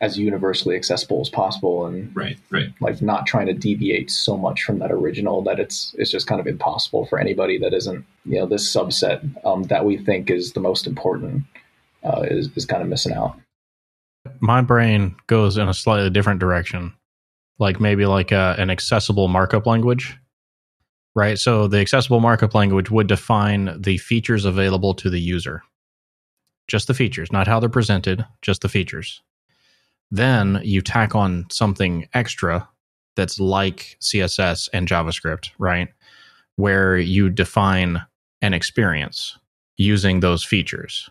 as 0.00 0.18
universally 0.18 0.76
accessible 0.76 1.20
as 1.20 1.28
possible 1.28 1.86
and 1.86 2.14
right 2.14 2.38
right 2.50 2.72
like 2.80 3.02
not 3.02 3.26
trying 3.26 3.46
to 3.46 3.52
deviate 3.52 4.10
so 4.10 4.36
much 4.36 4.62
from 4.62 4.78
that 4.78 4.92
original 4.92 5.42
that 5.42 5.58
it's 5.58 5.94
it's 5.98 6.10
just 6.10 6.26
kind 6.26 6.40
of 6.40 6.46
impossible 6.46 7.04
for 7.06 7.18
anybody 7.18 7.58
that 7.58 7.74
isn't 7.74 8.04
you 8.24 8.38
know 8.38 8.46
this 8.46 8.72
subset 8.72 9.20
um, 9.44 9.64
that 9.64 9.84
we 9.84 9.96
think 9.96 10.30
is 10.30 10.52
the 10.52 10.60
most 10.60 10.86
important 10.86 11.42
uh, 12.04 12.22
is, 12.30 12.48
is 12.56 12.64
kind 12.64 12.82
of 12.82 12.88
missing 12.88 13.12
out 13.12 13.36
my 14.40 14.60
brain 14.60 15.16
goes 15.26 15.56
in 15.56 15.68
a 15.68 15.74
slightly 15.74 16.10
different 16.10 16.40
direction 16.40 16.92
like 17.58 17.80
maybe 17.80 18.06
like 18.06 18.30
a, 18.30 18.54
an 18.58 18.70
accessible 18.70 19.28
markup 19.28 19.66
language 19.66 20.16
right 21.14 21.38
so 21.38 21.66
the 21.66 21.78
accessible 21.78 22.20
markup 22.20 22.54
language 22.54 22.90
would 22.90 23.06
define 23.06 23.80
the 23.80 23.98
features 23.98 24.44
available 24.44 24.94
to 24.94 25.10
the 25.10 25.20
user 25.20 25.62
just 26.66 26.86
the 26.86 26.94
features 26.94 27.32
not 27.32 27.46
how 27.46 27.58
they're 27.60 27.68
presented 27.68 28.24
just 28.42 28.62
the 28.62 28.68
features 28.68 29.22
then 30.10 30.60
you 30.64 30.80
tack 30.80 31.14
on 31.14 31.46
something 31.50 32.08
extra 32.14 32.68
that's 33.18 33.40
like 33.40 33.96
CSS 34.00 34.68
and 34.72 34.88
JavaScript, 34.88 35.50
right? 35.58 35.88
Where 36.56 36.96
you 36.96 37.28
define 37.28 38.00
an 38.40 38.54
experience 38.54 39.36
using 39.76 40.20
those 40.20 40.44
features. 40.44 41.10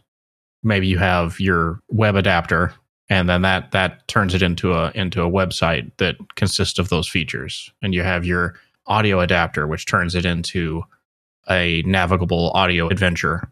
Maybe 0.63 0.87
you 0.87 0.97
have 0.97 1.39
your 1.39 1.79
web 1.89 2.15
adapter 2.15 2.73
and 3.09 3.29
then 3.29 3.41
that 3.41 3.71
that 3.71 4.07
turns 4.07 4.33
it 4.33 4.41
into 4.41 4.73
a 4.73 4.91
into 4.95 5.21
a 5.21 5.29
website 5.29 5.91
that 5.97 6.15
consists 6.35 6.79
of 6.79 6.89
those 6.89 7.07
features. 7.07 7.71
And 7.81 7.93
you 7.93 8.03
have 8.03 8.25
your 8.25 8.55
audio 8.85 9.19
adapter 9.19 9.67
which 9.67 9.85
turns 9.85 10.15
it 10.15 10.25
into 10.25 10.83
a 11.49 11.81
navigable 11.85 12.51
audio 12.51 12.87
adventure 12.87 13.49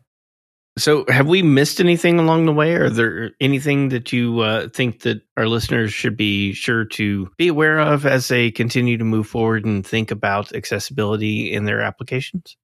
so, 0.78 1.06
have 1.08 1.28
we 1.28 1.42
missed 1.42 1.80
anything 1.80 2.20
along 2.20 2.46
the 2.46 2.52
way? 2.52 2.74
Or 2.74 2.90
there 2.90 3.32
anything 3.40 3.90
that 3.90 4.12
you 4.12 4.42
uh, 4.42 4.68
think 4.68 5.04
that 5.04 5.22
our 5.38 5.48
listeners 5.48 5.94
should 5.94 6.18
be 6.18 6.52
sure 6.52 6.84
to 6.86 7.30
be 7.38 7.48
aware 7.48 7.80
of 7.80 8.06
as 8.06 8.28
they 8.28 8.52
continue 8.52 8.98
to 8.98 9.06
move 9.06 9.26
forward 9.26 9.64
and 9.64 9.88
think 9.88 10.12
about 10.12 10.54
accessibility 10.54 11.54
in 11.54 11.64
their 11.64 11.80
applications? 11.80 12.58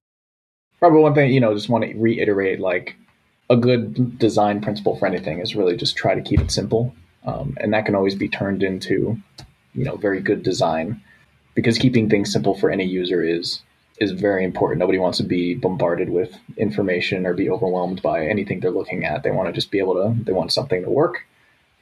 Probably 0.78 1.00
one 1.00 1.14
thing, 1.14 1.32
you 1.32 1.40
know, 1.40 1.54
just 1.54 1.70
want 1.70 1.84
to 1.84 1.94
reiterate 1.94 2.60
like 2.60 2.96
a 3.52 3.56
good 3.56 4.18
design 4.18 4.62
principle 4.62 4.96
for 4.96 5.06
anything 5.06 5.38
is 5.38 5.54
really 5.54 5.76
just 5.76 5.94
try 5.94 6.14
to 6.14 6.22
keep 6.22 6.40
it 6.40 6.50
simple. 6.50 6.94
Um, 7.24 7.54
and 7.60 7.72
that 7.74 7.84
can 7.84 7.94
always 7.94 8.14
be 8.14 8.28
turned 8.28 8.62
into, 8.62 9.18
you 9.74 9.84
know, 9.84 9.96
very 9.96 10.20
good 10.20 10.42
design 10.42 11.02
because 11.54 11.78
keeping 11.78 12.08
things 12.08 12.32
simple 12.32 12.54
for 12.54 12.70
any 12.70 12.84
user 12.84 13.22
is 13.22 13.60
is 13.98 14.10
very 14.10 14.42
important. 14.42 14.80
Nobody 14.80 14.98
wants 14.98 15.18
to 15.18 15.24
be 15.24 15.54
bombarded 15.54 16.08
with 16.08 16.34
information 16.56 17.26
or 17.26 17.34
be 17.34 17.50
overwhelmed 17.50 18.00
by 18.00 18.26
anything 18.26 18.58
they're 18.58 18.70
looking 18.70 19.04
at. 19.04 19.22
They 19.22 19.30
want 19.30 19.48
to 19.48 19.52
just 19.52 19.70
be 19.70 19.78
able 19.78 19.94
to. 19.94 20.24
They 20.24 20.32
want 20.32 20.50
something 20.50 20.82
to 20.82 20.90
work, 20.90 21.26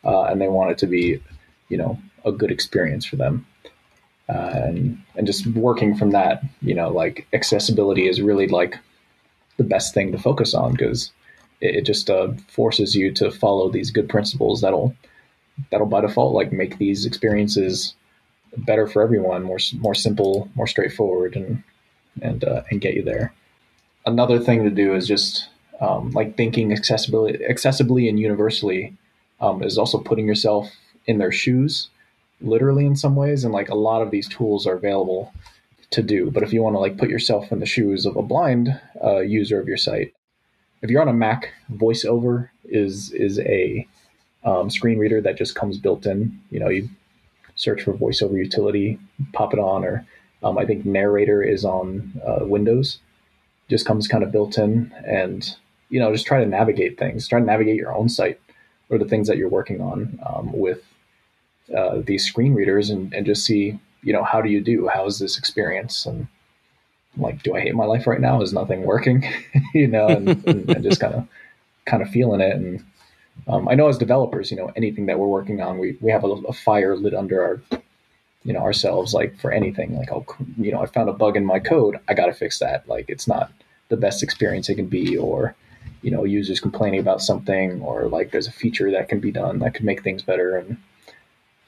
uh, 0.04 0.24
and 0.24 0.40
they 0.40 0.48
want 0.48 0.72
it 0.72 0.78
to 0.78 0.88
be, 0.88 1.22
you 1.68 1.78
know, 1.78 1.98
a 2.24 2.32
good 2.32 2.50
experience 2.50 3.06
for 3.06 3.14
them. 3.14 3.46
Uh, 4.28 4.50
and 4.54 5.02
and 5.14 5.26
just 5.26 5.46
working 5.46 5.96
from 5.96 6.10
that, 6.10 6.42
you 6.62 6.74
know, 6.74 6.90
like 6.90 7.28
accessibility 7.32 8.08
is 8.08 8.20
really 8.20 8.48
like 8.48 8.76
the 9.56 9.64
best 9.64 9.94
thing 9.94 10.10
to 10.10 10.18
focus 10.18 10.52
on 10.52 10.72
because 10.72 11.12
it, 11.60 11.76
it, 11.76 11.82
just 11.82 12.10
uh, 12.10 12.32
forces 12.48 12.94
you 12.94 13.12
to 13.14 13.30
follow 13.30 13.70
these 13.70 13.90
good 13.90 14.08
principles 14.08 14.60
that'll 14.60 14.94
that'll 15.70 15.86
by 15.86 16.00
default 16.00 16.34
like 16.34 16.52
make 16.52 16.78
these 16.78 17.04
experiences 17.06 17.94
better 18.56 18.86
for 18.86 19.02
everyone, 19.02 19.42
more 19.42 19.58
more 19.78 19.94
simple, 19.94 20.48
more 20.54 20.66
straightforward, 20.66 21.36
and 21.36 21.62
and 22.22 22.44
uh, 22.44 22.62
and 22.70 22.80
get 22.80 22.94
you 22.94 23.02
there. 23.02 23.32
Another 24.06 24.38
thing 24.38 24.64
to 24.64 24.70
do 24.70 24.94
is 24.94 25.06
just 25.06 25.48
um, 25.80 26.10
like 26.10 26.36
thinking 26.36 26.72
accessibility, 26.72 27.38
accessibly 27.48 28.08
and 28.08 28.18
universally 28.18 28.96
um, 29.40 29.62
is 29.62 29.78
also 29.78 29.98
putting 29.98 30.26
yourself 30.26 30.70
in 31.06 31.18
their 31.18 31.32
shoes, 31.32 31.88
literally 32.40 32.86
in 32.86 32.96
some 32.96 33.16
ways. 33.16 33.44
And 33.44 33.52
like 33.52 33.68
a 33.68 33.74
lot 33.74 34.02
of 34.02 34.10
these 34.10 34.28
tools 34.28 34.66
are 34.66 34.74
available 34.74 35.32
to 35.90 36.02
do. 36.02 36.30
But 36.30 36.42
if 36.42 36.52
you 36.52 36.62
want 36.62 36.74
to 36.74 36.80
like 36.80 36.98
put 36.98 37.08
yourself 37.08 37.50
in 37.52 37.60
the 37.60 37.66
shoes 37.66 38.06
of 38.06 38.16
a 38.16 38.22
blind 38.22 38.80
uh, 39.02 39.20
user 39.20 39.60
of 39.60 39.68
your 39.68 39.76
site, 39.76 40.14
if 40.82 40.90
you're 40.90 41.02
on 41.02 41.08
a 41.08 41.12
Mac, 41.12 41.52
VoiceOver 41.72 42.48
is 42.64 43.12
is 43.12 43.38
a 43.40 43.86
um, 44.44 44.70
screen 44.70 44.98
reader 44.98 45.20
that 45.20 45.36
just 45.36 45.54
comes 45.54 45.78
built 45.78 46.06
in. 46.06 46.40
You 46.50 46.60
know, 46.60 46.68
you 46.68 46.88
search 47.54 47.82
for 47.82 47.92
VoiceOver 47.92 48.36
utility, 48.36 48.98
pop 49.32 49.52
it 49.52 49.58
on, 49.58 49.84
or 49.84 50.06
um, 50.42 50.56
I 50.56 50.64
think 50.64 50.86
Narrator 50.86 51.42
is 51.42 51.64
on 51.64 52.20
uh, 52.26 52.46
Windows, 52.46 52.98
just 53.68 53.86
comes 53.86 54.08
kind 54.08 54.24
of 54.24 54.32
built 54.32 54.56
in, 54.56 54.92
and 55.04 55.56
you 55.90 56.00
know 56.00 56.12
just 56.12 56.26
try 56.26 56.40
to 56.40 56.46
navigate 56.46 56.98
things, 56.98 57.28
try 57.28 57.40
to 57.40 57.46
navigate 57.46 57.76
your 57.76 57.94
own 57.94 58.08
site 58.08 58.40
or 58.88 58.98
the 58.98 59.04
things 59.04 59.28
that 59.28 59.36
you're 59.36 59.48
working 59.48 59.80
on 59.80 60.18
um, 60.26 60.50
with 60.52 60.82
uh, 61.76 62.00
these 62.04 62.24
screen 62.26 62.54
readers, 62.54 62.90
and, 62.90 63.12
and 63.12 63.26
just 63.26 63.44
see 63.44 63.78
you 64.02 64.12
know 64.12 64.24
how 64.24 64.40
do 64.40 64.48
you 64.48 64.62
do? 64.62 64.88
How 64.88 65.04
is 65.06 65.18
this 65.18 65.38
experience? 65.38 66.06
And 66.06 66.26
like, 67.16 67.42
do 67.42 67.54
I 67.54 67.60
hate 67.60 67.74
my 67.74 67.84
life 67.84 68.06
right 68.06 68.20
now? 68.20 68.40
Is 68.42 68.52
nothing 68.52 68.82
working? 68.82 69.24
you 69.74 69.86
know, 69.86 70.08
and, 70.08 70.28
and, 70.46 70.70
and 70.70 70.82
just 70.82 71.00
kind 71.00 71.14
of 71.14 71.28
kind 71.86 72.02
of 72.02 72.08
feeling 72.10 72.40
it. 72.40 72.56
And 72.56 72.84
um, 73.48 73.68
I 73.68 73.74
know 73.74 73.88
as 73.88 73.98
developers, 73.98 74.50
you 74.50 74.56
know, 74.56 74.70
anything 74.76 75.06
that 75.06 75.18
we're 75.18 75.26
working 75.26 75.60
on, 75.60 75.78
we, 75.78 75.96
we 76.00 76.10
have 76.10 76.24
a, 76.24 76.28
a, 76.28 76.52
fire 76.52 76.96
lit 76.96 77.14
under 77.14 77.42
our 77.42 77.80
you 78.44 78.52
know 78.52 78.60
ourselves 78.60 79.12
like 79.12 79.38
for 79.38 79.52
anything. 79.52 79.96
Like 79.96 80.12
oh 80.12 80.24
you 80.56 80.72
know 80.72 80.80
i 80.80 80.86
found 80.86 81.08
a 81.08 81.14
bug 81.14 81.36
in 81.36 81.44
my 81.44 81.58
code. 81.58 81.98
I 82.08 82.14
got 82.14 82.26
to 82.26 82.34
fix 82.34 82.58
that. 82.58 82.88
Like 82.88 83.06
it's 83.08 83.28
not 83.28 83.52
the 83.88 83.96
best 83.96 84.22
experience 84.22 84.68
it 84.68 84.76
can 84.76 84.86
be 84.86 85.16
or 85.16 85.54
you 86.02 86.10
know 86.10 86.24
users 86.24 86.60
complaining 86.60 87.00
about 87.00 87.20
something 87.20 87.82
or 87.82 88.08
like 88.08 88.30
there's 88.30 88.46
a 88.46 88.52
feature 88.52 88.90
that 88.92 89.08
can 89.08 89.20
be 89.20 89.32
done 89.32 89.58
that 89.58 89.74
could 89.74 89.84
make 89.84 90.02
things 90.02 90.22
better. 90.22 90.56
And 90.56 90.78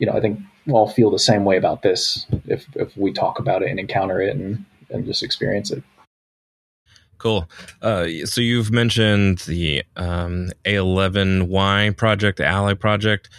you 0.03 0.07
know 0.07 0.15
i 0.15 0.21
think 0.21 0.41
we'll 0.67 0.77
all 0.77 0.91
feel 0.91 1.11
the 1.11 1.19
same 1.19 1.45
way 1.45 1.57
about 1.57 1.83
this 1.83 2.27
if 2.47 2.67
if 2.75 2.97
we 2.97 3.13
talk 3.13 3.39
about 3.39 3.63
it 3.63 3.71
and 3.71 3.79
encounter 3.79 4.21
it 4.21 4.35
and 4.35 4.65
and 4.93 5.05
just 5.05 5.23
experience 5.23 5.71
it 5.71 5.83
Cool. 7.23 7.49
Uh, 7.81 8.09
so 8.25 8.41
you've 8.41 8.73
mentioned 8.73 9.39
the 9.47 9.85
um, 9.95 10.51
A11Y 10.65 11.97
project, 11.97 12.39
the 12.39 12.45
Ally 12.45 12.75
project, 12.75 13.31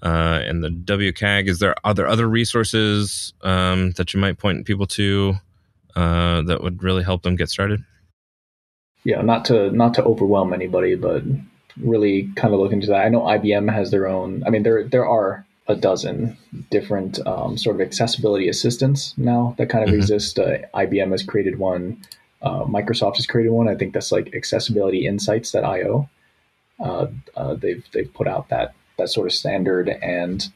uh, 0.00 0.40
and 0.44 0.62
the 0.62 0.68
WCAG. 0.68 1.48
Is 1.48 1.58
there 1.58 1.74
are 1.84 1.92
there 1.92 2.06
other 2.06 2.28
resources 2.28 3.34
um, 3.42 3.90
that 3.92 4.14
you 4.14 4.20
might 4.20 4.38
point 4.38 4.64
people 4.64 4.86
to 4.86 5.34
uh, 5.96 6.42
that 6.42 6.62
would 6.62 6.84
really 6.84 7.02
help 7.02 7.24
them 7.24 7.34
get 7.34 7.48
started? 7.48 7.82
Yeah, 9.02 9.22
not 9.22 9.44
to 9.46 9.72
not 9.72 9.94
to 9.94 10.04
overwhelm 10.04 10.52
anybody, 10.52 10.94
but 10.94 11.24
really 11.76 12.30
kind 12.36 12.54
of 12.54 12.60
look 12.60 12.72
into 12.72 12.86
that. 12.86 13.04
I 13.04 13.08
know 13.08 13.22
IBM 13.22 13.72
has 13.72 13.90
their 13.90 14.06
own. 14.06 14.44
I 14.46 14.50
mean, 14.50 14.62
there 14.62 14.84
there 14.84 15.04
are 15.04 15.44
a 15.72 15.76
dozen 15.76 16.36
different 16.70 17.18
um, 17.26 17.56
sort 17.56 17.76
of 17.76 17.80
accessibility 17.80 18.48
assistants 18.48 19.14
now 19.16 19.54
that 19.58 19.70
kind 19.70 19.82
of 19.82 19.88
mm-hmm. 19.88 20.00
exist. 20.00 20.38
Uh, 20.38 20.58
IBM 20.74 21.10
has 21.10 21.22
created 21.22 21.58
one. 21.58 22.00
Uh, 22.42 22.64
Microsoft 22.64 23.16
has 23.16 23.26
created 23.26 23.50
one. 23.50 23.68
I 23.68 23.74
think 23.74 23.94
that's 23.94 24.12
like 24.12 24.34
Accessibility 24.34 25.04
accessibilityinsights.io. 25.04 26.08
Uh, 26.78 27.06
uh, 27.36 27.54
they've 27.54 27.84
they've 27.92 28.12
put 28.12 28.28
out 28.28 28.48
that 28.50 28.74
that 28.98 29.08
sort 29.08 29.26
of 29.26 29.32
standard 29.32 29.88
and 29.88 30.48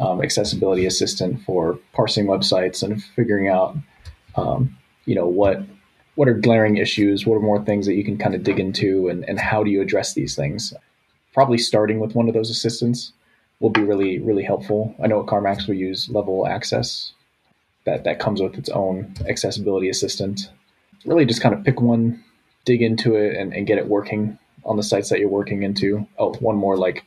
um, 0.00 0.20
accessibility 0.22 0.86
assistant 0.86 1.42
for 1.42 1.78
parsing 1.92 2.26
websites 2.26 2.82
and 2.82 3.02
figuring 3.02 3.48
out, 3.48 3.76
um, 4.36 4.76
you 5.04 5.14
know, 5.14 5.26
what 5.26 5.62
what 6.16 6.28
are 6.28 6.34
glaring 6.34 6.78
issues, 6.78 7.26
what 7.26 7.36
are 7.36 7.40
more 7.40 7.64
things 7.64 7.86
that 7.86 7.94
you 7.94 8.04
can 8.04 8.18
kind 8.18 8.34
of 8.34 8.42
dig 8.42 8.58
into, 8.58 9.08
and 9.08 9.28
and 9.28 9.38
how 9.38 9.62
do 9.62 9.70
you 9.70 9.80
address 9.80 10.14
these 10.14 10.34
things. 10.34 10.74
Probably 11.32 11.58
starting 11.58 12.00
with 12.00 12.14
one 12.14 12.28
of 12.28 12.34
those 12.34 12.50
assistants 12.50 13.12
will 13.60 13.70
be 13.70 13.82
really 13.82 14.18
really 14.18 14.44
helpful. 14.44 14.94
I 15.02 15.06
know 15.06 15.20
at 15.20 15.26
CarMax 15.26 15.68
we 15.68 15.76
use 15.76 16.08
Level 16.08 16.46
Access, 16.46 17.12
that 17.84 18.04
that 18.04 18.18
comes 18.18 18.40
with 18.40 18.58
its 18.58 18.68
own 18.68 19.14
accessibility 19.28 19.88
assistant 19.88 20.50
really 21.04 21.24
just 21.24 21.40
kind 21.40 21.54
of 21.54 21.64
pick 21.64 21.80
one, 21.80 22.22
dig 22.64 22.82
into 22.82 23.14
it, 23.14 23.36
and, 23.36 23.52
and 23.52 23.66
get 23.66 23.78
it 23.78 23.88
working 23.88 24.38
on 24.64 24.76
the 24.76 24.82
sites 24.82 25.10
that 25.10 25.20
you're 25.20 25.28
working 25.28 25.62
into. 25.62 26.06
Oh, 26.18 26.32
one 26.34 26.56
more 26.56 26.76
like 26.76 27.04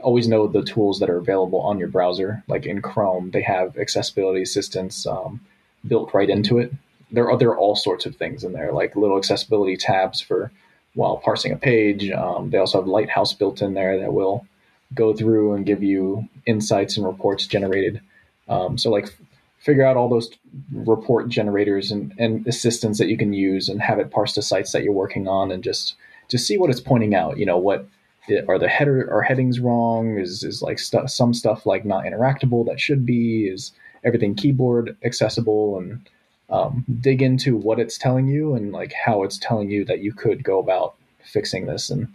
always 0.00 0.28
know 0.28 0.46
the 0.46 0.62
tools 0.62 0.98
that 1.00 1.08
are 1.08 1.16
available 1.16 1.60
on 1.60 1.78
your 1.78 1.88
browser. 1.88 2.42
Like 2.48 2.66
in 2.66 2.82
Chrome, 2.82 3.30
they 3.30 3.42
have 3.42 3.78
accessibility 3.78 4.42
assistance 4.42 5.06
um, 5.06 5.40
built 5.86 6.12
right 6.12 6.28
into 6.28 6.58
it. 6.58 6.72
There 7.10 7.30
are 7.30 7.38
there 7.38 7.50
are 7.50 7.58
all 7.58 7.76
sorts 7.76 8.06
of 8.06 8.16
things 8.16 8.44
in 8.44 8.52
there, 8.52 8.72
like 8.72 8.96
little 8.96 9.18
accessibility 9.18 9.76
tabs 9.76 10.20
for 10.20 10.50
while 10.94 11.18
parsing 11.18 11.52
a 11.52 11.56
page. 11.56 12.10
Um, 12.10 12.50
they 12.50 12.58
also 12.58 12.80
have 12.80 12.88
Lighthouse 12.88 13.32
built 13.32 13.62
in 13.62 13.74
there 13.74 13.98
that 14.00 14.12
will 14.12 14.46
go 14.94 15.14
through 15.14 15.54
and 15.54 15.66
give 15.66 15.82
you 15.82 16.28
insights 16.46 16.96
and 16.96 17.06
reports 17.06 17.46
generated. 17.46 18.00
Um, 18.48 18.78
so 18.78 18.90
like 18.90 19.14
figure 19.58 19.84
out 19.84 19.96
all 19.96 20.08
those 20.08 20.30
report 20.72 21.28
generators 21.28 21.90
and, 21.90 22.12
and 22.18 22.46
assistants 22.46 22.98
that 22.98 23.08
you 23.08 23.18
can 23.18 23.32
use 23.32 23.68
and 23.68 23.80
have 23.82 23.98
it 23.98 24.10
parse 24.10 24.34
the 24.34 24.42
sites 24.42 24.72
that 24.72 24.84
you're 24.84 24.92
working 24.92 25.26
on 25.28 25.50
and 25.50 25.64
just 25.64 25.96
just 26.28 26.46
see 26.46 26.58
what 26.58 26.70
it's 26.70 26.80
pointing 26.80 27.14
out. 27.14 27.38
You 27.38 27.46
know, 27.46 27.58
what 27.58 27.88
are 28.48 28.58
the 28.58 28.68
header 28.68 29.12
are 29.12 29.22
headings 29.22 29.60
wrong? 29.60 30.18
Is 30.18 30.44
is 30.44 30.62
like 30.62 30.78
st- 30.78 31.10
some 31.10 31.34
stuff 31.34 31.66
like 31.66 31.84
not 31.84 32.04
interactable 32.04 32.66
that 32.66 32.80
should 32.80 33.04
be? 33.04 33.46
Is 33.46 33.72
everything 34.04 34.34
keyboard 34.34 34.96
accessible? 35.04 35.78
And 35.78 36.08
um, 36.48 36.84
dig 37.00 37.22
into 37.22 37.56
what 37.56 37.80
it's 37.80 37.98
telling 37.98 38.28
you 38.28 38.54
and 38.54 38.72
like 38.72 38.92
how 38.92 39.22
it's 39.24 39.38
telling 39.38 39.70
you 39.70 39.84
that 39.84 40.00
you 40.00 40.12
could 40.12 40.44
go 40.44 40.60
about 40.60 40.94
fixing 41.24 41.66
this 41.66 41.90
and 41.90 42.08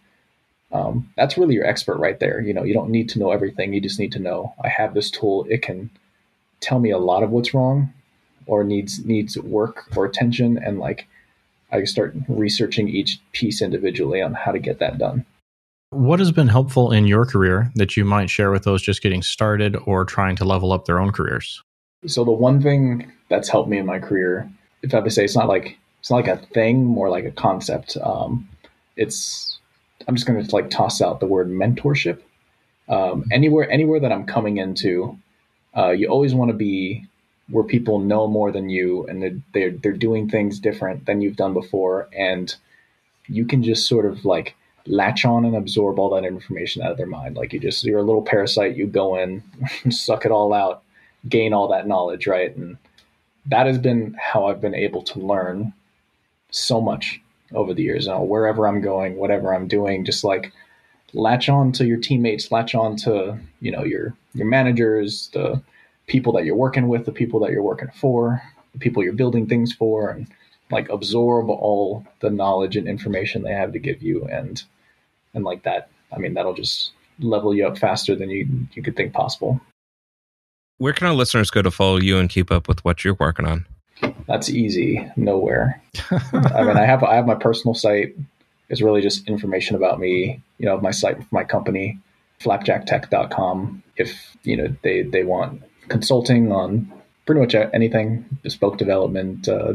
um, 0.74 1.10
that's 1.18 1.38
really 1.38 1.56
your 1.56 1.66
expert 1.66 1.98
right 1.98 2.20
there 2.20 2.40
you 2.42 2.54
know 2.54 2.64
you 2.64 2.74
don't 2.74 2.90
need 2.90 3.10
to 3.10 3.20
know 3.20 3.32
everything 3.32 3.74
you 3.74 3.82
just 3.82 4.00
need 4.00 4.12
to 4.12 4.20
know 4.20 4.54
i 4.64 4.68
have 4.68 4.94
this 4.94 5.12
tool 5.12 5.46
it 5.50 5.62
can 5.62 5.90
tell 6.60 6.80
me 6.80 6.92
a 6.92 6.98
lot 6.98 7.24
of 7.24 7.32
what's 7.32 7.54
wrong 7.54 7.94
or 8.46 8.64
needs 8.64 9.04
needs 9.06 9.38
work 9.38 9.86
or 9.96 10.06
attention 10.06 10.58
and 10.58 10.80
like 10.80 11.08
I 11.72 11.84
start 11.86 12.16
researching 12.28 12.90
each 12.90 13.20
piece 13.32 13.62
individually 13.62 14.22
on 14.22 14.34
how 14.34 14.52
to 14.52 14.60
get 14.60 14.80
that 14.80 14.98
done. 14.98 15.26
What 15.92 16.20
has 16.20 16.32
been 16.32 16.48
helpful 16.48 16.92
in 16.92 17.06
your 17.06 17.26
career 17.26 17.72
that 17.76 17.98
you 17.98 18.06
might 18.06 18.30
share 18.30 18.52
with 18.52 18.64
those 18.64 18.82
just 18.82 19.02
getting 19.02 19.22
started 19.22 19.76
or 19.86 20.06
trying 20.06 20.36
to 20.38 20.46
level 20.46 20.72
up 20.72 20.86
their 20.86 21.00
own 21.00 21.12
careers? 21.12 21.62
So 22.08 22.24
the 22.24 22.32
one 22.32 22.62
thing 22.62 23.12
that's 23.30 23.50
helped 23.50 23.70
me 23.70 23.78
in 23.78 23.86
my 23.86 24.00
career, 24.00 24.50
if 24.82 24.94
I 24.94 24.98
have 24.98 25.04
to 25.04 25.12
say, 25.12 25.24
it's 25.24 25.36
not 25.36 25.48
like 25.48 25.78
it's 26.00 26.10
not 26.10 26.18
like 26.18 26.28
a 26.28 26.38
thing, 26.38 26.86
more 26.86 27.10
like 27.10 27.26
a 27.26 27.32
concept. 27.32 27.98
Um, 28.02 28.50
it's 28.96 29.60
I'm 30.08 30.16
just 30.16 30.28
going 30.28 30.44
to 30.44 30.56
like 30.56 30.70
toss 30.70 31.02
out 31.02 31.20
the 31.20 31.26
word 31.26 31.50
mentorship. 31.50 32.20
Um, 32.90 33.26
anywhere 33.32 33.70
anywhere 33.70 34.00
that 34.00 34.12
I'm 34.12 34.26
coming 34.26 34.58
into, 34.58 35.18
uh, 35.76 35.90
you 35.92 36.08
always 36.08 36.34
want 36.34 36.50
to 36.50 36.58
be 36.58 37.06
where 37.50 37.64
people 37.64 38.00
know 38.00 38.28
more 38.28 38.52
than 38.52 38.70
you 38.70 39.06
and 39.08 39.22
they're, 39.22 39.38
they're, 39.54 39.72
they're 39.72 39.92
doing 39.92 40.30
things 40.30 40.60
different 40.60 41.06
than 41.06 41.22
you've 41.22 41.36
done 41.36 41.54
before 41.54 42.08
and 42.18 42.56
you 43.28 43.46
can 43.46 43.62
just 43.62 43.90
sort 43.90 44.06
of 44.06 44.24
like 44.24 44.56
latch 44.86 45.26
on 45.26 45.44
and 45.44 45.56
absorb 45.56 46.00
all 46.00 46.10
that 46.10 46.26
information 46.26 46.82
out 46.82 46.92
of 46.92 46.98
their 46.98 47.06
mind. 47.06 47.36
Like 47.36 47.52
you 47.54 47.60
just 47.60 47.84
you're 47.84 48.00
a 48.00 48.04
little 48.04 48.22
parasite 48.22 48.76
you 48.76 48.88
go 48.88 49.16
in 49.16 49.44
suck 49.90 50.26
it 50.26 50.32
all 50.32 50.54
out 50.54 50.84
gain 51.28 51.54
all 51.54 51.68
that 51.70 51.88
knowledge 51.88 52.26
right? 52.28 52.56
And 52.56 52.78
that 53.46 53.68
has 53.68 53.78
been 53.78 54.16
how 54.20 54.46
i've 54.46 54.62
been 54.62 54.76
able 54.76 55.02
to 55.02 55.20
learn 55.20 55.74
so 56.52 56.82
much 56.82 57.21
over 57.54 57.74
the 57.74 57.84
years 57.84 58.08
you 58.08 58.22
wherever 58.22 58.68
i'm 58.68 58.82
going 58.82 59.16
whatever 59.18 59.54
i'm 59.54 59.68
doing 59.68 60.06
just 60.06 60.24
like 60.24 60.54
latch 61.14 61.50
on 61.50 61.72
to 61.74 61.86
your 61.86 61.98
teammates, 61.98 62.52
latch 62.52 62.76
on 62.76 62.96
to, 62.98 63.38
you 63.60 63.72
know, 63.72 63.84
your 63.84 64.14
your 64.34 64.48
managers, 64.48 65.30
the 65.34 65.62
people 66.08 66.34
that 66.34 66.46
you're 66.46 66.56
working 66.56 66.88
with, 66.88 67.06
the 67.06 67.12
people 67.12 67.40
that 67.42 67.52
you're 67.52 67.64
working 67.64 67.92
for, 67.94 68.42
the 68.74 68.80
people 68.80 69.04
you're 69.04 69.14
building 69.14 69.48
things 69.48 69.74
for, 69.74 70.10
and 70.10 70.28
like 70.72 70.90
absorb 70.90 71.50
all 71.50 72.06
the 72.22 72.30
knowledge 72.30 72.78
and 72.78 72.88
information 72.88 73.44
they 73.44 73.54
have 73.54 73.74
to 73.74 73.80
give 73.80 74.02
you 74.02 74.26
and 74.26 74.64
and 75.34 75.44
like 75.44 75.64
that. 75.64 75.90
I 76.14 76.18
mean, 76.18 76.34
that'll 76.34 76.54
just 76.54 76.92
level 77.20 77.54
you 77.54 77.68
up 77.68 77.78
faster 77.78 78.16
than 78.16 78.30
you 78.30 78.48
you 78.74 78.82
could 78.82 78.96
think 78.96 79.14
possible. 79.14 79.60
Where 80.78 80.94
can 80.94 81.08
our 81.08 81.14
listeners 81.14 81.52
go 81.52 81.62
to 81.62 81.70
follow 81.70 81.98
you 81.98 82.18
and 82.18 82.30
keep 82.30 82.52
up 82.52 82.68
with 82.68 82.84
what 82.84 83.04
you're 83.04 83.14
working 83.20 83.46
on? 83.46 83.68
That's 84.28 84.50
easy. 84.50 85.06
Nowhere. 85.16 85.82
I 86.12 86.64
mean, 86.64 86.78
I 86.78 86.86
have 86.86 87.04
I 87.04 87.16
have 87.16 87.26
my 87.26 87.36
personal 87.36 87.74
site, 87.74 88.16
It's 88.70 88.82
really 88.82 89.02
just 89.02 89.28
information 89.28 89.76
about 89.76 90.00
me, 90.00 90.42
you 90.58 90.66
know, 90.66 90.80
my 90.80 90.92
site, 90.92 91.18
my 91.32 91.44
company, 91.44 92.00
flapjacktech.com. 92.42 93.84
If, 93.98 94.38
you 94.44 94.58
know, 94.58 94.76
they, 94.84 95.04
they 95.04 95.24
want 95.24 95.62
consulting 95.90 96.52
on 96.52 96.92
pretty 97.26 97.42
much 97.42 97.56
anything, 97.74 98.26
bespoke 98.44 98.78
development, 98.78 99.48
uh, 99.48 99.74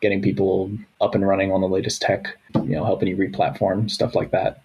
getting 0.00 0.22
people 0.22 0.70
up 1.00 1.14
and 1.14 1.26
running 1.26 1.52
on 1.52 1.60
the 1.60 1.68
latest 1.68 2.00
tech, 2.00 2.36
you 2.54 2.70
know, 2.70 2.84
helping 2.84 3.08
you 3.08 3.16
replatform, 3.16 3.90
stuff 3.90 4.14
like 4.14 4.30
that. 4.30 4.62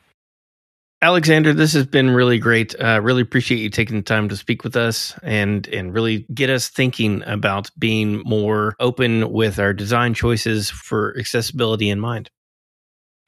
Alexander, 1.06 1.54
this 1.54 1.74
has 1.74 1.86
been 1.86 2.10
really 2.10 2.40
great. 2.40 2.76
Uh, 2.80 3.00
really 3.02 3.22
appreciate 3.22 3.60
you 3.60 3.70
taking 3.70 3.98
the 3.98 4.02
time 4.02 4.28
to 4.30 4.36
speak 4.36 4.64
with 4.64 4.76
us 4.76 5.18
and 5.24 5.68
and 5.68 5.94
really 5.94 6.26
get 6.34 6.50
us 6.50 6.68
thinking 6.68 7.24
about 7.26 7.70
being 7.78 8.22
more 8.26 8.76
open 8.80 9.32
with 9.32 9.60
our 9.60 9.74
design 9.74 10.14
choices 10.14 10.70
for 10.70 11.16
accessibility 11.18 11.90
in 11.90 12.00
mind 12.00 12.30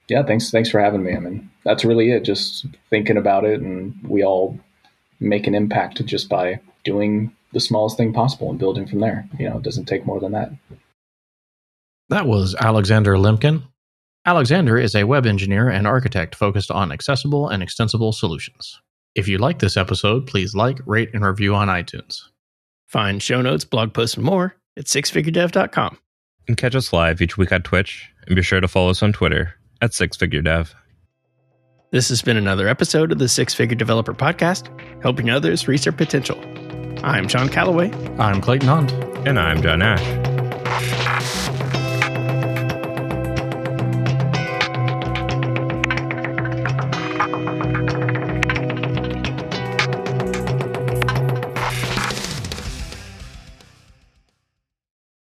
yeah, 0.08 0.24
thanks. 0.24 0.50
Thanks 0.50 0.70
for 0.70 0.80
having 0.80 1.04
me. 1.04 1.16
I 1.16 1.20
mean, 1.20 1.50
that's 1.64 1.84
really 1.84 2.12
it. 2.12 2.24
Just 2.24 2.66
thinking 2.90 3.18
about 3.18 3.44
it, 3.44 3.60
and 3.60 3.96
we 4.04 4.24
all 4.24 4.58
make 5.20 5.48
an 5.48 5.56
impact 5.56 6.04
just 6.06 6.30
by 6.30 6.60
doing 6.86 7.36
the 7.52 7.60
smallest 7.60 7.98
thing 7.98 8.14
possible 8.14 8.50
and 8.50 8.60
building 8.60 8.88
from 8.88 9.00
there. 9.00 9.28
You 9.38 9.50
know, 9.50 9.58
it 9.58 9.64
doesn't 9.64 9.86
take 9.86 10.06
more 10.06 10.20
than 10.20 10.32
that. 10.32 10.52
That 12.10 12.26
was 12.26 12.56
Alexander 12.56 13.16
Lemkin. 13.16 13.64
Alexander 14.28 14.78
is 14.78 14.94
a 14.94 15.06
web 15.06 15.26
engineer 15.26 15.70
and 15.70 15.88
architect 15.88 16.36
focused 16.36 16.70
on 16.70 16.92
accessible 16.92 17.48
and 17.48 17.64
extensible 17.64 18.12
solutions. 18.12 18.82
If 19.16 19.30
you 19.30 19.38
like 19.38 19.60
this 19.60 19.78
episode, 19.78 20.28
please 20.28 20.54
like, 20.54 20.80
rate, 20.86 21.12
and 21.14 21.24
review 21.24 21.56
on 21.56 21.70
iTunes. 21.70 22.24
Find 22.88 23.24
show 23.24 23.42
notes, 23.42 23.64
blog 23.64 23.94
posts, 23.94 24.18
and 24.18 24.26
more 24.26 24.58
at 24.76 24.84
sixfiguredev.com. 24.84 25.98
And 26.50 26.58
catch 26.58 26.76
us 26.76 26.92
live 26.92 27.22
each 27.22 27.38
week 27.38 27.54
on 27.54 27.62
Twitch, 27.62 28.06
and 28.26 28.36
be 28.36 28.42
sure 28.42 28.60
to 28.60 28.68
follow 28.68 28.90
us 28.90 29.02
on 29.02 29.14
Twitter 29.14 29.54
at 29.82 29.92
sixfiguredev. 29.92 30.74
This 31.92 32.10
has 32.10 32.22
been 32.22 32.36
another 32.36 32.68
episode 32.68 33.14
of 33.14 33.20
the 33.20 33.30
Six 33.30 33.54
Figure 33.54 33.78
Developer 33.78 34.14
Podcast, 34.14 34.68
helping 35.02 35.30
others 35.30 35.70
reach 35.70 35.86
their 35.86 35.94
potential. 35.94 36.38
I'm 37.02 37.30
John 37.30 37.48
Callaway. 37.48 37.94
I'm 38.18 38.42
Clayton 38.42 38.68
Hunt. 38.68 38.92
And 39.26 39.40
I'm 39.40 39.62
John 39.62 39.82
Ash. 39.82 41.47